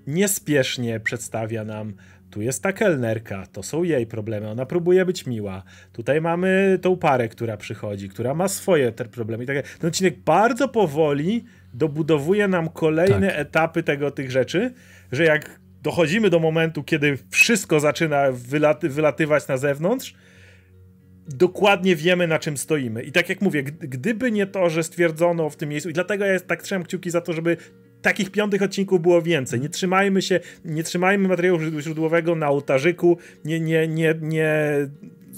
[0.07, 1.95] niespiesznie przedstawia nam
[2.31, 5.63] tu jest ta kelnerka, to są jej problemy, ona próbuje być miła.
[5.93, 9.47] Tutaj mamy tą parę, która przychodzi, która ma swoje te problemy.
[9.47, 11.45] Ten odcinek bardzo powoli
[11.75, 13.39] dobudowuje nam kolejne tak.
[13.39, 14.73] etapy tego, tych rzeczy,
[15.13, 20.15] że jak dochodzimy do momentu, kiedy wszystko zaczyna wylaty, wylatywać na zewnątrz,
[21.29, 23.03] dokładnie wiemy, na czym stoimy.
[23.03, 26.41] I tak jak mówię, gdyby nie to, że stwierdzono w tym miejscu, i dlatego ja
[26.41, 27.57] tak trzymam kciuki za to, żeby
[28.03, 29.61] takich piątych odcinków było więcej.
[29.61, 34.73] Nie trzymajmy się, nie trzymajmy materiału źródłowego na ołtarzyku, nie, nie, nie, nie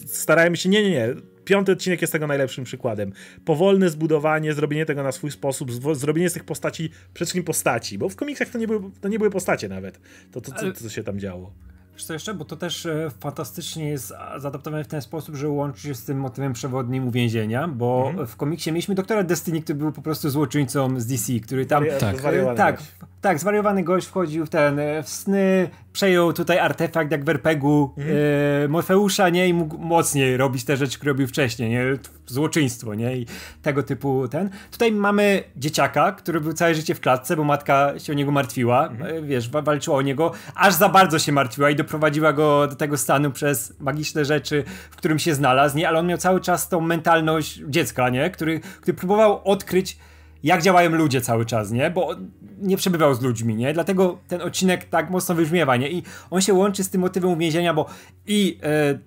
[0.07, 1.09] starajmy się, nie, nie, nie.
[1.45, 3.13] Piąty odcinek jest tego najlepszym przykładem.
[3.45, 8.09] Powolne zbudowanie, zrobienie tego na swój sposób, zrobienie z tych postaci przede wszystkim postaci, bo
[8.09, 10.01] w komiksach to nie były, to nie były postacie nawet,
[10.33, 11.53] to, to, to, to, co się tam działo.
[12.01, 12.35] Wiesz co jeszcze?
[12.35, 16.19] Bo to też e, fantastycznie jest zaadaptowane w ten sposób, że łączy się z tym
[16.19, 18.27] motywem przewodnim uwięzienia, bo mhm.
[18.27, 21.85] w komiksie mieliśmy doktora Destiny, który był po prostu złoczyńcą z DC, który tam...
[22.01, 22.17] tak,
[22.57, 22.83] tak,
[23.21, 27.91] tak, zwariowany gość wchodził w ten, e, w sny, przejął tutaj artefakt jak w RPG-u
[27.97, 28.17] mhm.
[28.65, 29.49] e, Morfeusza, nie?
[29.49, 31.85] I mógł mocniej robić te rzeczy, które robił wcześniej, nie?
[32.27, 33.17] Złoczyństwo, nie?
[33.17, 33.27] I
[33.63, 34.51] tego typu ten.
[34.71, 38.89] Tutaj mamy dzieciaka, który był całe życie w klatce, bo matka się o niego martwiła,
[38.89, 39.17] mhm.
[39.17, 42.97] E, wiesz, walczyła o niego, aż za bardzo się martwiła i doprowadziła go do tego
[42.97, 45.89] stanu przez magiczne rzeczy, w którym się znalazł, nie?
[45.89, 48.31] Ale on miał cały czas tą mentalność dziecka, nie?
[48.31, 49.99] Który, który próbował odkryć
[50.43, 51.91] jak działają ludzie cały czas, nie?
[51.91, 52.17] Bo
[52.59, 53.73] nie przebywał z ludźmi, nie?
[53.73, 55.91] Dlatego ten odcinek tak mocno wybrzmiewa, nie?
[55.91, 57.87] I on się łączy z tym motywem uwięzienia, bo
[58.27, 58.99] i e,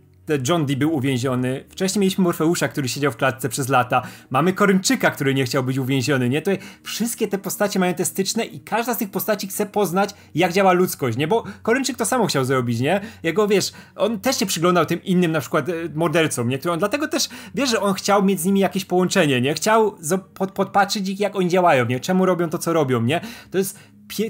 [0.47, 1.63] John Dee był uwięziony.
[1.69, 4.01] Wcześniej mieliśmy Morfeusza, który siedział w klatce przez lata.
[4.29, 6.41] Mamy Koryńczyka, który nie chciał być uwięziony, nie?
[6.41, 6.51] To
[6.83, 10.73] wszystkie te postacie mają te styczne i każda z tych postaci chce poznać, jak działa
[10.73, 11.27] ludzkość, nie?
[11.27, 13.01] Bo Koryńczyk to samo chciał zrobić, nie?
[13.23, 16.57] Jego, wiesz, on też się przyglądał tym innym, na przykład e, mordercom, nie?
[16.59, 19.53] Który on dlatego też, wiesz, że on chciał mieć z nimi jakieś połączenie, nie?
[19.53, 19.95] Chciał
[20.33, 21.99] pod, podpatrzyć ich, jak oni działają, nie?
[21.99, 23.21] Czemu robią to, co robią, nie?
[23.51, 23.79] To jest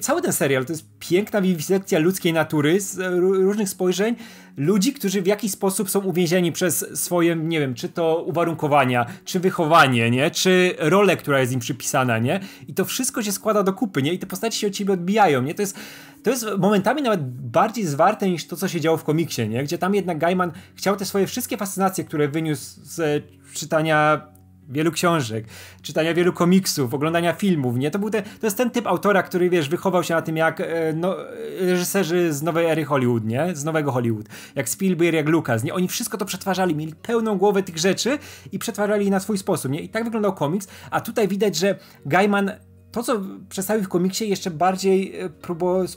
[0.02, 4.16] cały ten serial to jest piękna wiwisekcja ludzkiej natury z różnych spojrzeń
[4.58, 9.40] ludzi, którzy w jakiś sposób są uwięzieni przez swoje, nie wiem, czy to uwarunkowania, czy
[9.40, 10.32] wychowanie, nie?
[10.32, 12.40] Czy rolę, która jest im przypisana, nie?
[12.68, 14.14] I to wszystko się składa do kupy, nie?
[14.14, 15.56] I te postaci się od ciebie odbijają, nie?
[15.56, 15.78] To jest,
[16.24, 19.64] to jest momentami nawet bardziej zwarte niż to, co się działo w komiksie, nie?
[19.64, 24.28] Gdzie tam jednak Gaiman chciał te swoje wszystkie fascynacje, które wyniósł z czytania
[24.70, 25.46] wielu książek,
[25.82, 27.92] czytania wielu komiksów, oglądania filmów, nie?
[27.92, 30.62] To, był te, to jest ten typ autora, który, wiesz, wychował się na tym jak
[30.62, 31.16] e, no,
[31.60, 33.56] reżyserzy z nowej ery Hollywood, nie?
[33.56, 34.26] Z nowego Hollywood.
[34.56, 35.74] Jak Spielberg, jak Lucas, nie?
[35.74, 38.18] Oni wszystko to przetwarzali, mieli pełną głowę tych rzeczy
[38.52, 39.82] i przetwarzali na swój sposób, nie?
[39.82, 42.52] I tak wyglądał komiks, a tutaj widać, że Gaiman
[42.92, 45.30] to, co przedstawił w komiksie, jeszcze bardziej e,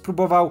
[0.03, 0.51] próbował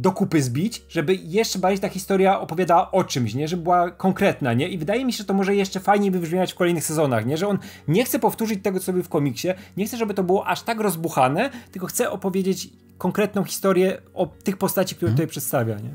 [0.00, 3.48] do kupy zbić, żeby jeszcze bardziej ta historia opowiadała o czymś, nie?
[3.48, 4.68] Żeby była konkretna, nie?
[4.68, 7.36] I wydaje mi się, że to może jeszcze fajniej wybrzmiać w kolejnych sezonach, nie?
[7.36, 10.46] Że on nie chce powtórzyć tego, co był w komiksie, nie chce, żeby to było
[10.46, 15.16] aż tak rozbuchane, tylko chce opowiedzieć konkretną historię o tych postaci, które mhm.
[15.16, 15.74] tutaj przedstawia.
[15.74, 15.90] Nie?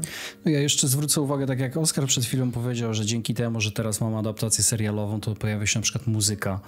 [0.45, 3.71] No ja jeszcze zwrócę uwagę, tak jak Oskar przed chwilą powiedział, że dzięki temu, że
[3.71, 6.59] teraz mam adaptację serialową, to pojawia się na przykład muzyka,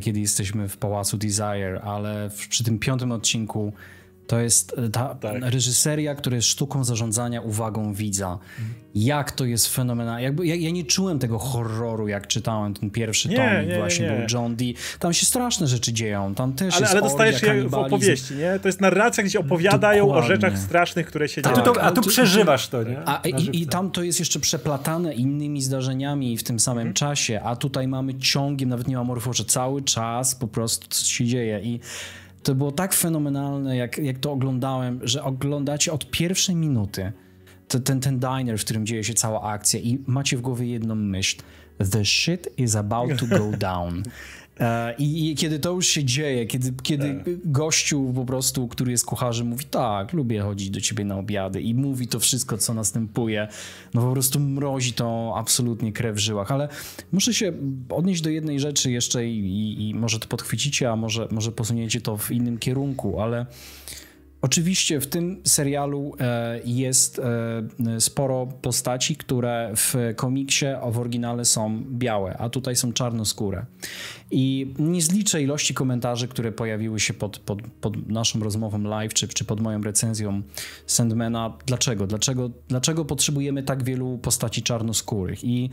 [0.00, 3.72] kiedy jesteśmy w Pałacu Desire, ale w, przy tym piątym odcinku
[4.26, 5.42] to jest e, ta tak.
[5.42, 8.38] reżyseria, która jest sztuką zarządzania uwagą widza.
[8.94, 10.22] Jak to jest fenomenalne.
[10.22, 14.06] Jakby, ja, ja, nie czułem tego horroru, jak czytałem ten pierwszy nie, tom nie, właśnie
[14.06, 14.12] nie.
[14.12, 14.74] był John Dee.
[14.98, 16.34] Tam się straszne rzeczy dzieją.
[16.34, 18.58] Tam też ale, jest Ale dostajesz je w opowieści, nie?
[18.58, 20.24] To jest narracja, gdzie opowiadają Dokładnie.
[20.24, 21.56] o rzeczach strasznych, które się dzieją.
[21.56, 22.98] A tu, a tu przeżywasz to, nie?
[23.04, 26.94] A, i, I tam to jest jeszcze przeplatane innymi zdarzeniami w tym samym hmm.
[26.94, 31.24] czasie, a tutaj mamy ciągiem, nawet nie ma morfosza, cały czas po prostu coś się
[31.24, 31.80] dzieje i
[32.42, 37.12] to było tak fenomenalne, jak, jak to oglądałem, że oglądacie od pierwszej minuty
[37.68, 41.36] ten, ten diner, w którym dzieje się cała akcja i macie w głowie jedną myśl.
[41.90, 44.02] The shit is about to go down.
[44.60, 47.50] E, I, I, kiedy to już się dzieje, kiedy, kiedy tak.
[47.50, 51.74] gościu po prostu, który jest kucharzem, mówi tak, lubię chodzić do ciebie na obiady i
[51.74, 53.48] mówi to wszystko, co następuje,
[53.94, 56.50] no po prostu mrozi to absolutnie krew w żyłach.
[56.52, 56.68] Ale
[57.12, 57.52] muszę się
[57.88, 62.00] odnieść do jednej rzeczy jeszcze i, i, i może to podchwycicie, a może, może posuniecie
[62.00, 63.46] to w innym kierunku, ale
[64.40, 71.84] Oczywiście w tym serialu e, jest e, sporo postaci, które w komiksie w oryginale są
[71.90, 73.66] białe, a tutaj są czarnoskóre.
[74.30, 79.28] I nie zliczę ilości komentarzy, które pojawiły się pod, pod, pod naszą rozmową live, czy,
[79.28, 80.42] czy pod moją recenzją
[80.86, 81.58] Sandmana.
[81.66, 82.06] Dlaczego?
[82.06, 82.50] Dlaczego?
[82.68, 85.44] Dlaczego potrzebujemy tak wielu postaci czarnoskórych?
[85.44, 85.70] I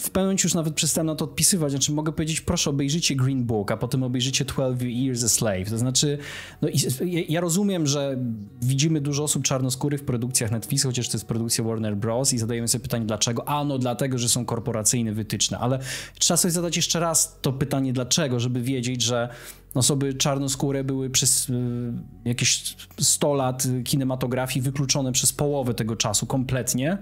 [0.00, 3.70] w pewnym już nawet przestałem na to odpisywać, znaczy mogę powiedzieć, proszę obejrzyjcie Green Book,
[3.70, 6.18] a potem obejrzyjcie 12 Years a Slave, to znaczy,
[6.62, 6.68] no
[7.28, 8.18] ja rozumiem, że
[8.62, 12.32] widzimy dużo osób czarnoskórych w produkcjach Netflix, chociaż to jest produkcja Warner Bros.
[12.32, 13.48] i zadajemy sobie pytanie, dlaczego?
[13.48, 15.78] A no dlatego, że są korporacyjne wytyczne, ale
[16.18, 19.28] trzeba sobie zadać jeszcze raz to pytanie, dlaczego, żeby wiedzieć, że
[19.74, 21.92] osoby czarnoskóre były przez y,
[22.24, 26.98] jakieś 100 lat kinematografii wykluczone przez połowę tego czasu kompletnie.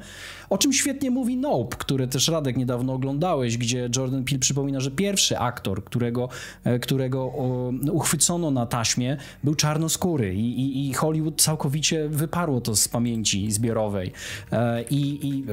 [0.50, 4.90] O czym świetnie mówi Nope, który też Radek niedawno oglądałeś, gdzie Jordan Peele przypomina, że
[4.90, 6.28] pierwszy aktor, którego,
[6.64, 7.32] e, którego
[7.92, 14.12] uchwycono na taśmie, był czarnoskóry i, i, i Hollywood całkowicie wyparło to z pamięci zbiorowej.
[14.52, 15.44] E, I, i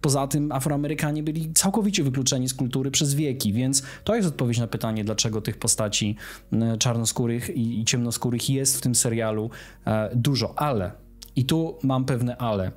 [0.00, 4.66] poza tym Afroamerykanie byli całkowicie wykluczeni z kultury przez wieki, więc to jest odpowiedź na
[4.66, 6.16] pytanie, dlaczego tych postaci
[6.78, 9.50] czarnoskórych i, i ciemnoskórych jest w tym serialu
[9.86, 10.92] e, dużo, ale
[11.36, 12.72] i tu mam pewne ale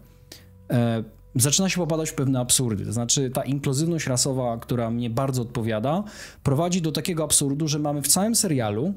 [1.35, 2.85] zaczyna się popadać w pewne absurdy.
[2.85, 6.03] To znaczy, ta inkluzywność rasowa, która mnie bardzo odpowiada,
[6.43, 8.93] prowadzi do takiego absurdu, że mamy w całym serialu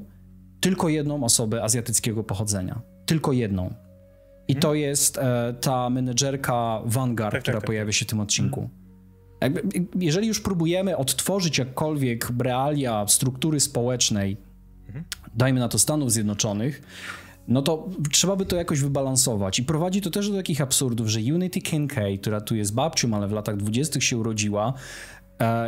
[0.61, 2.81] tylko jedną osobę azjatyckiego pochodzenia.
[3.05, 3.73] Tylko jedną.
[4.47, 7.67] I to jest e, ta menedżerka Vanguard, tak, która tak, tak.
[7.67, 8.69] pojawia się w tym odcinku.
[9.43, 14.37] Jakby, jeżeli już próbujemy odtworzyć jakkolwiek realia struktury społecznej,
[14.87, 15.05] mhm.
[15.35, 16.81] dajmy na to Stanów Zjednoczonych,
[17.47, 19.59] no to trzeba by to jakoś wybalansować.
[19.59, 23.27] I prowadzi to też do takich absurdów, że Unity Kincaid, która tu jest babcią, ale
[23.27, 24.73] w latach dwudziestych się urodziła,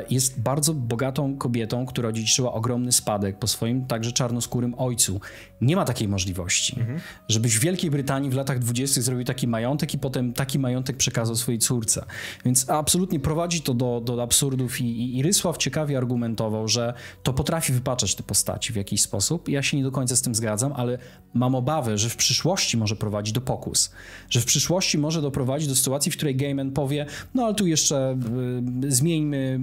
[0.10, 5.22] jest bardzo bogatą kobietą, która odziedziczyła ogromny spadek po swoim także czarnoskórym ojcu.
[5.62, 7.00] Nie ma takiej możliwości, mhm.
[7.30, 11.36] żebyś w Wielkiej Brytanii w latach dwudziestych zrobił taki majątek i potem taki majątek przekazał
[11.36, 12.06] swojej córce.
[12.46, 16.94] Więc absolutnie prowadzi to do, do absurdów i, i, i Rysław ciekawie argumentował, że
[17.24, 19.50] to potrafi wypaczać te postaci w jakiś sposób.
[19.50, 20.98] Ja się nie do końca z tym zgadzam, ale
[21.34, 23.92] mam obawę, że w przyszłości może prowadzić do pokus.
[24.30, 28.18] Że w przyszłości może doprowadzić do sytuacji, w której Gaiman powie, no ale tu jeszcze
[28.84, 29.55] y, zmieńmy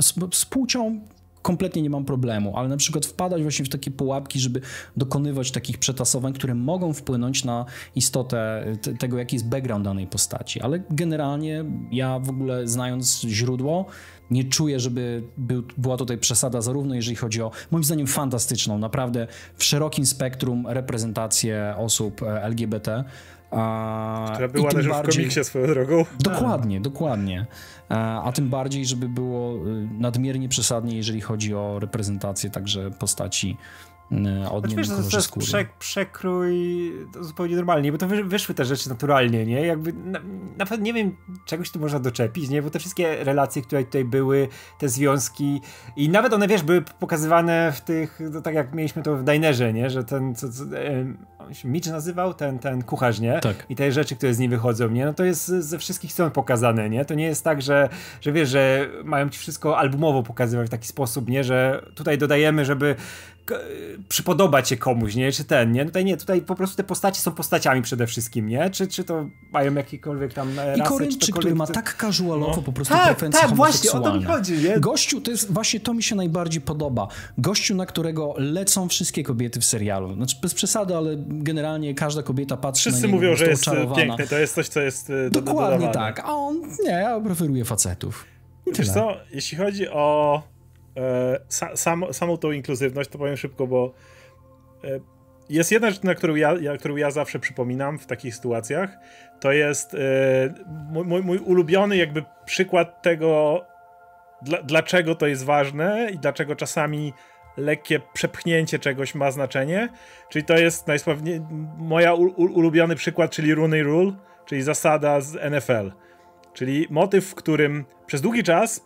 [0.00, 1.00] z, z płcią
[1.42, 4.60] kompletnie nie mam problemu, ale na przykład wpadać właśnie w takie pułapki, żeby
[4.96, 8.64] dokonywać takich przetasowań, które mogą wpłynąć na istotę
[8.98, 10.60] tego, jaki jest background danej postaci.
[10.60, 13.86] Ale generalnie ja w ogóle znając źródło,
[14.30, 19.26] nie czuję, żeby był, była tutaj przesada, zarówno jeżeli chodzi o, moim zdaniem, fantastyczną, naprawdę
[19.56, 23.04] w szerokim spektrum reprezentację osób e, LGBT,
[23.50, 25.12] a, Która była też bardziej...
[25.12, 26.04] w komiksie swoją drogą.
[26.20, 27.46] Dokładnie, dokładnie.
[27.92, 33.56] A, a tym bardziej, żeby było y, nadmiernie przesadnie, jeżeli chodzi o reprezentację także postaci
[34.12, 38.64] E, od znaczy, wiesz, to, to jest prze, przekrój zupełnie normalnie, bo to wyszły te
[38.64, 39.66] rzeczy naturalnie, nie?
[39.66, 40.20] Jakby na,
[40.58, 41.16] nawet nie wiem,
[41.46, 42.62] czegoś tu można doczepić, nie?
[42.62, 44.48] Bo te wszystkie relacje, które tutaj były,
[44.78, 45.60] te związki
[45.96, 49.72] i nawet one, wiesz, były pokazywane w tych, no, tak jak mieliśmy to w Dinerze,
[49.72, 49.90] nie?
[49.90, 50.64] Że ten, co, co
[51.64, 52.34] Mitch nazywał?
[52.34, 53.40] Ten, ten kucharz, nie?
[53.40, 53.66] Tak.
[53.68, 55.04] I te rzeczy, które z niej wychodzą, nie?
[55.04, 57.04] No to jest ze wszystkich stron pokazane, nie?
[57.04, 57.88] To nie jest tak, że,
[58.20, 61.44] że wiesz, że mają ci wszystko albumowo pokazywać w taki sposób, nie?
[61.44, 62.96] Że tutaj dodajemy, żeby
[64.08, 65.32] przypodobać się komuś, nie?
[65.32, 65.84] Czy ten, nie?
[65.84, 68.70] Tutaj nie, tutaj po prostu te postacie są postaciami przede wszystkim, nie?
[68.70, 72.62] Czy, czy to mają jakiekolwiek tam rasy, I Koreańczyk, który ma tak casualowo no.
[72.62, 74.80] po prostu tak, preferencje tak, właśnie, o to mi chodzi, nie?
[74.80, 77.08] Gościu, to jest, właśnie to mi się najbardziej podoba.
[77.38, 80.14] Gościu, na którego lecą wszystkie kobiety w serialu.
[80.14, 83.96] Znaczy bez przesady, ale generalnie każda kobieta patrzy Wszyscy na niego mówią, że jest czarowana.
[83.96, 88.26] piękny, to jest coś, co jest e, Dokładnie tak, a on, nie, ja preferuję facetów.
[88.66, 90.42] I Wiesz co, jeśli chodzi o
[90.96, 91.40] e,
[91.76, 93.92] sam, samą tą inkluzywność, to powiem szybko, bo
[94.84, 95.00] e,
[95.48, 98.98] jest jedna rzecz, na którą ja, ja, którą ja zawsze przypominam w takich sytuacjach,
[99.40, 99.98] to jest e,
[101.04, 103.60] mój, mój, ulubiony jakby przykład tego,
[104.42, 107.12] dla, dlaczego to jest ważne i dlaczego czasami
[107.56, 109.88] lekkie przepchnięcie czegoś ma znaczenie,
[110.28, 111.40] czyli to jest najsławniej
[111.78, 114.12] moja ulubiony przykład, czyli Rooney Rule,
[114.46, 115.92] czyli zasada z NFL.
[116.52, 118.82] Czyli motyw, w którym przez długi czas e,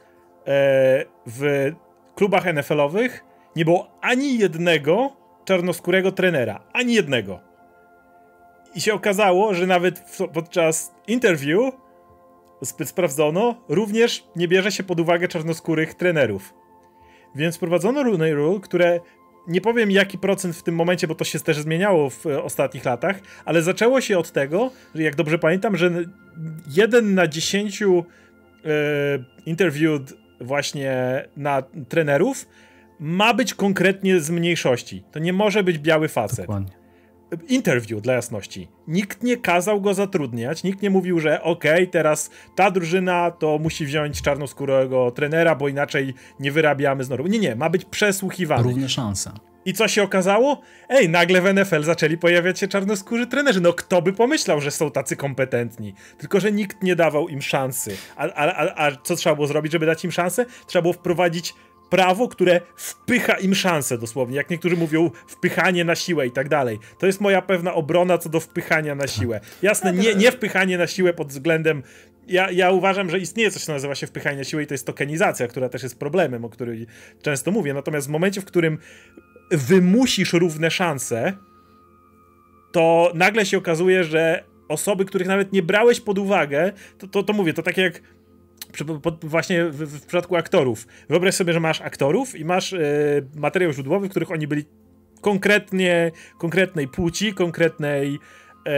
[1.26, 1.72] w
[2.14, 3.24] klubach NFL-owych
[3.56, 6.60] nie było ani jednego czarnoskórego trenera.
[6.72, 7.40] Ani jednego.
[8.74, 11.74] I się okazało, że nawet podczas interview
[12.64, 16.54] sprawdzono, również nie bierze się pod uwagę czarnoskórych trenerów.
[17.36, 19.00] Więc wprowadzono Rooney Rule, które
[19.48, 23.20] nie powiem jaki procent w tym momencie, bo to się też zmieniało w ostatnich latach,
[23.44, 25.90] ale zaczęło się od tego, że jak dobrze pamiętam, że
[26.70, 28.04] jeden na dziesięciu
[28.64, 28.68] e,
[29.46, 32.48] interviewed właśnie na trenerów
[33.00, 35.02] ma być konkretnie z mniejszości.
[35.12, 36.38] To nie może być biały facet.
[36.38, 36.75] Dokładnie.
[37.48, 38.68] Interview dla jasności.
[38.88, 43.58] Nikt nie kazał go zatrudniać, nikt nie mówił, że okej, okay, teraz ta drużyna to
[43.58, 47.28] musi wziąć czarnoskórego trenera, bo inaczej nie wyrabiamy z normy.
[47.28, 48.62] Nie, nie, ma być przesłuchiwany.
[48.62, 49.32] Równe szanse.
[49.66, 50.60] I co się okazało?
[50.88, 53.60] Ej, nagle w NFL zaczęli pojawiać się czarnoskórzy trenerzy.
[53.60, 55.94] No kto by pomyślał, że są tacy kompetentni?
[56.18, 57.96] Tylko, że nikt nie dawał im szansy.
[58.16, 60.46] A, a, a, a co trzeba było zrobić, żeby dać im szansę?
[60.66, 61.54] Trzeba było wprowadzić
[61.90, 64.36] prawo, które wpycha im szansę dosłownie.
[64.36, 66.78] Jak niektórzy mówią, wpychanie na siłę i tak dalej.
[66.98, 69.40] To jest moja pewna obrona co do wpychania na siłę.
[69.62, 71.82] Jasne, nie, nie wpychanie na siłę pod względem
[72.28, 74.86] ja, ja uważam, że istnieje coś, co nazywa się wpychanie na siłę i to jest
[74.86, 76.86] tokenizacja, która też jest problemem, o której
[77.22, 77.74] często mówię.
[77.74, 78.78] Natomiast w momencie, w którym
[79.50, 81.32] wymusisz równe szanse,
[82.72, 87.32] to nagle się okazuje, że osoby, których nawet nie brałeś pod uwagę, to, to, to
[87.32, 88.02] mówię, to tak jak
[89.22, 90.86] właśnie w, w, przypadku aktorów.
[91.08, 92.78] Wyobraź sobie, że masz aktorów i masz e,
[93.34, 94.64] materiał źródłowy, w których oni byli
[95.20, 98.18] konkretnie, konkretnej płci, konkretnej
[98.66, 98.70] e,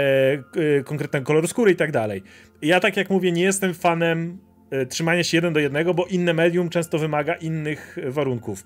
[0.78, 2.22] e, konkretnego koloru skóry i tak dalej.
[2.62, 4.38] Ja tak jak mówię, nie jestem fanem
[4.70, 8.64] e, trzymania się jeden do jednego, bo inne medium często wymaga innych warunków.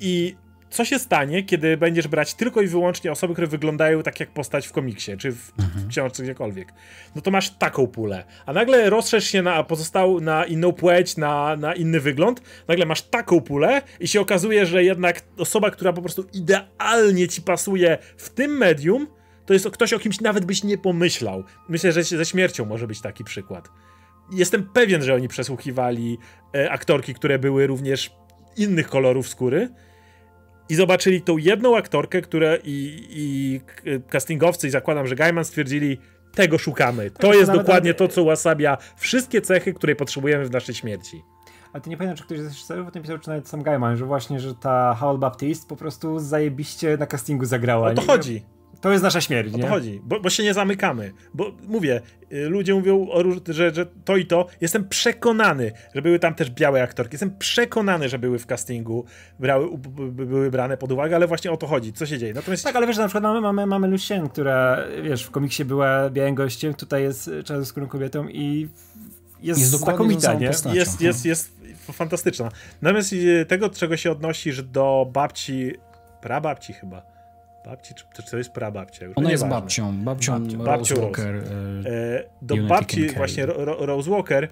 [0.00, 0.36] I
[0.70, 4.66] co się stanie, kiedy będziesz brać tylko i wyłącznie osoby, które wyglądają tak jak postać
[4.66, 5.88] w komiksie, czy w, mhm.
[5.88, 6.72] książce, gdziekolwiek.
[7.14, 8.24] No to masz taką pulę.
[8.46, 13.02] A nagle rozszerz się na pozostał na inną płeć, na, na inny wygląd, nagle masz
[13.02, 18.28] taką pulę i się okazuje, że jednak osoba, która po prostu idealnie ci pasuje w
[18.28, 19.06] tym medium,
[19.46, 21.44] to jest ktoś, o kimś nawet byś nie pomyślał.
[21.68, 23.68] Myślę, że ze śmiercią może być taki przykład.
[24.32, 26.18] Jestem pewien, że oni przesłuchiwali
[26.54, 28.10] e, aktorki, które były również
[28.56, 29.68] innych kolorów skóry,
[30.68, 33.60] i zobaczyli tą jedną aktorkę, która i, i
[34.08, 35.98] castingowcy i zakładam, że Gaiman stwierdzili,
[36.34, 37.10] tego szukamy.
[37.10, 41.22] To tak, jest dokładnie to, co uosabia wszystkie cechy, które potrzebujemy w naszej śmierci.
[41.72, 43.96] Ale ty nie pamiętam, czy ktoś z reżyserów o tym pisał, czy nawet sam Gaiman,
[43.96, 47.90] że właśnie, że ta Howell Baptiste po prostu zajebiście na castingu zagrała.
[47.90, 48.42] O to chodzi.
[48.80, 49.54] To jest nasza śmierć.
[49.54, 51.12] O to chodzi, bo, bo, się nie zamykamy.
[51.34, 52.00] Bo mówię,
[52.32, 54.46] y, ludzie mówią, o, że, że to i to.
[54.60, 57.14] Jestem przekonany, że były tam też białe aktorki.
[57.14, 59.04] Jestem przekonany, że były w castingu,
[59.38, 59.78] brały,
[60.10, 61.92] były brane pod uwagę, ale właśnie o to chodzi.
[61.92, 62.34] Co się dzieje?
[62.34, 62.64] Natomiast...
[62.64, 66.34] Tak, ale wiesz, na przykład mamy, mamy, mamy Lucien, która, wiesz, w komiksie była białym
[66.34, 68.68] gościem, tutaj jest czarnoskórą kobietą i
[69.42, 70.46] jest, jest znakomita, nie?
[70.46, 71.52] Jest, jest, jest, jest
[71.92, 72.48] fantastyczna.
[72.82, 75.72] Natomiast y, tego, czego się odnosi, że do babci,
[76.20, 77.17] prababci chyba,
[77.68, 79.04] babci, czy, czy to jest prababcia?
[79.04, 81.34] Już Ona jest babcią, babcią, babcią Rose Walker.
[81.34, 81.90] Rose.
[81.90, 84.48] E, do babci właśnie Ro, Rose Walker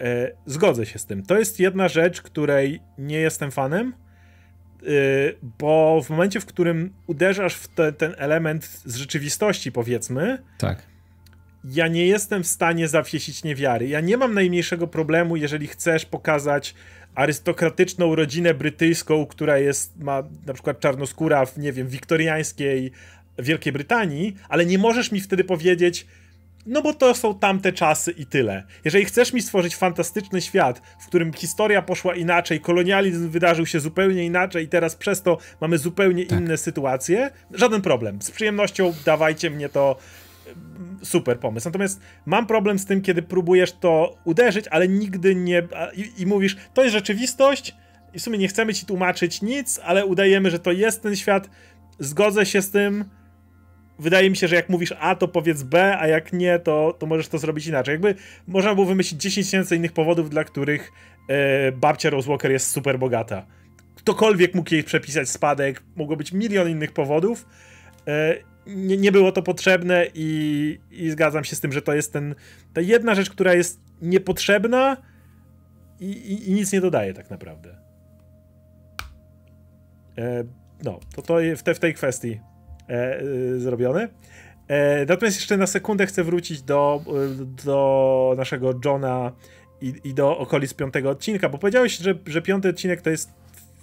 [0.00, 1.22] e, zgodzę się z tym.
[1.22, 3.94] To jest jedna rzecz, której nie jestem fanem,
[4.82, 4.86] e,
[5.58, 10.82] bo w momencie, w którym uderzasz w te, ten element z rzeczywistości, powiedzmy, tak.
[11.64, 13.88] Ja nie jestem w stanie zawiesić niewiary.
[13.88, 16.74] Ja nie mam najmniejszego problemu, jeżeli chcesz pokazać
[17.14, 22.92] arystokratyczną rodzinę brytyjską, która jest, ma na przykład czarnoskóra w, nie wiem, wiktoriańskiej
[23.38, 26.06] Wielkiej Brytanii, ale nie możesz mi wtedy powiedzieć,
[26.66, 28.62] no bo to są tamte czasy i tyle.
[28.84, 34.24] Jeżeli chcesz mi stworzyć fantastyczny świat, w którym historia poszła inaczej, kolonializm wydarzył się zupełnie
[34.24, 36.40] inaczej i teraz przez to mamy zupełnie tak.
[36.40, 38.22] inne sytuacje, żaden problem.
[38.22, 39.96] Z przyjemnością dawajcie mnie to
[41.02, 41.68] super pomysł.
[41.68, 45.62] Natomiast mam problem z tym, kiedy próbujesz to uderzyć, ale nigdy nie.
[45.94, 47.76] I, i mówisz, to jest rzeczywistość.
[48.14, 51.50] i w sumie nie chcemy ci tłumaczyć nic, ale udajemy, że to jest ten świat,
[51.98, 53.04] zgodzę się z tym,
[54.00, 57.06] wydaje mi się, że jak mówisz A, to powiedz B, a jak nie, to, to
[57.06, 57.92] możesz to zrobić inaczej.
[57.92, 58.14] Jakby
[58.46, 60.92] można było wymyślić 10 tysięcy innych powodów, dla których
[61.28, 63.46] e, babcia Rose Walker jest super bogata.
[63.94, 67.46] Ktokolwiek mógł jej przepisać spadek, mogło być milion innych powodów.
[68.08, 72.12] E, nie, nie było to potrzebne i, i zgadzam się z tym, że to jest
[72.12, 72.34] ten,
[72.72, 74.96] ta jedna rzecz, która jest niepotrzebna
[76.00, 77.76] i, i, i nic nie dodaje tak naprawdę.
[80.18, 80.44] E,
[80.84, 82.40] no, to to w, te, w tej kwestii
[82.88, 84.08] e, y, zrobione.
[84.68, 87.04] E, natomiast jeszcze na sekundę chcę wrócić do,
[87.64, 89.32] do naszego Johna
[89.80, 93.30] i, i do okolic piątego odcinka, bo powiedziałeś, że, że piąty odcinek to jest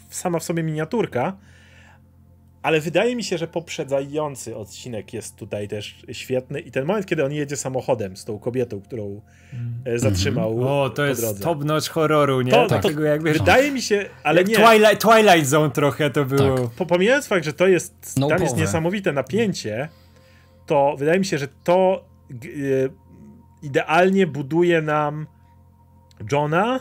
[0.10, 1.38] sama w sobie miniaturka,
[2.68, 7.26] ale wydaje mi się, że poprzedzający odcinek jest tutaj też świetny i ten moment, kiedy
[7.26, 9.22] on jedzie samochodem z tą kobietą, którą
[9.54, 10.00] mm.
[10.00, 10.68] zatrzymał mm.
[10.68, 12.52] O, to jest top notch horroru, nie?
[12.52, 14.56] To, Takiego to, jakby, wydaje mi się, ale nie.
[14.56, 16.58] Twilight, Twilight Zone trochę to było.
[16.58, 16.88] Tak.
[16.88, 19.90] Pomijając fakt, że to jest, no tam jest niesamowite napięcie,
[20.66, 22.06] to wydaje mi się, że to
[22.46, 22.90] y,
[23.64, 25.28] idealnie buduje nam
[26.32, 26.80] Johna,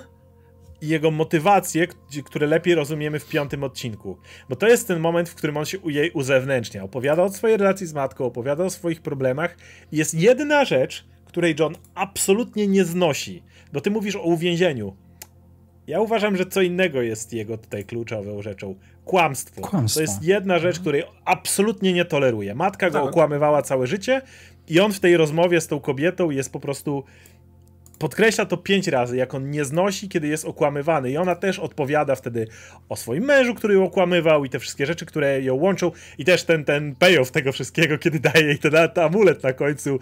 [0.87, 1.87] i jego motywacje,
[2.25, 4.17] które lepiej rozumiemy w piątym odcinku.
[4.49, 6.85] Bo to jest ten moment, w którym on się jej uzewnętrznia.
[6.85, 9.57] Opowiada o swojej relacji z matką, opowiada o swoich problemach
[9.93, 13.43] i jest jedna rzecz, której John absolutnie nie znosi.
[13.73, 14.97] Bo ty mówisz o uwięzieniu.
[15.87, 18.75] Ja uważam, że co innego jest jego tutaj kluczową rzeczą.
[19.05, 19.61] Kłamstwo.
[19.61, 19.99] Kłamstwo.
[19.99, 22.55] To jest jedna rzecz, której absolutnie nie toleruje.
[22.55, 23.09] Matka go tak.
[23.09, 24.23] okłamywała całe życie
[24.69, 27.05] i on w tej rozmowie z tą kobietą jest po prostu
[27.99, 31.11] podkreśla to pięć razy, jak on nie znosi, kiedy jest okłamywany.
[31.11, 32.49] I ona też odpowiada wtedy
[32.89, 35.91] o swoim mężu, który ją okłamywał i te wszystkie rzeczy, które ją łączą.
[36.19, 39.99] I też ten, ten payoff tego wszystkiego, kiedy daje jej ten, ten amulet na końcu.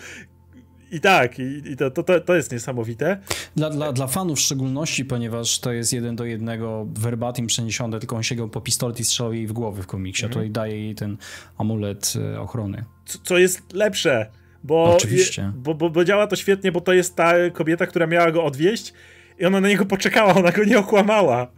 [0.91, 3.19] I tak, i, i to, to, to jest niesamowite.
[3.57, 8.17] Dla, dla, dla fanów w szczególności, ponieważ to jest jeden do jednego verbatim przeniesione, tylko
[8.17, 10.33] on sięgał po pistolet i strzelał jej w głowę w komiksie, a mhm.
[10.33, 11.17] tutaj daje jej ten
[11.59, 12.85] amulet e, ochrony.
[13.07, 14.31] Co, co jest lepsze,
[14.65, 15.53] bo, Oczywiście.
[15.57, 18.93] Bo, bo, bo działa to świetnie, bo to jest ta kobieta, która miała go odwieźć
[19.39, 21.53] i ona na niego poczekała, ona go nie okłamała.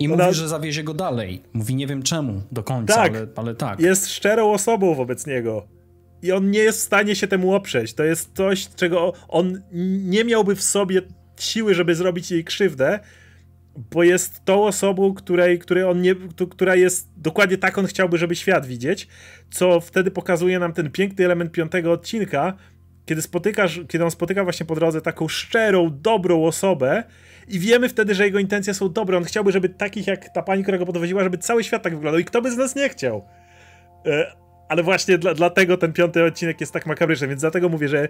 [0.00, 0.24] I ona...
[0.24, 1.42] mówi, że zawiezie go dalej.
[1.52, 3.80] Mówi, nie wiem czemu do końca, tak, ale, ale tak.
[3.80, 5.66] Jest szczerą osobą wobec niego.
[6.22, 7.94] I on nie jest w stanie się temu oprzeć.
[7.94, 9.62] To jest coś, czego on
[10.08, 11.02] nie miałby w sobie
[11.40, 13.00] siły, żeby zrobić jej krzywdę,
[13.90, 16.14] bo jest tą osobą, której, której on nie,
[16.50, 19.08] która jest dokładnie tak on chciałby, żeby świat widzieć,
[19.50, 22.56] co wtedy pokazuje nam ten piękny element piątego odcinka,
[23.06, 27.04] kiedy spotykasz, kiedy on spotyka właśnie po drodze taką szczerą, dobrą osobę
[27.48, 29.16] i wiemy wtedy, że jego intencje są dobre.
[29.16, 32.20] On chciałby, żeby takich jak ta pani, która go podwoziła, żeby cały świat tak wyglądał
[32.20, 33.24] i kto by z nas nie chciał.
[34.06, 34.32] E,
[34.68, 38.08] ale właśnie dla, dlatego ten piąty odcinek jest tak makabryczny, więc dlatego mówię, że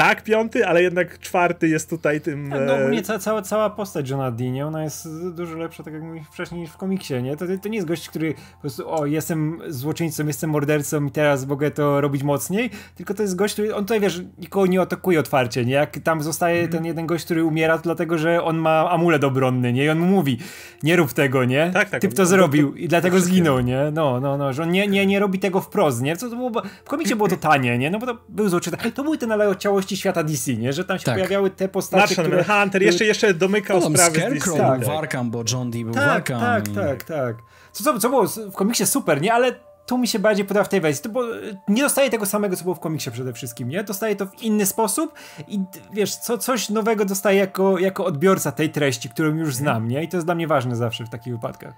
[0.00, 2.50] tak piąty, ale jednak czwarty jest tutaj tym...
[2.50, 4.32] Tak, no ogólnie e, ca cała, cała postać Johna
[4.66, 7.36] ona jest dużo lepsza, tak jak mówisz wcześniej, niż w komiksie, nie?
[7.36, 11.46] To, to nie jest gość, który po prostu, o, jestem złoczyńcą, jestem mordercą i teraz
[11.46, 15.20] mogę to robić mocniej, tylko to jest gość, który, on tutaj, wiesz, nikogo nie atakuje
[15.20, 15.72] otwarcie, nie?
[15.72, 16.72] Jak tam zostaje mm.
[16.72, 19.84] ten jeden gość, który umiera, to dlatego, że on ma amulet obronny, nie?
[19.84, 20.38] I on mu mówi,
[20.82, 21.70] nie rób tego, nie?
[21.74, 22.02] Tak, tak.
[22.02, 23.90] Typ to zrobił i dlatego zginął, nie?
[23.92, 26.16] No, no, no, że on nie, nie, nie robi tego wprost, nie?
[26.16, 26.50] Co to było,
[26.84, 27.90] w komiksie było to tanie, nie?
[27.90, 28.90] No bo to był złoczyńca.
[28.94, 30.72] To były te naleciałości świata DC, nie?
[30.72, 31.14] Że tam się tak.
[31.14, 32.44] pojawiały te postacie, Martian które...
[32.44, 34.84] Hunter, jeszcze, jeszcze domykał no, sprawy Scarecrow był tak.
[34.84, 36.40] Warkam, bo John Dee był tak, Warkam.
[36.40, 36.74] Tak, i...
[36.74, 37.36] tak, tak.
[37.72, 39.34] Co, co, co było w komiksie super, nie?
[39.34, 39.54] Ale
[39.86, 41.22] tu mi się bardziej podoba w tej wersji, bo
[41.68, 43.84] nie dostaje tego samego, co było w komiksie przede wszystkim, nie?
[43.84, 45.14] Dostaje to w inny sposób
[45.48, 45.60] i
[45.92, 50.02] wiesz, co, coś nowego dostaje jako, jako odbiorca tej treści, którą już znam, nie?
[50.02, 51.74] I to jest dla mnie ważne zawsze w takich wypadkach.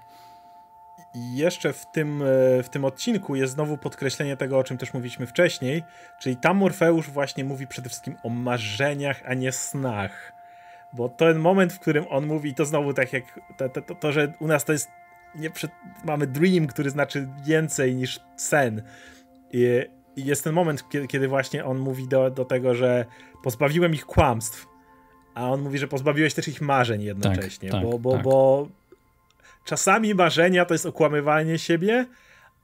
[1.13, 4.93] I jeszcze w tym, e, w tym odcinku jest znowu podkreślenie tego, o czym też
[4.93, 5.83] mówiliśmy wcześniej,
[6.19, 10.33] czyli tam Morfeusz właśnie mówi przede wszystkim o marzeniach, a nie snach.
[10.93, 13.23] Bo ten moment, w którym on mówi, to znowu tak jak
[13.57, 14.89] to, to, to że u nas to jest,
[15.35, 15.71] nie przed,
[16.03, 18.81] mamy dream, który znaczy więcej niż sen.
[19.51, 19.81] I,
[20.15, 23.05] jest ten moment, kiedy, kiedy, właśnie on mówi do, do tego, że
[23.43, 24.67] pozbawiłem ich kłamstw,
[25.33, 28.23] a on mówi, że pozbawiłeś też ich marzeń jednocześnie, tak, tak, bo, bo, tak.
[28.23, 28.67] bo
[29.65, 32.05] czasami marzenia to jest okłamywanie siebie,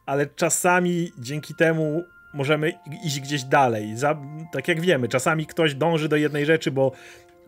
[0.05, 2.03] ale czasami dzięki temu
[2.33, 2.73] możemy
[3.03, 3.95] iść gdzieś dalej.
[4.51, 6.91] Tak jak wiemy, czasami ktoś dąży do jednej rzeczy, bo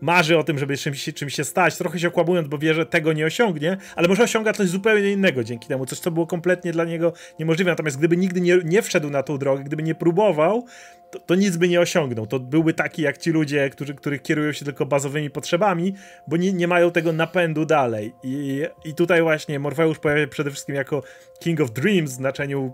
[0.02, 3.12] marzy o tym, żeby czymś, czymś się stać, trochę się okłamując, bo wie, że tego
[3.12, 6.84] nie osiągnie, ale może osiąga coś zupełnie innego dzięki temu, coś, co było kompletnie dla
[6.84, 7.70] niego niemożliwe.
[7.70, 10.66] Natomiast gdyby nigdy nie, nie wszedł na tą drogę, gdyby nie próbował,
[11.10, 12.26] to, to, nic by nie osiągnął.
[12.26, 15.94] To byłby taki jak ci ludzie, którzy, których kierują się tylko bazowymi potrzebami,
[16.26, 18.14] bo nie, nie mają tego napędu dalej.
[18.22, 21.02] I, I tutaj właśnie Morfeusz pojawia się przede wszystkim jako
[21.40, 22.72] King of Dreams w znaczeniu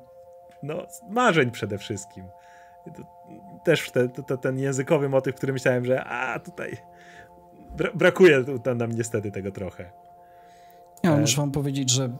[0.62, 2.24] no, marzeń przede wszystkim.
[3.64, 6.76] Też te, te, ten językowy motyw, który myślałem, że a tutaj
[7.76, 8.44] bra brakuje
[8.76, 9.92] nam niestety tego trochę.
[11.02, 12.10] Ja muszę wam powiedzieć, że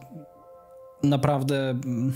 [1.03, 2.13] naprawdę mm,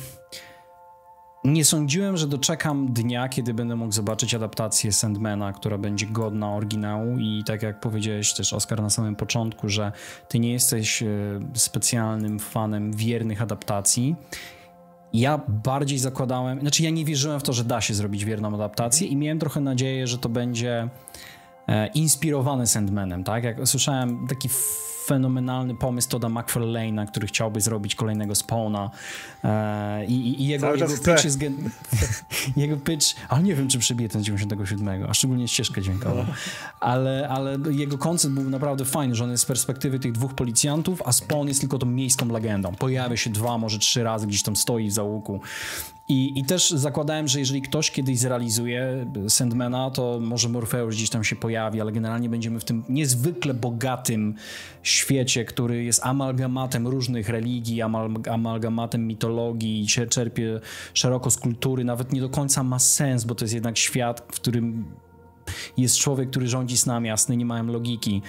[1.44, 7.18] nie sądziłem, że doczekam dnia, kiedy będę mógł zobaczyć adaptację Sandmana, która będzie godna oryginału
[7.18, 9.92] i tak jak powiedziałeś też Oskar na samym początku, że
[10.28, 11.08] ty nie jesteś e,
[11.54, 14.16] specjalnym fanem wiernych adaptacji.
[15.14, 19.08] Ja bardziej zakładałem, znaczy ja nie wierzyłem w to, że da się zrobić wierną adaptację
[19.08, 20.90] i miałem trochę nadzieję, że to będzie
[21.68, 23.44] e, inspirowane Sandmanem, tak?
[23.44, 24.50] Jak słyszałem taki
[25.06, 28.92] fenomenalny pomysł Toda McFarlane'a, który chciałby zrobić kolejnego Spawna
[29.44, 31.70] e, i, i, jego, jego pitch jest gen...
[32.56, 36.34] jego pitch, ale nie wiem, czy przebije ten 97, a szczególnie ścieżkę dźwiękową, no.
[36.80, 41.02] ale, ale jego koncept był naprawdę fajny, że on jest z perspektywy tych dwóch policjantów,
[41.06, 42.76] a Spawn jest tylko tą miejską legendą.
[42.76, 45.42] Pojawia się dwa, może trzy razy, gdzieś tam stoi w załuku
[46.08, 51.24] i, I też zakładałem, że jeżeli ktoś kiedyś zrealizuje Sandmana, to może Morpheus gdzieś tam
[51.24, 54.36] się pojawi, ale generalnie będziemy w tym niezwykle bogatym
[54.84, 60.60] świecie, który jest amalgamatem różnych religii, amal, amalgamatem mitologii, czerpie
[60.94, 64.36] szeroko z kultury, nawet nie do końca ma sens, bo to jest jednak świat, w
[64.36, 64.86] którym
[65.78, 68.22] jest człowiek, który rządzi snami jasny, nie mają logiki.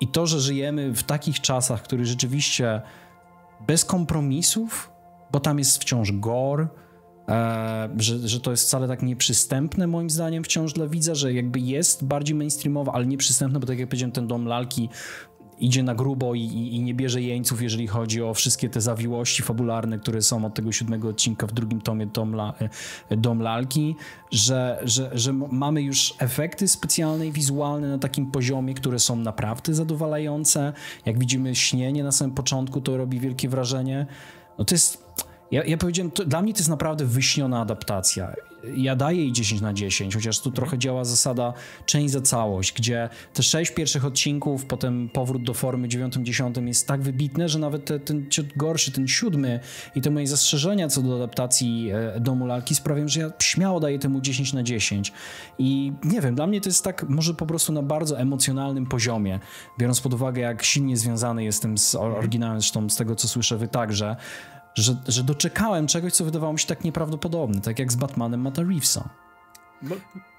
[0.00, 2.82] I to, że żyjemy w takich czasach, który rzeczywiście
[3.66, 4.90] bez kompromisów,
[5.32, 6.68] bo tam jest wciąż gore,
[7.96, 12.04] że, że to jest wcale tak nieprzystępne moim zdaniem wciąż dla widza, że jakby jest
[12.04, 14.88] bardziej mainstreamowe, ale nieprzystępne, bo tak jak powiedziałem, ten dom lalki
[15.58, 19.42] idzie na grubo i, i, i, nie bierze jeńców, jeżeli chodzi o wszystkie te zawiłości
[19.42, 22.54] fabularne, które są od tego siódmego odcinka w drugim tomie Dom, La,
[23.08, 23.96] e, Dom Lalki,
[24.30, 29.74] że, że, że mamy już efekty specjalne i wizualne na takim poziomie, które są naprawdę
[29.74, 30.72] zadowalające.
[31.06, 34.06] Jak widzimy śnienie na samym początku, to robi wielkie wrażenie.
[34.58, 35.06] No to jest
[35.50, 38.32] ja, ja powiedziałem, to, dla mnie to jest naprawdę wyśniona adaptacja.
[38.76, 41.52] Ja daję jej 10 na 10, chociaż tu trochę działa zasada
[41.86, 47.02] część za całość, gdzie te sześć pierwszych odcinków, potem powrót do formy 9-10 jest tak
[47.02, 49.60] wybitne, że nawet te, ten ciut gorszy, ten siódmy
[49.94, 53.98] i te moje zastrzeżenia co do adaptacji e, Domu Lalki sprawiają, że ja śmiało daję
[53.98, 55.12] temu 10 na 10.
[55.58, 59.40] I nie wiem, dla mnie to jest tak może po prostu na bardzo emocjonalnym poziomie,
[59.78, 63.68] biorąc pod uwagę jak silnie związany jestem z oryginałem, zresztą z tego co słyszę wy
[63.68, 64.16] także,
[64.76, 68.62] że, że doczekałem czegoś, co wydawało mi się tak nieprawdopodobne, tak jak z Batmanem Mata
[68.62, 69.08] Reevesa.
[69.82, 69.96] No,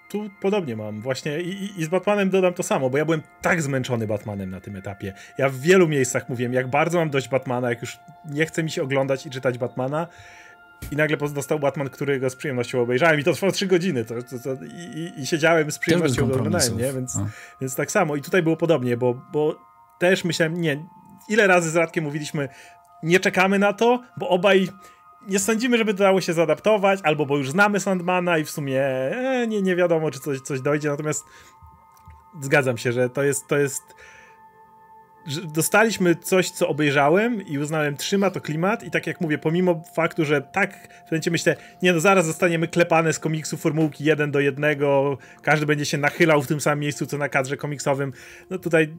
[0.09, 1.01] tu podobnie mam.
[1.01, 4.61] Właśnie i, i, z Batmanem dodam to samo, bo ja byłem tak zmęczony Batmanem na
[4.61, 5.14] tym etapie.
[5.38, 8.72] Ja w wielu miejscach mówiłem, jak bardzo mam dość Batmana, jak już nie chce mi
[8.72, 10.07] się oglądać i czytać Batmana.
[10.91, 14.05] I nagle dostał Batman, którego z przyjemnością obejrzałem i to trwało 3 godziny.
[14.05, 16.93] To, to, to i, i, siedziałem z przyjemnością oglądałem, nie?
[16.93, 17.19] Więc,
[17.61, 18.15] więc tak samo.
[18.15, 19.55] I tutaj było podobnie, bo, bo
[19.99, 20.85] też myślałem, nie,
[21.30, 22.49] ile razy z Radkiem mówiliśmy,
[23.03, 24.69] nie czekamy na to, bo obaj
[25.27, 29.47] nie sądzimy, żeby dało się zaadaptować, albo bo już znamy Sandmana i w sumie e,
[29.47, 31.25] nie, nie wiadomo, czy coś, coś dojdzie, natomiast
[32.41, 33.83] zgadzam się, że to jest, to jest
[35.53, 40.25] dostaliśmy coś, co obejrzałem i uznałem, trzyma to klimat i tak jak mówię, pomimo faktu,
[40.25, 44.39] że tak w momencie myślę, nie no, zaraz zostaniemy klepane z komiksu formułki jeden do
[44.39, 48.13] jednego, każdy będzie się nachylał w tym samym miejscu, co na kadrze komiksowym,
[48.49, 48.93] no tutaj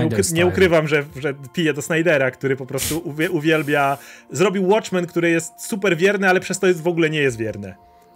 [0.00, 3.98] nie, ukry nie, ukrywam, że, że piję do Snydera, który po prostu uwielbia,
[4.30, 7.74] zrobił Watchmen, który jest super wierny, ale przez to jest, w ogóle nie jest wierny.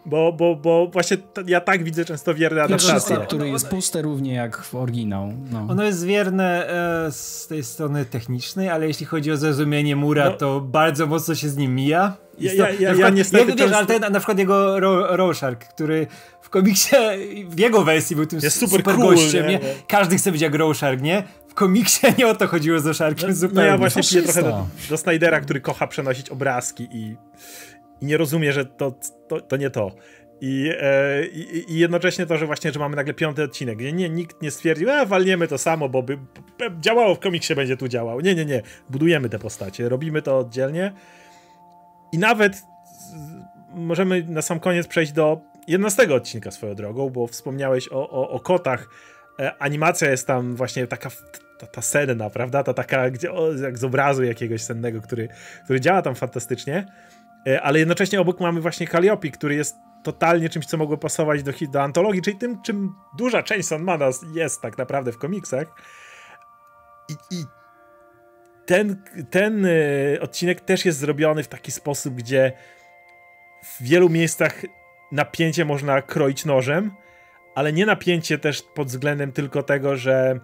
[0.08, 1.16] Bo, bo, bo właśnie
[1.46, 3.16] ja tak widzę często wierne adaptacje.
[3.16, 5.32] który jest puste równie jak w oryginał.
[5.50, 5.66] No.
[5.68, 10.30] Ono jest wierne e, z tej strony technicznej, ale jeśli chodzi o zrozumienie Mura, no.
[10.30, 12.16] to bardzo mocno się z nim mija.
[12.38, 13.50] Ja, ja, ja, ja niestety...
[13.50, 16.06] Jego, wiesz, ale ten, na przykład jego Ro Rorschach, który
[16.42, 16.96] w komiksie,
[17.48, 19.52] w jego wersji był tym jest super, super cool, gościem, nie?
[19.52, 19.60] nie?
[19.88, 21.22] Każdy chce być jak Rorschach, nie?
[21.48, 23.62] W komiksie nie o to chodziło z Rorschachem no, zupełnie.
[23.62, 27.16] No ja właśnie piję trochę do, do Snydera, który kocha przenosić obrazki i
[28.00, 28.94] i nie rozumie, że to,
[29.28, 29.92] to, to nie to.
[30.40, 34.42] I, e, i, jednocześnie to, że właśnie, że mamy nagle piąty odcinek, gdzie nie, nikt
[34.42, 36.16] nie stwierdził, a walniemy to samo, bo by,
[36.58, 38.20] by działało w komiksie, będzie tu działał.
[38.20, 38.62] Nie, nie, nie.
[38.90, 40.92] Budujemy te postacie, robimy to oddzielnie.
[42.12, 42.62] I nawet
[43.74, 48.40] możemy na sam koniec przejść do 11 odcinka swoją drogą, bo wspomniałeś o, o, o
[48.40, 48.88] kotach.
[49.40, 51.10] E, animacja jest tam właśnie taka
[51.58, 52.62] ta, ta senna, prawda?
[52.62, 55.28] Ta taka, gdzie, o, jak z obrazu jakiegoś sennego, który,
[55.64, 56.86] który działa tam fantastycznie.
[57.48, 61.52] E, ale jednocześnie obok mamy właśnie Calliope, który jest totalnie czymś, co mogło pasować do,
[61.68, 65.74] do antologii, czyli tym, czym duża część Sandmana jest tak naprawdę w komiksach.
[67.08, 67.44] I, i
[68.66, 69.70] ten, ten e,
[70.20, 72.52] odcinek też jest zrobiony w taki sposób, gdzie
[73.64, 74.62] w wielu miejscach
[75.12, 76.90] napięcie można kroić nożem,
[77.54, 80.40] ale nie napięcie też pod względem tylko tego, że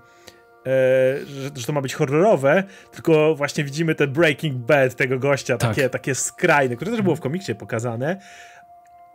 [1.27, 2.63] że, że, to ma być horrorowe,
[2.93, 5.71] tylko właśnie widzimy ten Breaking Bad tego gościa, tak.
[5.71, 8.21] takie, takie skrajne, które też było w komiksie pokazane.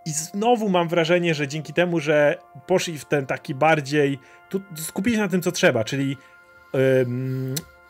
[0.06, 4.20] I znowu mam wrażenie, że dzięki temu, że poszli w ten taki bardziej.
[4.50, 6.18] Tu skupili się na tym, co trzeba, czyli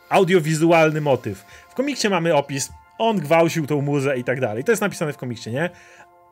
[0.08, 1.44] audiowizualny motyw.
[1.70, 4.64] W komiksie mamy opis, on gwałcił tą muzę i tak dalej.
[4.64, 5.70] To jest napisane w komiksie, nie?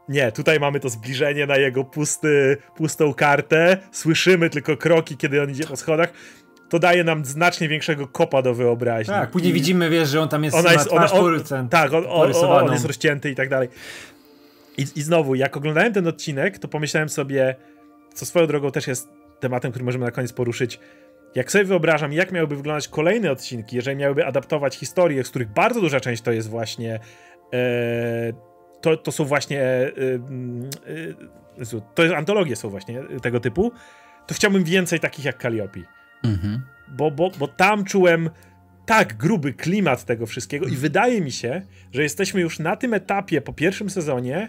[0.08, 3.78] Nie, tutaj mamy to zbliżenie na jego pusty, pustą kartę.
[3.92, 6.12] Słyszymy tylko kroki, kiedy on idzie po schodach.
[6.68, 9.14] To daje nam znacznie większego kopa do wyobraźni.
[9.14, 11.92] Tak, później I widzimy, wiesz, że on tam jest, ona jest, ona, on, porycen- tak,
[11.92, 13.68] on, on, on jest rozcięty i tak dalej.
[14.78, 17.56] I, I znowu, jak oglądałem ten odcinek, to pomyślałem sobie,
[18.14, 19.08] co swoją drogą też jest
[19.40, 20.80] tematem, który możemy na koniec poruszyć.
[21.34, 25.80] Jak sobie wyobrażam, jak miałyby wyglądać kolejne odcinki, jeżeli miałyby adaptować historie, z których bardzo
[25.80, 27.00] duża część to jest właśnie.
[27.52, 28.32] E,
[28.80, 29.62] to, to są właśnie.
[29.62, 29.92] E,
[31.66, 33.72] e, to jest antologie są właśnie tego typu,
[34.26, 35.97] to chciałbym więcej takich jak Calliope.
[36.22, 36.62] Mhm.
[36.88, 38.30] Bo, bo, bo tam czułem
[38.86, 41.62] tak gruby klimat tego wszystkiego i wydaje mi się,
[41.92, 44.48] że jesteśmy już na tym etapie po pierwszym sezonie,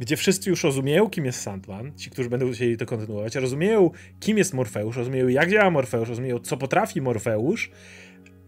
[0.00, 4.38] gdzie wszyscy już rozumieją, kim jest Sandman, ci, którzy będą chcieli to kontynuować, rozumieją, kim
[4.38, 7.70] jest Morfeusz, rozumieją, jak działa Morfeusz, rozumieją, co potrafi Morfeusz,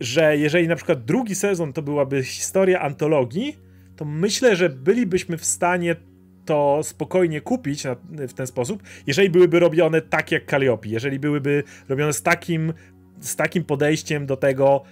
[0.01, 3.57] że jeżeli na przykład drugi sezon to byłaby historia antologii,
[3.97, 5.97] to myślę, że bylibyśmy w stanie
[6.45, 11.63] to spokojnie kupić na, w ten sposób, jeżeli byłyby robione tak jak Calliope, jeżeli byłyby
[11.89, 12.73] robione z takim,
[13.21, 14.83] z takim podejściem do tego,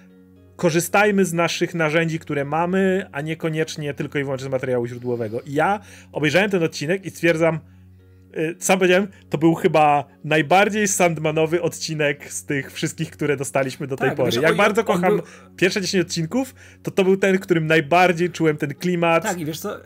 [0.56, 5.40] korzystajmy z naszych narzędzi, które mamy, a niekoniecznie tylko i wyłącznie z materiału źródłowego.
[5.40, 5.80] I ja
[6.12, 7.58] obejrzałem ten odcinek i stwierdzam,
[8.58, 14.08] sam powiedziałem, to był chyba najbardziej Sandmanowy odcinek z tych wszystkich, które dostaliśmy do tej
[14.08, 14.30] Tak, pory.
[14.32, 15.22] wiesz, Jak on- bardzo kocham był-
[15.56, 19.44] pierwsze 10 odcinków, to to był ten, w którym najbardziej czułem ten klimat Tak, i
[19.44, 19.76] wiesz co,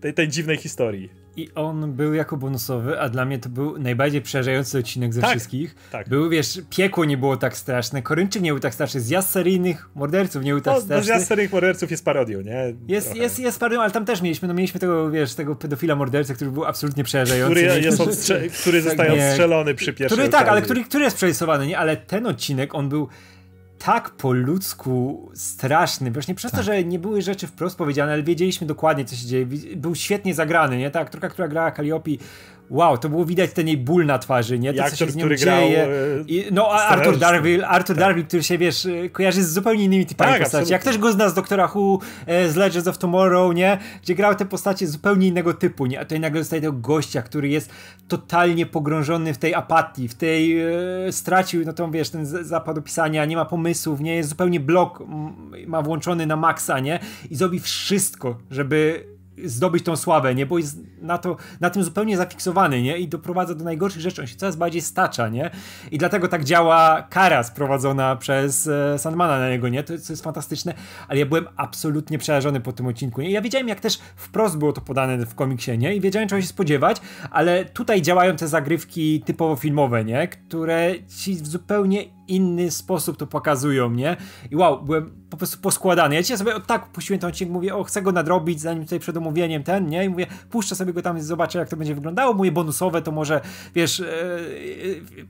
[0.00, 1.23] tej, tej dziwnej historii.
[1.36, 5.30] I on był jako bonusowy, a dla mnie to był najbardziej przerażający odcinek ze Tak,
[5.30, 5.74] wszystkich.
[5.92, 6.08] tak.
[6.08, 10.44] Był, wiesz, piekło nie było tak straszne, Korynczyk nie był tak straszny, zjazd seryjnych morderców
[10.44, 11.04] nie był tak No, no straszny.
[11.04, 12.74] zjazd seryjnych morderców jest parodią, nie?
[12.88, 13.22] Jest, Trochę.
[13.22, 16.50] jest, jest parę, ale tam też mieliśmy, no mieliśmy tego, wiesz, tego pedofila mordercę, który
[16.50, 17.54] był absolutnie przerażający.
[17.54, 21.16] Który, jest odstrze- który zostaje Tak, odstrzelony przy pierwszej Który tak, ale który, który jest
[21.16, 21.78] przerysowany, nie?
[21.78, 23.08] Ale ten odcinek, on był
[23.78, 26.10] tak po ludzku straszny.
[26.10, 29.46] Właśnie przez to, że nie były rzeczy wprost powiedziane, ale wiedzieliśmy dokładnie, co się dzieje.
[29.76, 30.90] Był świetnie zagrany, nie?
[30.90, 32.10] Ta aktorka, która grała Calliope,
[32.70, 34.70] wow, to było widać ten jej ból na twarzy, nie?
[34.70, 35.82] I To, co aktor, się z nią który grał, dzieje.
[35.84, 35.88] e,
[36.26, 37.18] I, no, a Arthur.
[37.18, 40.72] Darville, Arthur Darville, który się, wiesz, e, kojarzy z zupełnie innymi typami Tak, postaci.
[40.72, 41.02] Jak absolutnie.
[41.02, 43.78] też go zna z Doktora Who, e, z Legends of Tomorrow, nie?
[44.02, 46.00] Gdzie grał te postacie zupełnie innego typu, nie?
[46.00, 47.70] A tutaj nagle dostaje tego gościa, który jest
[48.08, 50.72] totalnie pogrążony w tej apatii, w tej e,
[51.10, 54.16] stracił, no to wiesz, ten zapad opisania, nie ma pomysłów, nie?
[54.16, 55.02] Jest zupełnie blok,
[55.66, 56.98] ma włączony na maksa, nie?
[57.30, 59.04] I zrobi wszystko, żeby
[59.44, 60.46] zdobyć tą sławę, nie?
[60.46, 62.98] Bo jest na, to, na tym zupełnie zafiksowany, nie?
[62.98, 64.20] I doprowadza do najgorszych rzeczy.
[64.20, 65.50] On się coraz bardziej stacza, nie?
[65.90, 69.82] I dlatego tak działa kara sprowadzona przez e, Sandmana na niego, nie?
[69.82, 70.74] To, to jest fantastyczne,
[71.08, 73.30] ale ja byłem absolutnie przerażony po tym odcinku, nie?
[73.30, 75.96] Ja wiedziałem, jak też wprost było to podane w komiksie, nie?
[75.96, 77.00] I wiedziałem, czego się spodziewać,
[77.30, 80.28] ale tutaj działają te zagrywki typowo filmowe, nie?
[80.28, 84.16] Które ci zupełnie inny sposób to pokazują, nie?
[84.50, 86.14] I wow, byłem po prostu poskładany.
[86.14, 89.16] Ja dzisiaj sobie tak puściłem ten odcinek, mówię, o, chcę go nadrobić, zanim tutaj przed
[89.16, 90.04] omówieniem ten, nie?
[90.04, 92.34] I mówię, puszczę sobie go tam, zobaczę, jak to będzie wyglądało.
[92.34, 93.40] Mówię, bonusowe to może,
[93.74, 94.06] wiesz, e,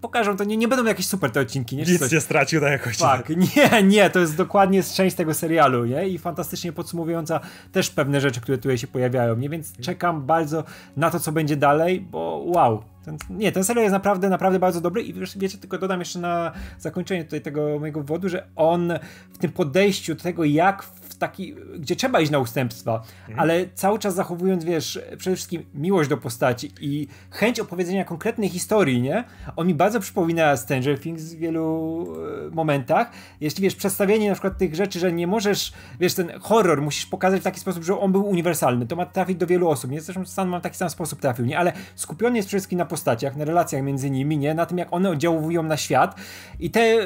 [0.01, 1.85] pokażą to, nie, nie będą jakieś super te odcinki, nie?
[1.85, 2.13] Czy Nic coś.
[2.13, 3.03] nie stracił na jakości.
[3.03, 6.09] Tak, nie, nie, to jest dokładnie część tego serialu, nie?
[6.09, 7.41] I fantastycznie podsumowująca
[7.73, 9.49] też pewne rzeczy, które tutaj się pojawiają, nie?
[9.49, 10.65] Więc czekam bardzo
[10.97, 12.94] na to, co będzie dalej, bo wow.
[13.05, 16.19] Ten, nie, ten serial jest naprawdę, naprawdę bardzo dobry i wiesz, wiecie, tylko dodam jeszcze
[16.19, 18.93] na zakończenie tutaj tego mojego wywodu, że on
[19.33, 23.03] w tym podejściu do tego, jak w taki, gdzie trzeba iść na ustępstwa,
[23.37, 29.03] ale cały czas zachowując, wiesz, przede wszystkim miłość do postaci i chęć opowiedzenia konkretnej historii,
[29.03, 29.25] nie?
[29.57, 32.07] On mi bardzo przypomina Stranger Things w wielu
[32.47, 33.11] e, momentach.
[33.41, 37.41] Jeśli, wiesz, przedstawienie na przykład tych rzeczy, że nie możesz, wiesz, ten horror musisz pokazać
[37.41, 40.01] w taki sposób, że on był uniwersalny, to ma trafić do wielu osób, nie?
[40.01, 41.59] Zresztą Stan ma w taki sam sposób trafił, nie?
[41.59, 44.55] Ale skupiony jest przede wszystkim na postaciach, na relacjach między nimi, nie?
[44.55, 46.15] Na tym, jak one oddziałują na świat
[46.61, 46.97] i te,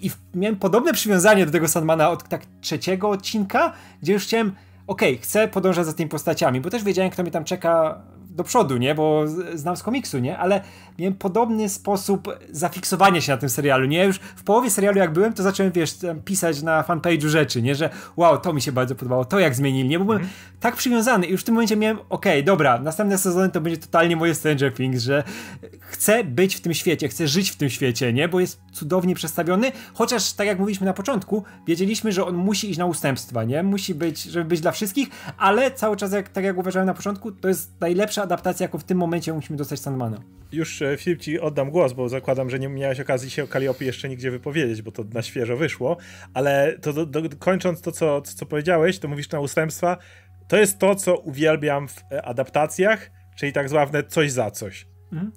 [0.00, 3.72] i miałem podobne przywiązanie do tego Sandmana od tak trzeciego odcinka,
[4.02, 4.52] gdzie już chciałem
[4.86, 8.00] okej, chcę podążać za tymi postaciami, bo też wiedziałem, kto mnie tam czeka
[8.30, 8.94] do przodu, nie?
[8.94, 10.38] Bo znam z komiksu, nie?
[10.38, 10.60] Ale
[10.98, 14.04] miałem podobny sposób zafiksowania się na tym serialu, nie?
[14.04, 17.74] Już w połowie serialu jak byłem, to zacząłem, wiesz, pisać na fanpage'u rzeczy, nie?
[17.74, 19.98] Że wow, to mi się bardzo podobało, to jak zmienili, nie?
[19.98, 20.28] Bo byłem
[20.60, 24.16] tak przywiązany i już w tym momencie miałem, okej, dobra, następne sezony to będzie totalnie
[24.16, 25.24] moje Stranger Things, że
[25.80, 28.28] chcę być w tym świecie, chcę żyć w tym świecie, nie?
[28.28, 32.78] Bo jest cudownie przedstawiony, chociaż tak jak mówiliśmy na początku, wiedzieliśmy, że on musi iść
[32.78, 33.62] na ustępstwa, nie?
[33.62, 35.08] Musi być, żeby być dla wszystkich,
[35.38, 38.84] ale cały czas, jak, tak jak uważałem na początku, to jest najlepsza adaptacja, jaką w
[38.84, 40.18] tym momencie musimy dostać Sandmana.
[40.54, 43.84] Już e, Filip ci oddam głos, bo zakładam, że nie miałeś okazji się o Calliope
[43.84, 45.96] jeszcze nigdzie wypowiedzieć, bo to na świeżo wyszło,
[46.34, 49.96] ale to do, do, kończąc to, co, co, co powiedziałeś, to mówisz na ustępstwa,
[50.48, 54.86] to jest to, co uwielbiam w e, adaptacjach, czyli tak zwane coś za coś.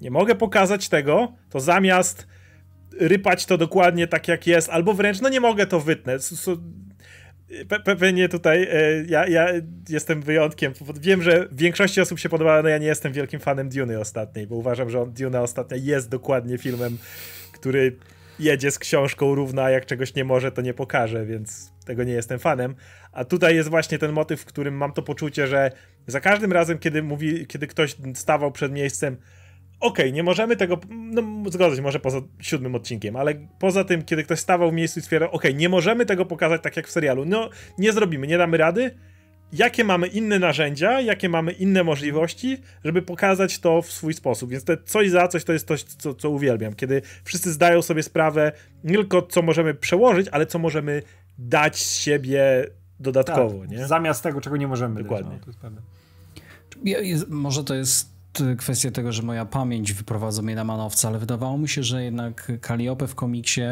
[0.00, 2.26] Nie mogę pokazać tego, to zamiast
[3.00, 6.22] rypać to dokładnie tak jak jest, albo wręcz, no nie mogę to wytnąć.
[6.44, 6.56] Pe
[7.84, 9.48] pewnie tutaj e, ja, ja
[9.88, 10.72] jestem wyjątkiem.
[11.00, 14.56] Wiem, że większości osób się podoba, no ja nie jestem wielkim fanem Duny ostatniej, bo
[14.56, 16.98] uważam, że Duna ostatnia jest dokładnie filmem,
[17.52, 17.96] który
[18.38, 22.12] jedzie z książką równa, a jak czegoś nie może, to nie pokaże, więc tego nie
[22.12, 22.74] jestem fanem.
[23.12, 25.70] A tutaj jest właśnie ten motyw, w którym mam to poczucie, że
[26.06, 29.16] za każdym razem, kiedy mówi, kiedy ktoś stawał przed miejscem,
[29.80, 34.04] okej, okay, nie możemy tego, no zgodzę się, może poza siódmym odcinkiem, ale poza tym,
[34.04, 36.88] kiedy ktoś stawał w miejscu i stwierdzał, okej, okay, nie możemy tego pokazać tak jak
[36.88, 38.90] w serialu, no nie zrobimy, nie damy rady,
[39.52, 44.50] jakie mamy inne narzędzia, jakie mamy inne możliwości, żeby pokazać to w swój sposób.
[44.50, 48.02] Więc to coś za coś to jest coś, co, co uwielbiam, kiedy wszyscy zdają sobie
[48.02, 48.52] sprawę
[48.84, 51.02] nie tylko co możemy przełożyć, ale co możemy
[51.38, 52.66] dać z siebie
[53.00, 53.60] dodatkowo.
[53.60, 53.86] Tak, nie?
[53.86, 55.30] Zamiast tego, czego nie możemy Dokładnie.
[55.30, 55.82] Dać, no, to jest prawda.
[57.28, 58.17] może to jest
[58.58, 62.52] kwestia tego, że moja pamięć wyprowadza mnie na manowca, ale wydawało mi się, że jednak
[62.60, 63.62] Kaliope w komiksie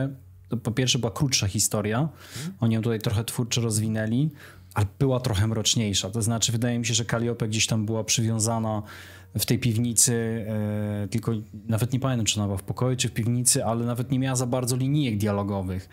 [0.48, 2.56] to po pierwsze była krótsza historia, mhm.
[2.60, 4.30] oni ją tutaj trochę twórczo rozwinęli,
[4.74, 6.10] ale była trochę mroczniejsza.
[6.10, 8.82] To znaczy, wydaje mi się, że Kaliope gdzieś tam była przywiązana
[9.38, 10.46] w tej piwnicy,
[11.04, 11.32] e, tylko
[11.68, 14.36] nawet nie pamiętam, czy ona była w pokoju, czy w piwnicy, ale nawet nie miała
[14.36, 15.88] za bardzo linijek dialogowych.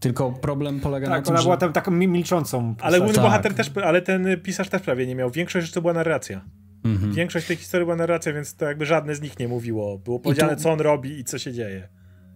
[0.00, 1.44] Tylko problem polega tak, na tym, ona że...
[1.44, 2.74] była tam taką milczącą.
[2.80, 3.24] Ale główny tak.
[3.24, 5.30] bohater też, ale ten pisarz też prawie nie miał.
[5.30, 6.40] Większość rzeczy to była narracja.
[6.84, 7.12] Mhm.
[7.12, 9.98] Większość tej historii była narracja, więc to jakby żadne z nich nie mówiło.
[9.98, 11.88] Było powiedziane, co on robi i co się dzieje.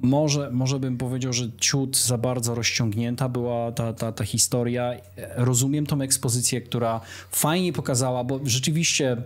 [0.02, 4.94] Może, może bym powiedział, że ciut za bardzo rozciągnięta była ta, ta, ta historia.
[5.36, 7.00] Rozumiem tą ekspozycję, która
[7.30, 9.16] fajnie pokazała, bo rzeczywiście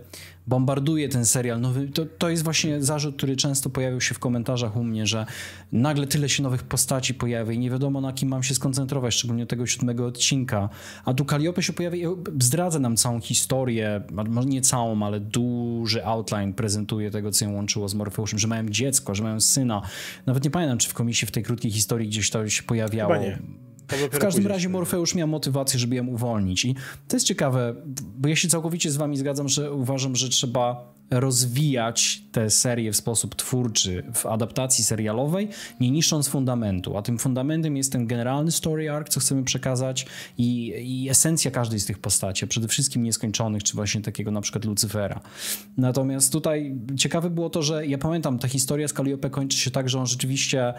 [0.51, 1.61] bombarduje ten serial.
[1.61, 5.25] Nowy, to, to jest właśnie zarzut, który często pojawił się w komentarzach u mnie, że
[5.71, 9.45] nagle tyle się nowych postaci pojawia i nie wiadomo na kim mam się skoncentrować, szczególnie
[9.45, 10.69] tego siódmego odcinka.
[11.05, 16.05] A tu Kaliope się pojawia i zdradza nam całą historię, może nie całą, ale duży
[16.05, 19.81] outline prezentuje tego, co ją łączyło z Morfeuszem, że mają dziecko, że mają syna.
[20.25, 23.13] Nawet nie pamiętam, czy w komisji w tej krótkiej historii gdzieś to się pojawiało.
[23.13, 23.39] Chyba nie.
[24.11, 26.65] W każdym razie Morfeusz miał motywację, żeby ją uwolnić.
[26.65, 26.75] I
[27.07, 27.75] to jest ciekawe,
[28.17, 32.95] bo ja się całkowicie z wami zgadzam, że uważam, że trzeba rozwijać tę serię w
[32.95, 35.49] sposób twórczy w adaptacji serialowej,
[35.79, 36.97] nie niszcząc fundamentu.
[36.97, 40.05] A tym fundamentem jest ten generalny story arc, co chcemy przekazać
[40.37, 44.65] i, i esencja każdej z tych postaci, przede wszystkim nieskończonych, czy właśnie takiego na przykład
[44.65, 45.19] Lucyfera.
[45.77, 49.89] Natomiast tutaj ciekawe było to, że ja pamiętam, ta historia z Calliope kończy się tak,
[49.89, 50.73] że on rzeczywiście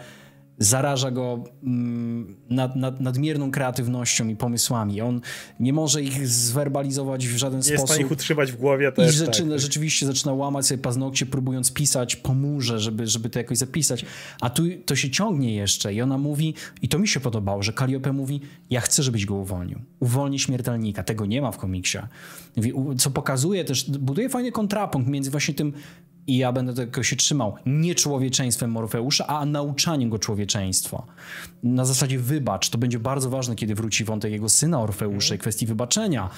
[0.57, 5.01] zaraża go mm, nad, nad, nadmierną kreatywnością i pomysłami.
[5.01, 5.21] On
[5.59, 7.89] nie może ich zwerbalizować w żaden nie sposób.
[7.89, 8.91] Nie jest ich utrzymać w głowie.
[9.09, 9.59] I zaczyna, tak.
[9.59, 14.05] rzeczywiście zaczyna łamać sobie paznokcie, próbując pisać po murze, żeby, żeby to jakoś zapisać.
[14.41, 17.73] A tu to się ciągnie jeszcze i ona mówi, i to mi się podobało, że
[17.73, 19.79] Calliope mówi, ja chcę, żebyś go uwolnił.
[19.99, 21.03] Uwolni śmiertelnika.
[21.03, 21.97] Tego nie ma w komiksie.
[22.97, 25.73] Co pokazuje też, buduje fajny kontrapunkt między właśnie tym
[26.27, 27.55] i ja będę tego się trzymał.
[27.65, 31.05] Nie człowieczeństwem Morfeusza, a nauczaniem go człowieczeństwa.
[31.63, 32.69] Na zasadzie wybacz.
[32.69, 36.29] To będzie bardzo ważne, kiedy wróci wątek jego syna Orfeusza i kwestii wybaczenia.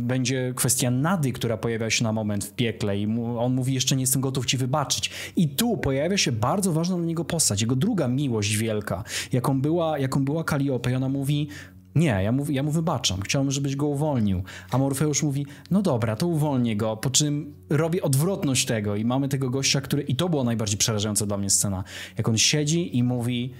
[0.00, 3.06] Będzie kwestia Nady, która pojawia się na moment w piekle i
[3.38, 5.10] on mówi, jeszcze nie jestem gotów ci wybaczyć.
[5.36, 7.60] I tu pojawia się bardzo ważna dla niego postać.
[7.60, 10.92] Jego druga miłość wielka, jaką była, jaką była Kaliope.
[10.92, 11.48] I ona mówi,
[11.94, 14.42] nie, ja mu, ja mu wybaczam, chciałbym, żebyś go uwolnił.
[14.70, 19.28] A Morfeusz mówi, no dobra, to uwolnię go, po czym robi odwrotność tego i mamy
[19.28, 21.84] tego gościa, który, i to było najbardziej przerażająca dla mnie scena,
[22.18, 23.52] jak on siedzi i mówi,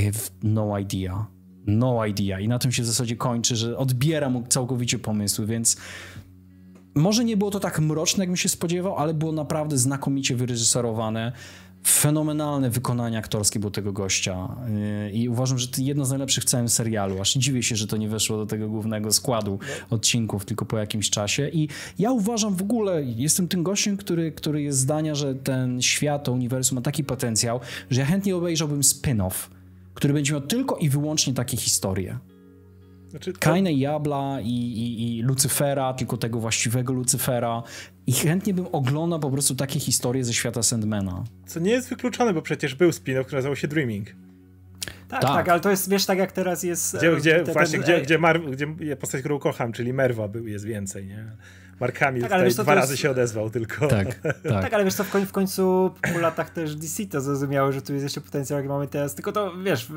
[0.00, 1.26] I have no idea,
[1.66, 2.40] no idea.
[2.40, 5.76] I na tym się w zasadzie kończy, że odbiera mu całkowicie pomysły, więc
[6.94, 11.32] może nie było to tak mroczne, jakbym się spodziewał, ale było naprawdę znakomicie wyreżyserowane
[11.86, 14.48] fenomenalne wykonanie aktorskie było tego gościa
[15.04, 17.20] yy, i uważam, że to jedno z najlepszych w całym serialu.
[17.20, 19.58] Aż dziwię się, że to nie weszło do tego głównego składu
[19.90, 21.68] odcinków tylko po jakimś czasie i
[21.98, 26.32] ja uważam w ogóle, jestem tym gościem, który, który jest zdania, że ten świat, to
[26.32, 27.60] uniwersum ma taki potencjał,
[27.90, 29.50] że ja chętnie obejrzałbym spin-off,
[29.94, 32.18] który będzie miał tylko i wyłącznie takie historie.
[33.12, 33.38] Znaczy, to...
[33.38, 37.62] Kaina i Jabla i, i, i Lucyfera, tylko tego właściwego Lucyfera.
[38.06, 41.24] I chętnie bym oglądał po prostu takie historie ze świata Sandmana.
[41.46, 44.08] Co nie jest wykluczone, bo przecież był spin-off, który nazywał się Dreaming.
[45.08, 46.96] Tak, tak, tak, ale to jest, wiesz, tak jak teraz jest...
[46.96, 50.46] Gdzie, gdzie ten, właśnie, ten, gdzie, gdzie, Mar, gdzie postać, którą kocham, czyli Merwa był,
[50.46, 51.36] jest więcej, nie?
[51.80, 53.02] Mark Hamill tak, tutaj dwa razy jest...
[53.02, 53.86] się odezwał tylko.
[53.86, 54.42] Tak, tak.
[54.42, 57.82] tak ale wiesz co, w końcu, w końcu po latach też DC to zrozumiało, że
[57.82, 59.88] tu jest jeszcze potencjał, jak mamy teraz, tylko to wiesz,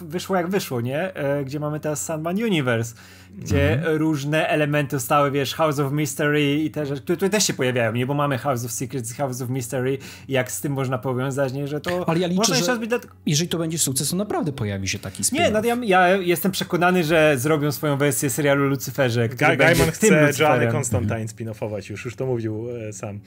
[0.00, 1.14] wyszło jak wyszło, nie?
[1.14, 2.94] E, gdzie mamy teraz Sandman Universe,
[3.38, 3.98] gdzie mm -hmm.
[3.98, 7.92] różne elementy stały, wiesz, House of Mystery i te rzeczy, które tutaj też się pojawiają,
[7.92, 8.06] nie?
[8.06, 11.52] Bo mamy House of Secrets i House of Mystery i jak z tym można powiązać,
[11.52, 11.68] nie?
[11.68, 12.90] Że to Ale ja liczę, że być...
[13.26, 16.52] jeżeli to będzie sukces, to naprawdę pojawi się taki spin Nie, no ja, ja, jestem
[16.52, 21.90] przekonany, że zrobią swoją wersję serialu Lucyferze, który Ga Gaiman chce Joanny Constantine Constantine spin-offować
[21.90, 23.20] już, już to mówił e, sam.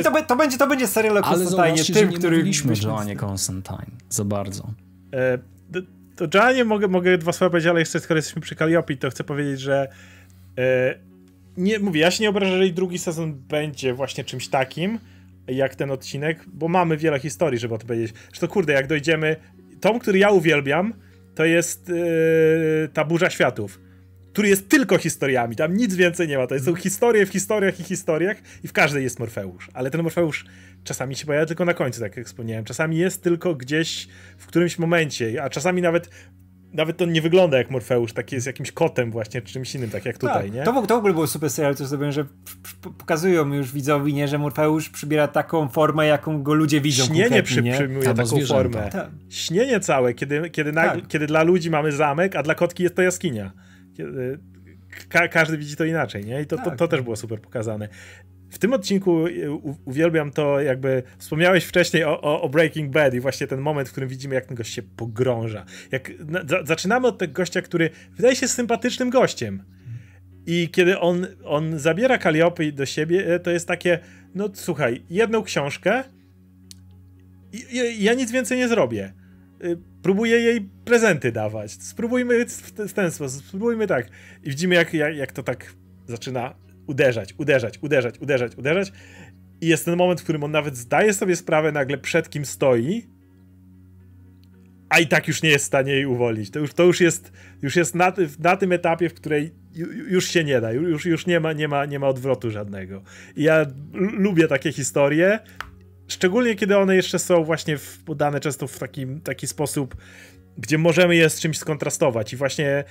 [0.00, 2.36] I to, to, będzie, to będzie serial o Constantine, tym, który...
[2.36, 4.70] mówiliśmy o Joanie Constantine za bardzo.
[5.12, 5.38] E,
[6.34, 9.60] Joanie mogę, mogę dwa słowa powiedzieć, ale jeszcze skoro jesteśmy przy Calliope, to chcę powiedzieć,
[9.60, 9.88] że
[10.58, 10.94] e,
[11.56, 14.98] nie, mówię, ja się nie obrażę, jeżeli drugi sezon będzie właśnie czymś takim,
[15.46, 18.14] jak ten odcinek, bo mamy wiele historii, żeby o tym powiedzieć.
[18.28, 19.36] Zresztą kurde, jak dojdziemy,
[19.80, 20.94] tom, który ja uwielbiam,
[21.34, 23.80] to jest yy, ta Burza Światów,
[24.38, 27.82] który jest tylko historiami, tam nic więcej nie ma, to są historie w historiach i
[27.82, 30.44] historiach i w każdej jest Morfeusz, ale ten Morfeusz
[30.84, 34.08] czasami się pojawia tylko na końcu, tak jak wspomniałem, czasami jest tylko gdzieś
[34.38, 36.10] w którymś momencie, a czasami nawet
[36.72, 40.04] nawet to nie wygląda jak Morfeusz, taki jest jakimś kotem właśnie, czy czymś innym, tak
[40.04, 40.62] jak tutaj, tak, nie?
[40.62, 42.24] To, to w ogóle był super serial, to zrobiłem, że
[42.98, 47.62] pokazują już widzowi, nie, że Morfeusz przybiera taką formę, jaką go ludzie widzą Śnienie przy,
[47.62, 48.88] przyjmuje taką formę.
[48.92, 49.10] Tak.
[49.28, 51.06] Śnienie całe, kiedy, kiedy, tak.
[51.08, 53.67] kiedy dla ludzi mamy zamek, a dla kotki jest to jaskinia.
[53.98, 54.38] Kiedy,
[55.08, 56.42] ka każdy widzi to inaczej, nie?
[56.42, 56.90] I to, to, to, tak.
[56.90, 57.88] też było super pokazane.
[58.50, 59.30] W tym odcinku e,
[59.84, 63.92] uwielbiam to, jakby wspomniałeś wcześniej o, o, o, Breaking Bad i właśnie ten moment, w
[63.92, 65.64] którym widzimy, jak ten gość się pogrąża.
[65.92, 66.12] Jak
[66.44, 69.62] za, zaczynamy od tego gościa, który wydaje się sympatycznym gościem.
[70.46, 73.98] I kiedy on, on zabiera Kaliopy do siebie, e, to jest takie,
[74.34, 76.04] no słuchaj, jedną książkę
[77.52, 79.12] i, i ja nic więcej nie zrobię.
[80.08, 81.72] E, próbuję jej prezenty dawać.
[81.72, 82.46] Spróbujmy
[82.88, 84.08] w ten sposób, spróbujmy tak.
[84.44, 85.74] I widzimy, jak, jak, jak to tak
[86.06, 86.54] zaczyna
[86.86, 88.92] uderzać, uderzać, uderzać, uderzać, uderzać.
[89.60, 93.06] I jest ten moment, w którym on nawet zdaje sobie sprawę nagle przed kim stoi,
[94.88, 96.50] a i tak już nie jest w stanie jej uwolnić.
[96.50, 97.32] To już, to już jest,
[97.62, 99.52] już jest na, na tym etapie, w której
[100.08, 103.02] już się nie da, już, już nie, ma, nie, ma, nie ma odwrotu żadnego.
[103.36, 105.38] I ja lubię takie historie,
[106.08, 109.96] szczególnie kiedy one jeszcze są właśnie podane często w taki, taki sposób,
[110.58, 112.32] gdzie możemy je z czymś skontrastować.
[112.32, 112.84] I właśnie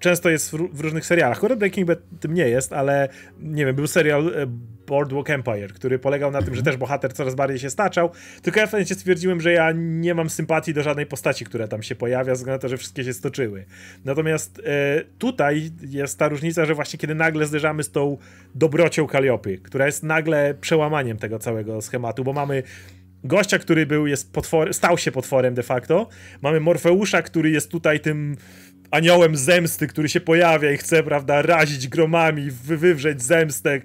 [0.00, 1.36] często jest w, różnych serialach.
[1.38, 3.08] Akurat Breaking Bad tym nie jest, ale
[3.40, 4.46] nie wiem, był serial e,
[4.86, 8.10] Boardwalk Empire, który polegał na tym, że też bohater coraz bardziej się staczał,
[8.42, 11.82] tylko ja w pewnym stwierdziłem, że ja nie mam sympatii do żadnej postaci, która tam
[11.82, 13.64] się pojawia, ze względu na to, że wszystkie się stoczyły.
[14.04, 18.18] Natomiast e, tutaj jest ta różnica, że właśnie kiedy nagle zderzamy z tą
[18.54, 22.62] dobrocią Kaliopy, która jest nagle przełamaniem tego całego schematu, bo mamy
[23.24, 26.08] gościa, który był, jest potwor, stał się potworem de facto,
[26.42, 28.36] mamy Morfeusza, który jest tutaj tym
[28.94, 33.80] aniołem zemsty, który się pojawia i chce, prawda, razić gromami, wy wywrzeć zemstę,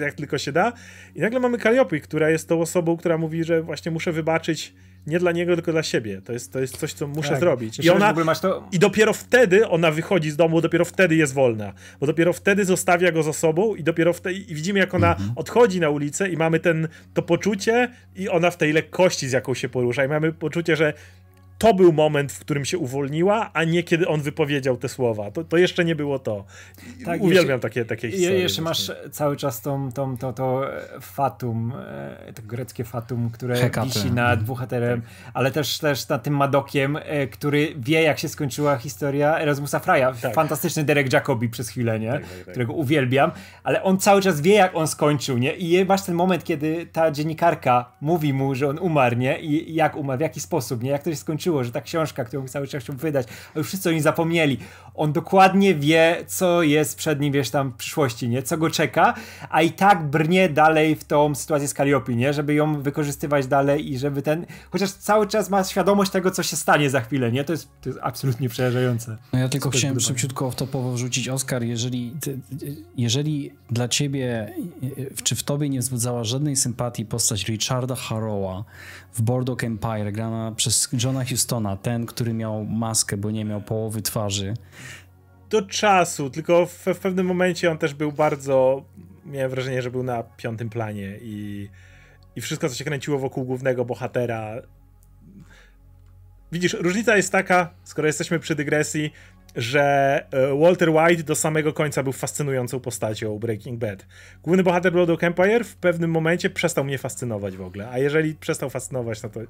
[0.00, 0.72] jak, tylko się da.
[1.14, 4.74] I nagle mamy Kaliopy, która jest tą osobą, która mówi, że właśnie muszę wybaczyć
[5.06, 6.22] nie dla niego, tylko dla siebie.
[6.24, 7.40] To jest, to jest coś, co muszę tak.
[7.40, 7.78] zrobić.
[7.78, 8.68] I, ona, to...
[8.72, 11.72] I dopiero wtedy ona wychodzi z domu, dopiero wtedy jest wolna.
[12.00, 15.32] Bo dopiero wtedy zostawia go za sobą i dopiero wtedy i widzimy, jak ona mhm.
[15.36, 19.54] odchodzi na ulicę i mamy ten, to poczucie i ona w tej lekkości, z jaką
[19.54, 20.04] się porusza.
[20.04, 20.92] I mamy poczucie, że
[21.58, 25.30] to był moment, w którym się uwolniła, a nie kiedy on wypowiedział te słowa.
[25.30, 26.44] To, to jeszcze nie było to.
[27.04, 28.38] Tak, Uwielbiam jeszcze, takie, takie historie.
[28.38, 30.66] Jeszcze masz cały czas tą, tą, to, to
[31.00, 31.72] fatum,
[32.26, 33.86] e, to greckie fatum, które Hekaty.
[33.86, 35.10] wisi nad bohaterem, tak.
[35.34, 40.12] ale też, też nad tym Madokiem, e, który wie, jak się skończyła historia Erasmusa Frya.
[40.22, 40.34] Tak.
[40.34, 42.12] Fantastyczny Derek Jacobi przez chwilę, nie?
[42.12, 43.30] Tak, tak, tak, którego uwielbiam,
[43.64, 45.52] ale on cały czas wie, jak on skończył, nie?
[45.52, 49.40] I masz ten moment, kiedy ta dziennikarka mówi mu, że on umarł, nie?
[49.40, 50.90] I jak umarł, w jaki sposób, nie?
[50.90, 53.88] Jak to się skończyło że ta książka, którą cały czas chciał wydać, a już wszyscy
[53.88, 54.58] o niej zapomnieli.
[54.94, 58.42] On dokładnie wie, co jest przed nim, wiesz, tam w przyszłości, nie?
[58.42, 59.14] Co go czeka,
[59.50, 62.32] a i tak brnie dalej w tą sytuację z Calliope, nie?
[62.32, 64.46] Żeby ją wykorzystywać dalej i żeby ten...
[64.70, 67.44] Chociaż cały czas ma świadomość tego, co się stanie za chwilę, nie?
[67.44, 69.16] To jest, to jest absolutnie przerażające.
[69.32, 72.14] No ja tylko chciałem szybciutko w topowo wrzucić, Oskar, jeżeli,
[72.96, 74.54] jeżeli dla ciebie,
[75.22, 78.64] czy w tobie nie wzbudzała żadnej sympatii postać Richarda Harrowa
[79.14, 84.02] w Boardwalk Empire, grana przez Johna Hustona, ten, który miał maskę, bo nie miał połowy
[84.02, 84.54] twarzy.
[85.50, 88.84] Do czasu, tylko w, w pewnym momencie on też był bardzo.
[89.26, 91.68] Miałem wrażenie, że był na piątym planie i,
[92.36, 94.54] i wszystko, co się kręciło wokół głównego bohatera.
[96.52, 99.12] Widzisz, różnica jest taka, skoro jesteśmy przy dygresji,
[99.56, 104.06] że e, Walter White do samego końca był fascynującą postacią Breaking Bad.
[104.42, 108.70] Główny bohater Blood Empire w pewnym momencie przestał mnie fascynować w ogóle, a jeżeli przestał
[108.70, 109.40] fascynować, no to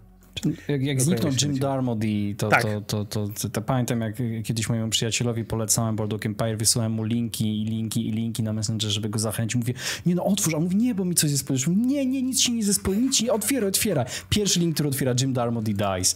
[0.68, 2.62] jak, jak zniknął Jim Darmody, to, tak.
[2.62, 7.04] to, to, to, to, to, pamiętam, jak kiedyś mojemu przyjacielowi polecałem Boardwalk Empire, wysłałem mu
[7.04, 9.54] linki i linki i linki na Messenger, żeby go zachęcić.
[9.54, 9.74] Mówię,
[10.06, 11.66] nie no otwórz, a mówi, nie, bo mi coś zespoisz.
[11.66, 14.04] Nie, nie, nic się nie zespoili, nic się nie, otwiera, otwiera.
[14.28, 16.14] Pierwszy link, który otwiera Jim Darmody Dies.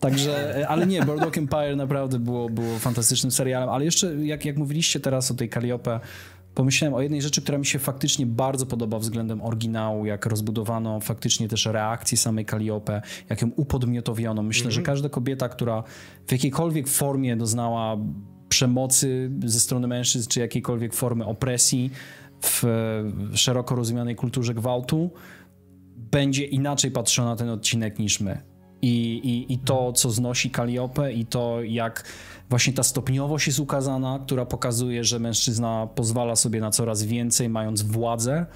[0.00, 4.56] Także, e, ale nie, Boardwalk Empire naprawdę było, było fantastycznym serialem, ale jeszcze jak, jak
[4.56, 6.00] mówiliście teraz o tej Calliope,
[6.54, 11.48] pomyślałem o jednej rzeczy, która mi się faktycznie bardzo podoba względem oryginału, jak rozbudowano faktycznie
[11.48, 14.42] też reakcję samej Calliope, jak ją upodmiotowiono.
[14.42, 14.74] Myślę, mm -hmm.
[14.74, 14.94] że mhm.
[14.94, 15.82] każda kobieta, która
[16.26, 17.96] w jakiejkolwiek formie doznała
[18.48, 21.90] przemocy ze strony mężczyzn, czy jakiejkolwiek formy opresji,
[22.42, 22.64] w
[23.34, 25.10] szeroko rozumianej kulturze gwałtu
[25.96, 28.38] będzie inaczej patrzona na ten odcinek niż my.
[28.82, 32.04] I, i, I to, co znosi Kaliopę, i to, jak
[32.50, 37.82] właśnie ta stopniowość jest ukazana, która pokazuje, że mężczyzna pozwala sobie na coraz więcej, mając
[37.82, 38.46] władzę,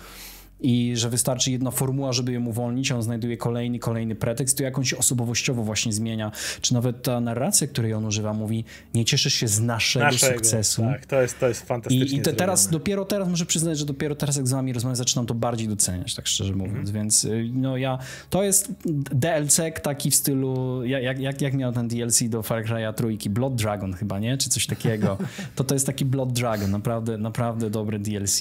[0.61, 4.79] i że wystarczy jedna formuła, żeby ją uwolnić, on znajduje kolejny, kolejny pretekst, to jak
[4.79, 6.33] on się osobowościowo właśnie zmienia.
[6.61, 8.65] Czy nawet ta narracja, której on używa, mówi,
[8.95, 10.83] nie cieszysz się z naszego, naszego sukcesu.
[10.83, 13.87] Tak, to jest, to jest fantastycznie I, i te, teraz, dopiero teraz, muszę przyznać, że
[13.87, 16.93] dopiero teraz jak z wami rozmawiam, zaczynam to bardziej doceniać, tak szczerze mówiąc, mm.
[16.93, 17.99] więc y, no ja,
[18.31, 18.73] to jest
[19.15, 23.55] DLC taki w stylu, jak, jak, jak miał ten DLC do Far Cry'a trójki, Blood
[23.55, 24.39] Dragon chyba, nie?
[24.39, 25.19] Czy coś takiego.
[25.55, 28.41] To to jest taki Blood Dragon, naprawdę, naprawdę dobre DLC.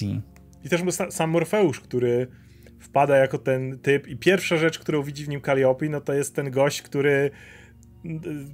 [0.64, 0.80] I też
[1.10, 2.26] sam Morfeusz, który
[2.80, 6.34] wpada jako ten typ i pierwsza rzecz, którą widzi w nim Kaliopi, no to jest
[6.34, 7.30] ten gość, który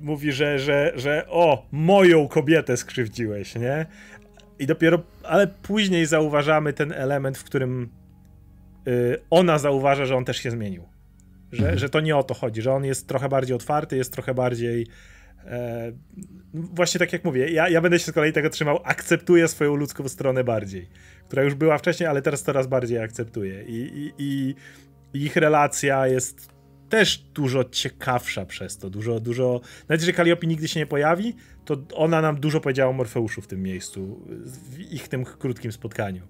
[0.00, 3.86] mówi, że, że, że o, moją kobietę skrzywdziłeś, nie?
[4.58, 7.88] I dopiero, ale później zauważamy ten element, w którym
[8.88, 10.88] y, ona zauważa, że on też się zmienił.
[11.52, 11.78] Że, mhm.
[11.78, 14.86] że to nie o to chodzi, że on jest trochę bardziej otwarty, jest trochę bardziej
[15.46, 15.92] E,
[16.54, 20.08] właśnie tak jak mówię, ja, ja będę się z kolei tego trzymał, akceptuję swoją ludzką
[20.08, 20.88] stronę bardziej,
[21.28, 23.62] która już była wcześniej, ale teraz coraz bardziej akceptuję.
[23.62, 24.54] I, i,
[25.14, 26.54] i ich relacja jest
[26.88, 28.90] też dużo ciekawsza przez to.
[28.90, 29.60] Dużo, dużo.
[29.88, 33.46] Nawet jeżeli Kaliopi nigdy się nie pojawi, to ona nam dużo powiedziała o Morfeuszu w
[33.46, 34.20] tym miejscu,
[34.70, 36.22] w ich tym krótkim spotkaniu.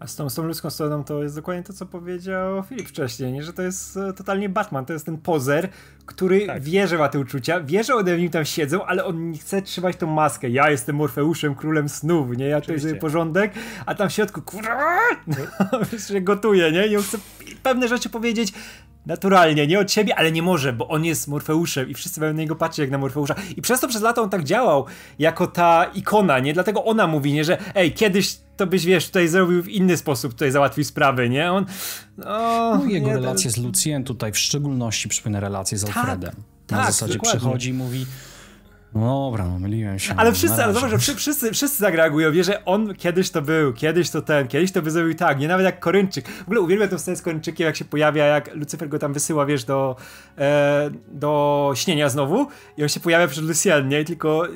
[0.00, 3.32] A z tą, z tą ludzką stroną to jest dokładnie to, co powiedział Filip wcześniej,
[3.32, 3.42] nie?
[3.42, 5.68] że to jest e, totalnie Batman, to jest ten pozer,
[6.06, 6.62] który tak.
[6.62, 9.38] wie, że ma te uczucia, wie, że one w nim tam siedzą, ale on nie
[9.38, 10.50] chce trzymać tą maskę.
[10.50, 12.46] Ja jestem Morfeuszem, królem snów, nie?
[12.46, 13.52] Ja tutaj sobie porządek,
[13.86, 15.36] a tam w środku kurwa, no.
[16.08, 16.86] się gotuje, nie?
[16.86, 17.18] I on chce
[17.62, 18.52] pewne rzeczy powiedzieć,
[19.08, 22.38] naturalnie, nie od siebie, ale nie może, bo on jest Morfeuszem i wszyscy mają na
[22.38, 23.34] niego patrzeć jak na Morfeusza.
[23.56, 24.86] I przez to przez lata on tak działał,
[25.18, 26.52] jako ta ikona, nie?
[26.54, 30.32] Dlatego ona mówi, nie, że ej, kiedyś to byś, wiesz, tutaj zrobił w inny sposób,
[30.32, 31.52] tutaj załatwił sprawy, nie?
[31.52, 31.66] On,
[32.18, 32.24] no,
[32.76, 33.60] no jego nie, relacje to...
[33.60, 36.32] z Lucien tutaj w szczególności przypomina relacje z tak, Alfredem.
[36.66, 37.40] Tak, na tak, zasadzie dokładnie.
[37.40, 38.06] przychodzi i mówi
[38.94, 40.14] no dobra, no myliłem się.
[40.16, 43.72] Ale wszyscy, ale zobacz, że wszyscy, wszyscy, wszyscy zareagują, wie, że on kiedyś to był,
[43.72, 46.28] kiedyś to ten, kiedyś to by zrobił tak, nie nawet jak Korynczyk.
[46.28, 47.22] W ogóle uwielbiam tę scenę z
[47.58, 49.96] jak się pojawia, jak Lucyfer go tam wysyła, wiesz, do,
[50.38, 52.46] e, do śnienia znowu
[52.76, 54.00] i on się pojawia przed Lucien, nie?
[54.00, 54.50] I tylko e,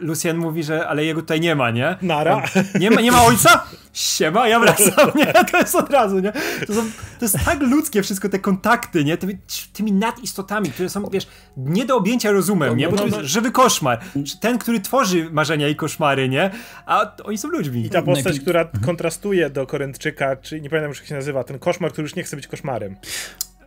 [0.00, 1.96] Lucien mówi, że ale jego tutaj nie ma, nie?
[2.02, 2.34] Nara.
[2.34, 2.42] On,
[2.80, 3.64] nie, ma, nie ma ojca?
[3.92, 5.26] Siema, ja wracam, nie?
[5.52, 6.32] To jest od razu, nie?
[6.66, 6.80] To, są,
[7.18, 9.16] to jest tak ludzkie wszystko, te kontakty, nie?
[9.16, 9.38] Tymi,
[9.72, 12.88] tymi nadistotami, które są, wiesz, nie do objęcia rozumem, nie?
[12.88, 14.00] Bo to jest żywy koszmar.
[14.40, 16.50] Ten, który tworzy marzenia i koszmary, nie?
[16.86, 17.86] A oni są ludźmi.
[17.86, 21.92] I ta postać, która kontrastuje do Korentczyka, czy nie pamiętam, jak się nazywa, ten koszmar,
[21.92, 22.96] który już nie chce być koszmarem.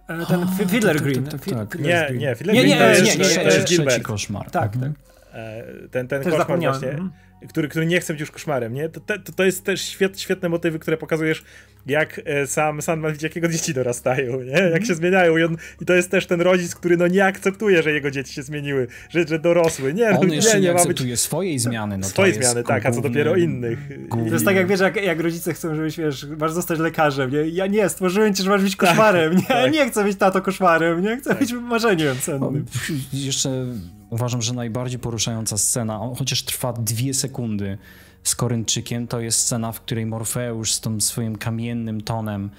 [0.08, 1.24] E, ten Fiddler Green.
[1.24, 1.80] Tak, tak, tak.
[1.80, 4.04] Nie, nie, Fiddler Green to jest Gilbert.
[4.04, 4.52] koszmar.
[4.52, 5.13] Tak, tak.
[5.34, 7.12] E, ten, ten koszmar właśnie, mhm.
[7.50, 8.90] który, który nie chce być już koszmarem, nie?
[8.90, 11.44] To, to, to jest też świet, świetne motywy, które pokazujesz,
[11.86, 14.52] jak e, sam Sandman widzi, jak jego dzieci dorastają, nie?
[14.52, 14.86] Jak mm.
[14.86, 17.92] się zmieniają i, on, i to jest też ten rodzic, który no nie akceptuje, że
[17.92, 19.94] jego dzieci się zmieniły, że, że dorosły.
[19.94, 21.20] Nie, no, on nie, jeszcze nie, nie akceptuje być...
[21.20, 21.98] swojej zmiany.
[21.98, 24.08] No swojej zmiany, tak, a co dopiero innych.
[24.10, 24.30] Główny...
[24.30, 27.48] To jest tak jak wiesz, jak, jak rodzice chcą, żebyś wiesz, masz zostać lekarzem, nie?
[27.48, 29.44] Ja nie, stworzyłem cię, że masz być tak, koszmarem, nie?
[29.44, 29.72] Tak.
[29.72, 31.18] Nie chcę być tato koszmarem, nie?
[31.18, 31.40] Chcę tak.
[31.40, 32.66] być marzeniem cennym.
[33.14, 33.66] jeszcze
[34.10, 37.78] uważam, że najbardziej poruszająca scena, chociaż trwa dwie sekundy
[38.24, 42.50] z Korynczykiem, to jest scena, w której Morfeusz z tym swoim kamiennym tonem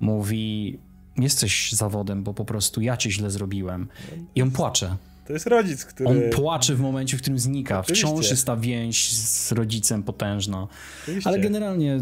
[0.00, 0.78] mówi
[1.16, 3.88] jesteś zawodem, bo po prostu ja cię źle zrobiłem.
[4.34, 4.96] I on płacze.
[5.26, 6.10] To jest rodzic, który...
[6.10, 7.80] On płacze w momencie, w którym znika.
[7.80, 8.06] Oczywiście.
[8.06, 10.68] Wciąż jest ta więź z rodzicem potężna.
[11.02, 11.28] Oczywiście.
[11.28, 12.00] Ale generalnie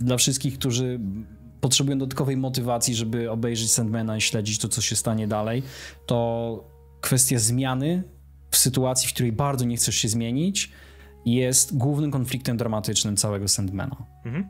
[0.00, 1.00] dla wszystkich, którzy
[1.60, 5.62] potrzebują dodatkowej motywacji, żeby obejrzeć Sandmana i śledzić to, co się stanie dalej,
[6.06, 6.70] to
[7.00, 8.02] kwestia zmiany
[8.50, 10.70] w sytuacji, w której bardzo nie chcesz się zmienić,
[11.26, 13.96] jest głównym konfliktem dramatycznym całego Sandmana.
[14.24, 14.48] Mhm.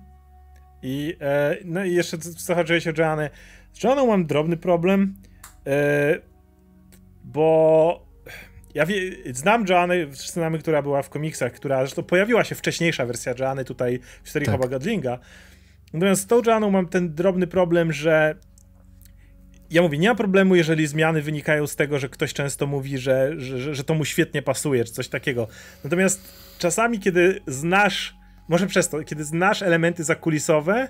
[0.82, 2.16] I, e, no i jeszcze
[2.54, 3.30] chodziłeś o Joanny.
[3.72, 5.14] Z Joanną mam drobny problem,
[5.66, 6.18] e,
[7.24, 8.06] bo
[8.74, 8.96] ja wie,
[9.32, 14.00] znam Joannę, znamy, która była w komiksach, która zresztą pojawiła się wcześniejsza wersja Joanny tutaj
[14.22, 14.70] w serii tak.
[14.70, 15.18] Godlinga.
[15.92, 18.34] Natomiast z tą Joanną mam ten drobny problem, że
[19.70, 23.32] ja mówię, nie ma problemu, jeżeli zmiany wynikają z tego, że ktoś często mówi, że,
[23.36, 25.48] że, że to mu świetnie pasuje, czy coś takiego.
[25.84, 28.16] Natomiast czasami, kiedy znasz,
[28.48, 30.88] może przez to, kiedy znasz elementy zakulisowe,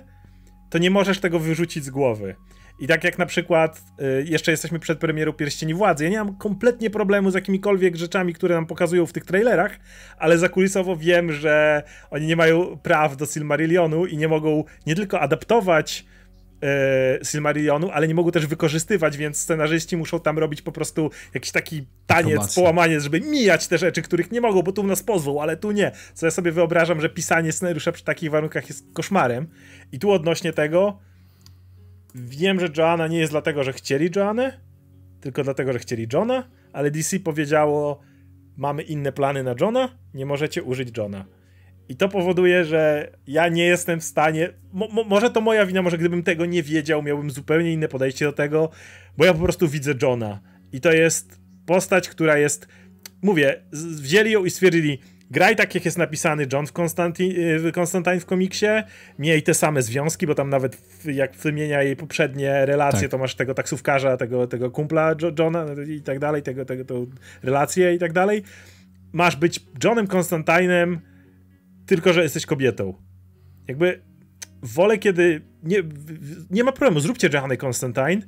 [0.69, 2.35] to nie możesz tego wyrzucić z głowy.
[2.79, 6.37] I tak jak na przykład, y, jeszcze jesteśmy przed premierą Pierścieni Władzy, ja nie mam
[6.37, 9.79] kompletnie problemu z jakimikolwiek rzeczami, które nam pokazują w tych trailerach,
[10.17, 15.19] ale zakulisowo wiem, że oni nie mają praw do Silmarillionu i nie mogą nie tylko
[15.19, 16.05] adaptować
[16.63, 21.51] e, Silmarillionu, ale nie mogą też wykorzystywać, więc scenarzyści muszą tam robić po prostu jakiś
[21.51, 22.61] taki taniec, Akrobacja.
[22.61, 25.91] połamanie, żeby mijać te rzeczy, których nie mogą, bo tu nas pozwą, ale tu nie.
[26.13, 29.47] Co ja sobie wyobrażam, że pisanie scenariusza przy takich warunkach jest koszmarem.
[29.91, 30.99] I tu odnośnie tego
[32.15, 34.59] wiem, że Joanna nie jest dlatego, że chcieli Joannę,
[35.21, 36.43] tylko dlatego, że chcieli Johna,
[36.73, 38.01] ale DC powiedziało
[38.57, 41.25] mamy inne plany na Johna, nie możecie użyć Johna.
[41.91, 44.49] I to powoduje, że ja nie jestem w stanie.
[44.73, 48.25] Mo, mo, może to moja wina, może gdybym tego nie wiedział, miałbym zupełnie inne podejście
[48.25, 48.69] do tego,
[49.17, 50.39] bo ja po prostu widzę Johna.
[50.73, 52.67] I to jest postać, która jest.
[53.21, 53.61] Mówię,
[54.01, 54.99] wzięli ją i stwierdzili.
[55.31, 58.65] Graj tak, jak jest napisany John w, Konstanti- w Konstantine w komiksie.
[59.19, 63.11] Miej te same związki, bo tam nawet jak wymienia jej poprzednie relacje, Tak.
[63.11, 67.07] to masz tego taksówkarza, tego, tego kumpla Jo- Johna i tak dalej, tego, tego, tą
[67.43, 68.43] relację i tak dalej.
[69.13, 70.99] Masz być Johnem Konstantinem,
[71.95, 72.93] tylko że jesteś kobietą.
[73.67, 74.01] Jakby
[74.61, 75.41] wolę, kiedy.
[75.63, 75.83] Nie,
[76.49, 78.21] nie ma problemu, zróbcie Johanny Constantine,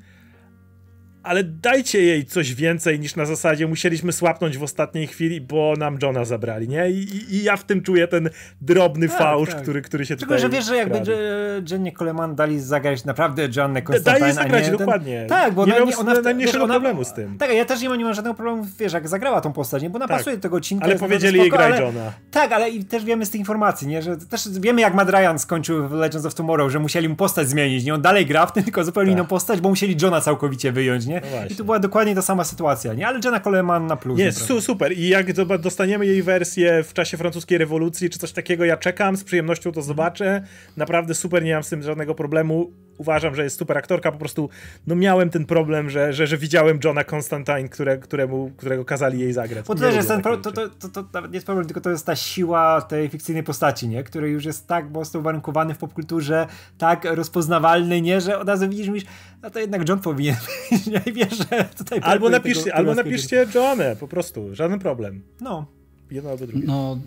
[1.23, 5.97] ale dajcie jej coś więcej niż na zasadzie musieliśmy słapnąć w ostatniej chwili, bo nam
[6.01, 6.89] Johna zabrali, nie?
[6.89, 8.29] I, i, i ja w tym czuję ten
[8.61, 9.61] drobny Tak, fałsz, tak.
[9.61, 11.11] Który, który się Tylko, tutaj że wiesz, że jakby wkradł.
[11.11, 15.19] Je- Jennie Coleman dali zagrać naprawdę Joannę Constantine, jej zagrać, dokładnie.
[15.19, 15.29] Ten...
[15.29, 17.37] Tak, bo Nie ona, ona, najmniejszego ona, problemu z tym.
[17.37, 19.89] Tak, ja też nie mam, nie mam żadnego problemu, wiesz, jak zagrała tą postać, nie?
[19.89, 20.17] bo ona Tak.
[20.17, 20.85] pasuje do tego odcinka.
[20.85, 22.13] Ale powiedzieli naprawdę jej spoko, graj ale- Johna.
[22.31, 24.01] Tak, ale i też wiemy z tych informacji, nie?
[24.01, 27.47] że też wiemy jak Matt Ryan skończył w Legends of Tomorrow, że musieli mu postać
[27.49, 27.93] zmienić, nie?
[27.93, 29.17] On dalej gra w tym, tylko zupełnie Tak.
[29.19, 31.12] inną postać, bo musieli Johna całkowicie wyjąć, nie?
[31.23, 31.53] No właśnie.
[31.53, 33.07] I to była dokładnie ta sama sytuacja, nie?
[33.07, 34.19] Ale Jenna Coleman na plus.
[34.19, 34.97] Nie, su super.
[34.97, 39.23] I jak dostaniemy jej wersję w czasie francuskiej rewolucji, czy coś takiego, ja czekam, z
[39.23, 40.43] przyjemnością to zobaczę.
[40.77, 42.73] Naprawdę super, nie mam z tym żadnego problemu.
[42.97, 44.49] Uważam, że jest super aktorka, po prostu
[44.87, 49.33] no miałem ten problem, że, że, że widziałem Johna Constantine, które, któremu, którego kazali jej
[49.33, 49.65] zagrać.
[49.65, 51.81] Bo to też jest ten pro, to, to, to, to nawet nie jest problem, tylko
[51.81, 54.03] to jest ta siła tej fikcyjnej postaci, nie?
[54.03, 56.47] Który już jest tak mocno uwarunkowany w popkulturze,
[56.77, 58.21] tak rozpoznawalny, nie?
[58.21, 59.03] Że od razu widzisz, mówisz,
[59.41, 60.35] no to jednak John powinien
[60.71, 61.13] być, nie?
[61.13, 61.99] Wiesz, że tutaj...
[62.01, 65.23] Albo napiszcie, tego- albo napiszcie Joannę, po prostu, żaden problem.
[65.41, 65.65] No.
[66.11, 66.67] Jedno albo drugie.
[66.67, 66.97] No,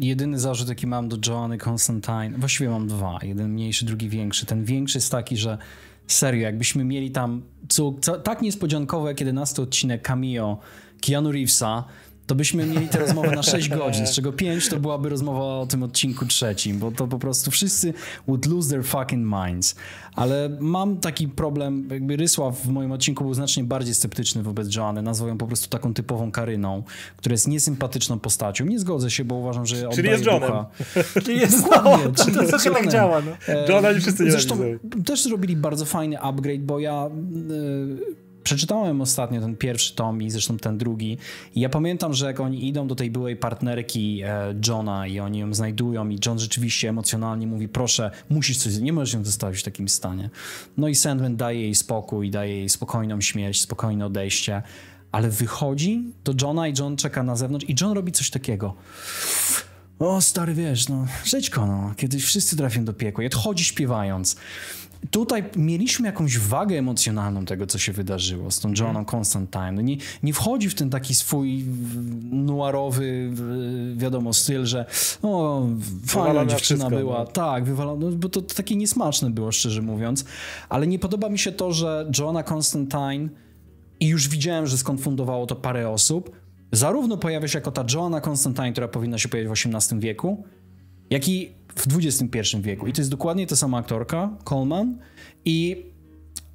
[0.00, 3.18] jedyny zarzut, jaki mam do Joanny Constantine, właściwie mam dwa.
[3.22, 4.46] Jeden mniejszy, drugi większy.
[4.46, 5.58] Ten większy jest taki, że
[6.06, 10.58] serio, jakbyśmy mieli tam co, co, tak niespodziankowe jak 11 odcinek cameo
[11.00, 11.84] Keanu Reevesa,
[12.26, 15.66] to byśmy mieli tę rozmowę na 6 godzin, z czego 5 to byłaby rozmowa o
[15.66, 17.94] tym odcinku trzecim, bo to po prostu wszyscy
[18.28, 19.74] would lose their fucking minds.
[20.14, 25.02] Ale mam taki problem, jakby Rysław w moim odcinku był znacznie bardziej sceptyczny wobec Joanny,
[25.02, 26.82] nazwał ją po prostu taką typową Karyną,
[27.16, 28.64] która jest niesympatyczną postacią.
[28.64, 30.50] Nie zgodzę się, bo uważam, że oddaje jest Johnem.
[30.50, 30.66] ducha.
[31.24, 33.54] Czyli jest Dokładnie, no, to, czyli to, jest to tak działa, no.
[33.54, 35.02] E, Johna nie wszyscy Zresztą nienawidzą.
[35.04, 40.56] też zrobili bardzo fajny upgrade, bo ja e, przeczytałem ostatnio ten pierwszy tom i zresztą
[40.56, 41.18] ten drugi.
[41.54, 45.38] I ja pamiętam, że jak oni idą do tej byłej partnerki e, Johna i oni
[45.38, 49.64] ją znajdują i John rzeczywiście emocjonalnie mówi, proszę, musisz coś, nie możesz ją zostawić w
[49.64, 50.30] takim stanie.
[50.76, 54.62] No i Sandman daje jej spokój, daje jej spokojną śmierć, spokojne odejście.
[55.12, 58.74] Ale wychodzi do Johna i John czeka na zewnątrz i John robi coś takiego.
[59.98, 63.24] O, stary, wiesz, no, żyćko, no, kiedyś wszyscy trafią do piekła.
[63.24, 64.36] I odchodzi śpiewając.
[65.10, 69.72] Tutaj mieliśmy jakąś wagę emocjonalną tego, co się wydarzyło z tą Joanną Constantine.
[69.72, 71.64] No Nie, nie wchodzi w ten taki swój
[72.30, 73.30] noirowy,
[73.96, 74.86] wiadomo, styl, że
[75.22, 75.66] o,
[76.06, 77.18] fajna dziewczyna wszystko, była.
[77.18, 77.26] no.
[77.26, 80.24] Tak, wywalone, bo to, to takie niesmaczne było, szczerze mówiąc.
[80.68, 83.28] Ale nie podoba mi się to, że Joanna Constantine
[84.00, 86.30] i już widziałem, że skonfundowało to parę osób.
[86.72, 90.44] Zarówno pojawia się jako ta Joanna Constantine, która powinna się pojawić w XVIII wieku,
[91.10, 92.86] jak i w XXI wieku.
[92.86, 94.98] I to jest dokładnie ta sama aktorka, Coleman.
[95.44, 95.86] I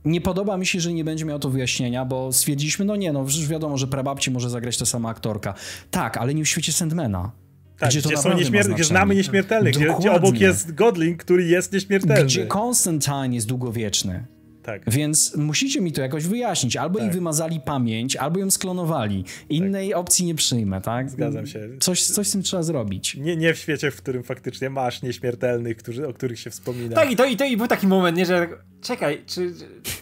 [0.05, 3.25] nie podoba mi się, że nie będzie miał to wyjaśnienia, bo stwierdziliśmy, no nie, no
[3.25, 5.53] przecież wiadomo, że prababci może zagrać ta sama aktorka.
[5.91, 7.31] Tak, ale nie w świecie Sandmana.
[7.79, 11.43] Tak, gdzie gdzie, to są nieśmier- gdzie znamy nieśmiertelnych, gdzie, gdzie obok jest Godling, który
[11.45, 12.25] jest nieśmiertelny.
[12.25, 14.25] Gdzie Constantine jest długowieczny.
[14.67, 14.81] Tak.
[14.87, 16.75] Więc musicie mi to jakoś wyjaśnić.
[16.77, 17.07] Albo Tak.
[17.07, 19.23] im wymazali pamięć, albo ją sklonowali.
[19.49, 21.09] Innej opcji nie przyjmę, tak?
[21.09, 21.69] Zgadzam się.
[21.79, 23.15] Coś, coś z tym trzeba zrobić.
[23.15, 26.95] Nie, nie w świecie, w którym faktycznie masz nieśmiertelnych, którzy, o których się wspomina.
[26.95, 28.47] Tak, i to, i to i był taki moment, nie, że
[28.87, 29.53] czekaj, czy,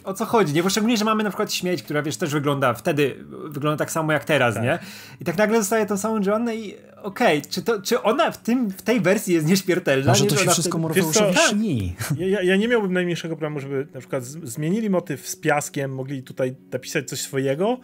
[0.04, 0.62] o co chodzi, nie?
[0.62, 4.12] Bo szczególnie, że mamy na przykład śmieć, która wiesz, też wygląda, wtedy wygląda tak samo
[4.12, 4.64] jak teraz, Tak.
[4.64, 4.78] nie?
[5.20, 8.70] I tak nagle zostaje tą samą Joannę i okej, czy, to, czy ona w, tym,
[8.70, 10.06] w tej wersji jest nieśmiertelna?
[10.06, 11.48] Może nie, to że się wszystko wtedy- Morfeuszowi co?
[11.50, 11.96] śni.
[12.18, 16.56] Ja, ja, nie miałbym najmniejszego problemu, żeby na przykład zmienili motyw z piaskiem, mogli tutaj
[16.72, 17.78] napisać coś swojego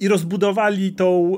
[0.00, 1.36] i rozbudowali tą,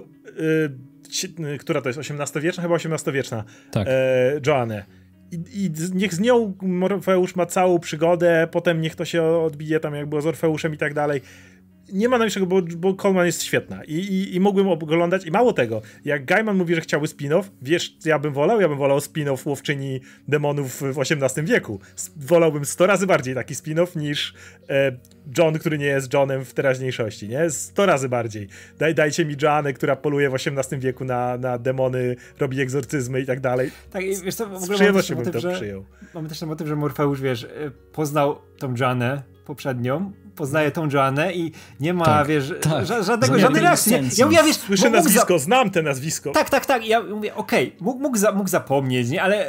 [1.21, 2.63] y, y, która to jest, XVIII-wieczna?
[2.63, 3.89] Chyba XVIII-wieczna, Tak.
[3.91, 4.85] e, Joannę.
[5.33, 10.07] I, niech z nią Morfeusz ma całą przygodę, potem niech to się odbije tam jak
[10.07, 11.21] było z Orfeuszem i tak dalej.
[11.93, 15.53] Nie ma najmniejszego, bo, bo Coleman jest świetna I, i, i mógłbym oglądać, i mało
[15.53, 18.61] tego, jak Gaiman mówi, że chciałby spin-off, wiesz, ja bym wolał?
[18.61, 21.81] Ja bym wolał spin-off Łowczyni Demonów w XVIII wieku.
[22.17, 24.35] Wolałbym 100 razy bardziej taki spin-off niż
[24.69, 24.93] e,
[25.39, 27.51] John, który nie jest Johnem w teraźniejszości, nie?
[27.51, 28.49] 100 razy bardziej.
[28.79, 33.27] Daj, dajcie mi Joannę, która poluje w XVIII wieku na, na demony, robi egzorcyzmy i
[33.27, 33.71] tak dalej.
[33.91, 35.85] Tak, i wiesz co, w ogóle Z przyjemnością bym to że, przyjął.
[36.15, 37.49] Mamy też ten motyw, że Morfeusz, wiesz, e,
[37.93, 42.87] poznał tą Joannę poprzednią, poznaje tą Joannę i nie ma, tak, wiesz, tak.
[42.87, 43.93] żadnego, żadnej reakcji.
[44.17, 45.45] Ja mówię, wiesz, Słyszę nazwisko, za...
[45.45, 46.31] znam te nazwisko.
[46.31, 46.87] Tak, tak, tak.
[46.87, 49.23] Ja mówię, okej, okay, mógł, mógł, za, mógł zapomnieć, nie?
[49.23, 49.47] Ale,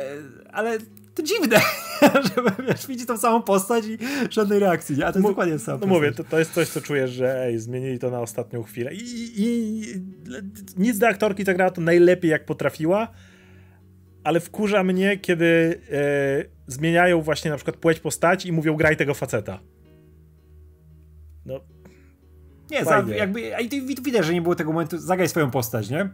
[0.52, 0.78] ale
[1.16, 1.60] to dziwne,
[2.28, 3.98] że wiesz, widzi tą samą postać i
[4.30, 5.06] żadnej reakcji, nie?
[5.06, 5.80] A to jest M dokładnie sam.
[5.80, 8.94] No mówię, to, to jest coś, co czujesz, że ej, zmienili to na ostatnią chwilę.
[8.94, 9.84] I, i, i
[10.78, 13.08] nic do aktorki zagrała to najlepiej, jak potrafiła,
[14.24, 19.14] ale wkurza mnie, kiedy e, zmieniają właśnie na przykład płeć postaci i mówią graj tego
[19.14, 19.60] faceta.
[21.46, 21.60] No.
[22.72, 26.10] Nie, za, jakby, i widać, że nie było tego momentu, zagraj swoją postać, nie?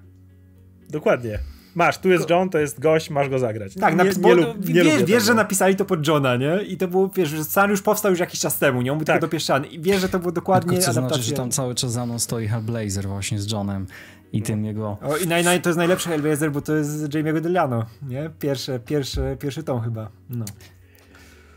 [0.90, 1.40] Dokładnie.
[1.76, 3.74] Masz, tu jest John, to jest gość, masz go zagrać.
[3.76, 6.64] Tak, nie, nie, lub, nie wiesz, wiesz że napisali to pod Johna, nie?
[6.64, 8.92] I to było, wiesz, że scenariusz powstał już jakiś czas temu, nie?
[8.92, 9.16] On był tak.
[9.16, 9.68] tylko dopieszczany.
[9.68, 12.20] I wiesz, że to było dokładnie Tylko co znaczy, że tam cały czas za mną
[12.20, 13.88] stoi Hellblazer właśnie z Johnem
[14.34, 14.98] i tym jego...
[15.02, 18.30] O, I naj, naj, to jest najlepszy Hellblazer, bo to jest Jamie'ego Delano, nie?
[18.40, 20.46] Pierwszy, pierwszy, pierwszy tom chyba, no.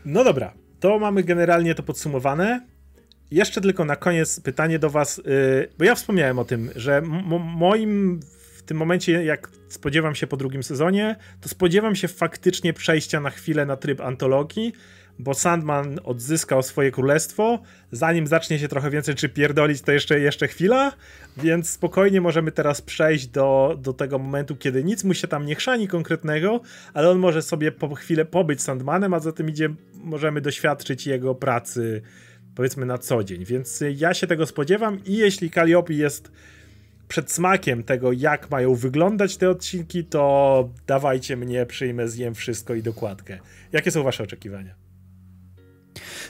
[0.05, 2.72] No dobra, to mamy generalnie to podsumowane.
[3.31, 7.01] Jeszcze tylko na koniec pytanie do was, yy, bo ja wspomniałem o tym, że
[7.39, 8.19] moim
[8.63, 13.29] w tym momencie, jak spodziewam się po drugim sezonie, to spodziewam się faktycznie przejścia na
[13.29, 14.73] chwilę na tryb antologii,
[15.19, 17.59] bo Sandman odzyskał swoje królestwo.
[17.91, 20.91] Zanim zacznie się trochę więcej czy pierdolić, to jeszcze, jeszcze chwila,
[21.37, 25.55] więc spokojnie możemy teraz przejść do, do tego momentu, kiedy nic mu się tam nie
[25.55, 26.61] chrzani konkretnego,
[26.93, 31.35] ale on może sobie po chwilę pobyć Sandmanem, a za tym idzie, możemy doświadczyć jego
[31.35, 32.01] pracy
[32.55, 33.45] powiedzmy na co dzień.
[33.45, 36.31] Więc ja się tego spodziewam i jeśli Calliope jest
[37.07, 42.83] przed smakiem tego, jak mają wyglądać te odcinki, to dawajcie mnie, przyjmę, zjem wszystko i
[42.83, 43.39] dokładkę.
[43.71, 44.75] Jakie są wasze oczekiwania?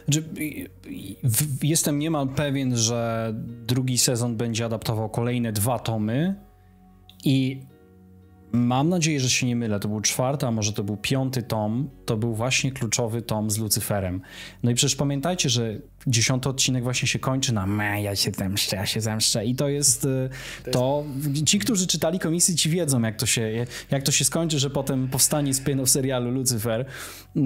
[0.05, 0.23] Znaczy,
[1.63, 3.31] jestem niemal pewien, że
[3.67, 6.35] drugi sezon będzie adaptował kolejne dwa tomy
[7.23, 7.61] i
[8.53, 9.79] mam nadzieję, że się nie mylę.
[9.79, 11.89] To był czwarty, a może to był piąty tom.
[12.05, 14.21] To był właśnie kluczowy tom z Lucyferem.
[14.63, 18.75] No i przecież pamiętajcie, że dziesiąty odcinek właśnie się kończy na me, ja się zemszczę,
[18.75, 20.29] ja się zemszczę i to jest y,
[20.71, 21.03] to,
[21.45, 25.07] ci, którzy czytali komisji ci wiedzą jak to się, jak to się skończy, że potem
[25.07, 26.85] powstanie spin-off serialu Lucifer
[27.35, 27.41] y,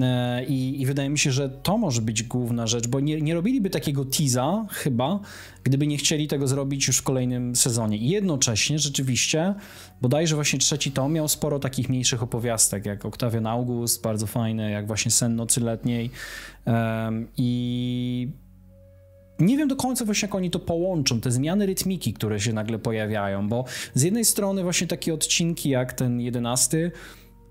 [0.48, 3.70] I, i wydaje mi się, że to może być główna rzecz, bo nie, nie robiliby
[3.70, 5.20] takiego teasa chyba,
[5.64, 7.96] gdyby nie chcieli tego zrobić już w kolejnym sezonie.
[7.96, 9.54] I jednocześnie rzeczywiście,
[10.00, 14.86] bodajże właśnie trzeci tom miał sporo takich mniejszych opowiastek, jak Octavian August, bardzo fajne, jak
[14.86, 16.10] właśnie Sen Nocy Letniej
[16.66, 18.28] um, i
[19.38, 22.78] nie wiem do końca właśnie jak oni to połączą, te zmiany rytmiki, które się nagle
[22.78, 23.64] pojawiają, bo
[23.94, 26.92] z jednej strony właśnie takie odcinki jak ten jedenasty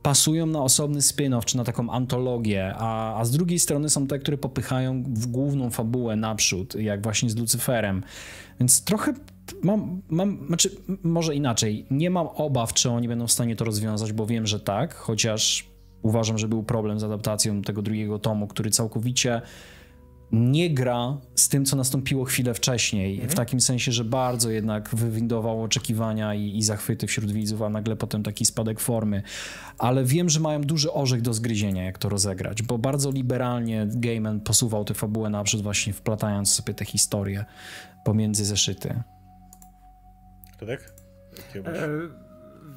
[0.01, 4.19] pasują na osobny spin-off, czy na taką antologię, a, a z drugiej strony są te,
[4.19, 8.03] które popychają w główną fabułę naprzód, jak właśnie z Lucyferem.
[8.59, 9.13] Więc trochę
[9.63, 10.71] mam, mam znaczy
[11.03, 14.59] może inaczej, nie mam obaw, czy oni będą w stanie to rozwiązać, bo wiem, że
[14.59, 15.69] tak, chociaż
[16.01, 19.41] uważam, że był problem z adaptacją tego drugiego tomu, który całkowicie
[20.31, 23.13] nie gra z tym, co nastąpiło chwilę wcześniej.
[23.13, 23.29] Mhm.
[23.29, 27.95] W takim sensie, że bardzo jednak wywindował oczekiwania i, i, zachwyty wśród widzów, a nagle
[27.95, 29.23] potem taki spadek formy.
[29.77, 34.39] Ale wiem, że mają duży orzech do zgryzienia, jak to rozegrać, bo bardzo liberalnie Gaiman
[34.39, 37.45] posuwał tę fabułę naprzód, właśnie wplatając sobie te historie
[38.05, 39.03] pomiędzy zeszyty.
[40.57, 40.81] To tak?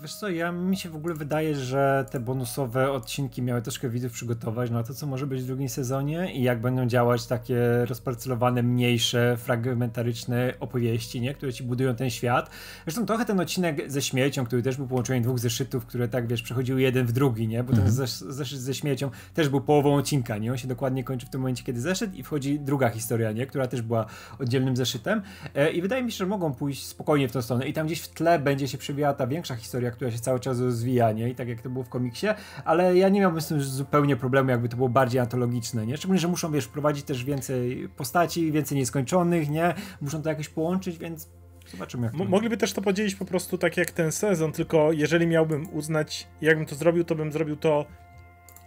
[0.02, 4.12] Wiesz co, ja mi się w ogóle wydaje, że te bonusowe odcinki miały troszkę widzów
[4.12, 8.62] przygotować na to, co może być w drugim sezonie i jak będą działać takie rozparcelowane,
[8.62, 11.34] mniejsze, fragmentaryczne opowieści, nie?
[11.34, 12.50] które ci budują ten świat.
[12.84, 16.42] Zresztą trochę ten odcinek ze śmiecią, który też był połączeniem dwóch zeszytów, które tak, wiesz,
[16.42, 17.64] przechodziły jeden w drugi, nie?
[17.64, 18.06] Bo ten mhm.
[18.08, 20.50] zeszyt ze śmiecią też był połową odcinka, nie?
[20.50, 23.46] On się dokładnie kończy w tym momencie, kiedy zeszyt i wchodzi druga historia, nie?
[23.46, 24.06] Która też była
[24.38, 25.22] oddzielnym zeszytem.
[25.54, 28.00] E, I wydaje mi się, że mogą pójść spokojnie w tą stronę i tam gdzieś
[28.00, 31.28] w tle będzie się przewijała ta większa historia, która się cały czas rozwija, nie?
[31.28, 32.26] I tak jak to było w komiksie,
[32.64, 35.96] ale ja nie miałbym z tym zupełnie problemu, jakby to było bardziej antologiczne, nie?
[35.96, 39.74] Szczególnie, że muszą, wiesz, wprowadzić też więcej postaci, więcej nieskończonych, nie?
[40.00, 41.28] Muszą to jakoś połączyć, więc
[41.70, 42.10] Zobaczymy.
[42.18, 46.28] Jak Mogliby też to podzielić po prostu tak jak ten sezon, tylko jeżeli miałbym uznać,
[46.40, 47.86] jakbym to zrobił, to bym zrobił to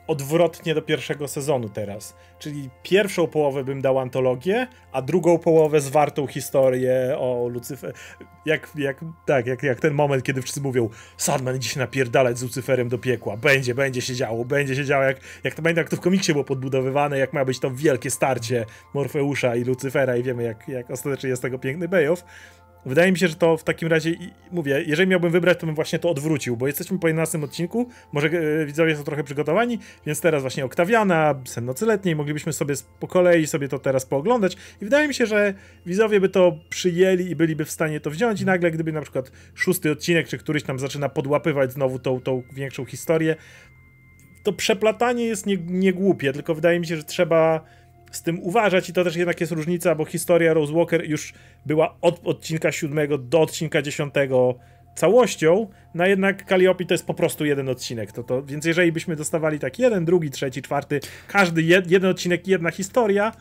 [0.07, 2.15] odwrotnie do pierwszego sezonu teraz.
[2.39, 7.93] Czyli pierwszą połowę bym dał antologię, a drugą połowę zwartą historię o Lucyfer.
[8.45, 12.43] Jak, jak, tak, jak, jak ten moment, kiedy wszyscy mówią Sandman idzie się napierdalać z
[12.43, 13.37] Lucyferem do piekła.
[13.37, 16.31] Będzie, będzie się działo, będzie się działo, jak, jak to będzie, jak to w komiksie
[16.31, 20.91] było podbudowywane, jak ma być to wielkie starcie Morfeusza i Lucyfera i wiemy, jak, jak
[20.91, 22.23] ostatecznie jest tego piękny payoff.
[22.85, 24.11] Wydaje mi się, że to w takim razie,
[24.51, 28.27] mówię, jeżeli miałbym wybrać, to bym właśnie to odwrócił, bo jesteśmy po 11 odcinku, może
[28.27, 33.07] e, widzowie są trochę przygotowani, więc teraz właśnie Oktawiana, Sen Nocy Letniej, moglibyśmy sobie po
[33.07, 34.57] kolei sobie to teraz pooglądać.
[34.81, 35.53] I wydaje mi się, że
[35.85, 38.41] widzowie by to przyjęli i byliby w stanie to wziąć.
[38.41, 42.43] I nagle, gdyby na przykład szósty odcinek, czy któryś tam zaczyna podłapywać znowu tą, tą
[42.53, 43.35] większą historię,
[44.43, 47.65] to przeplatanie jest niegłupie, nie tylko wydaje mi się, że trzeba
[48.15, 51.33] z tym uważać i to też jednak jest różnica, bo historia Rose Walker już
[51.65, 54.55] była od odcinka siódmego do odcinka dziesiątego
[54.95, 58.11] całością, no jednak Calliope to jest po prostu jeden odcinek.
[58.11, 62.47] To, to, więc jeżeli byśmy dostawali tak jeden, drugi, trzeci, czwarty, każdy jed, jeden odcinek,
[62.47, 63.31] jedna historia,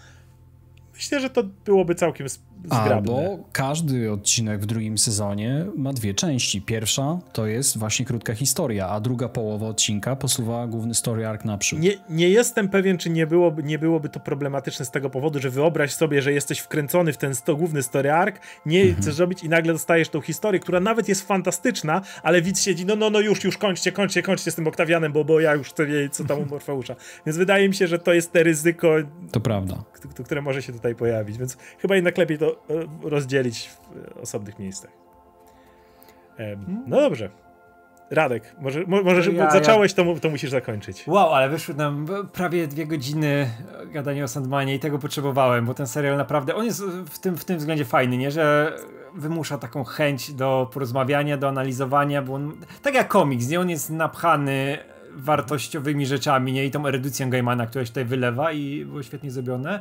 [0.94, 2.26] myślę, że to byłoby całkiem
[2.64, 2.94] zgrabne.
[2.94, 6.62] Albo każdy odcinek w drugim sezonie ma dwie części.
[6.62, 11.80] Pierwsza to jest właśnie krótka historia, a druga połowa odcinka posuwa główny story arc naprzód.
[11.80, 15.50] Nie, nie jestem pewien, czy nie byłoby, nie byłoby to problematyczne z tego powodu, że
[15.50, 18.36] wyobraź sobie, że jesteś wkręcony w ten sto, główny story arc,
[18.66, 19.02] nie mhm.
[19.02, 22.96] chcesz robić i nagle dostajesz tą historię, która nawet jest fantastyczna, ale widz siedzi, no,
[22.96, 25.86] no, no już, już kończcie, kończcie, kończcie z tym Oktawianem, bo, bo ja już chcę
[25.86, 26.96] wiedzieć, co tam u Morfeusza.
[27.26, 28.94] Więc wydaje mi się, że to jest te ryzyko,
[29.32, 29.84] to prawda.
[30.24, 32.51] które może się tutaj pojawić, więc chyba jednak lepiej to
[33.02, 34.90] rozdzielić w osobnych miejscach.
[36.86, 37.30] No dobrze.
[38.10, 41.04] Radek, może, może ja, zacząłeś, to, to musisz zakończyć.
[41.06, 43.50] Wow, ale wyszły nam prawie dwie godziny
[43.86, 47.44] gadania o Sandmanie i tego potrzebowałem, bo ten serial naprawdę, on jest w tym, w
[47.44, 48.76] tym względzie fajny, nie, że
[49.14, 52.52] wymusza taką chęć do porozmawiania, do analizowania, bo on,
[52.82, 54.78] tak jak komiks, nie, on jest napchany
[55.16, 56.66] wartościowymi rzeczami, nie?
[56.66, 59.80] I tą erudycją Gaimana, która się tutaj wylewa i było świetnie zrobione.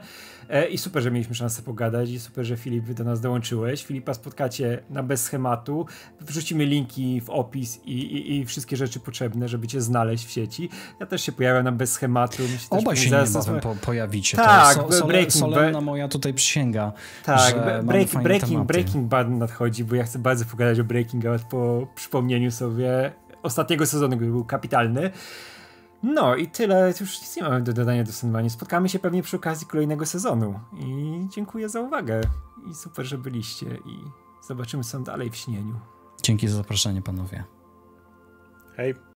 [0.49, 3.85] E, I super, że mieliśmy szansę pogadać i super, że Filip do nas dołączyłeś.
[3.85, 5.85] Filipa spotkacie na bez schematu.
[6.21, 10.69] Wrzucimy linki w opis i, i, i wszystkie rzeczy potrzebne, żeby cię znaleźć w sieci.
[10.99, 12.43] Ja też się pojawiam na bez schematu.
[12.43, 14.37] Myślę, Oba się niebawem po, pojawicie.
[14.37, 16.91] Tak, to so, Breaking Solenna moja tutaj przysięga.
[17.25, 21.87] Tak, break, breaking, breaking Bad nadchodzi, bo ja chcę bardzo pogadać o Breaking Bad po
[21.95, 23.11] przypomnieniu sobie
[23.43, 25.11] ostatniego sezonu, który był kapitalny.
[26.03, 28.49] No i tyle, już nic nie mamy do dodania do Sandmanie.
[28.49, 30.59] Spotkamy się pewnie przy okazji kolejnego sezonu.
[30.79, 32.21] I dziękuję za uwagę.
[32.71, 33.65] I super, że byliście.
[33.85, 34.03] I
[34.47, 35.79] zobaczymy co dalej w śnieniu.
[36.23, 37.43] Dzięki za zaproszenie, panowie.
[38.75, 38.95] Hej.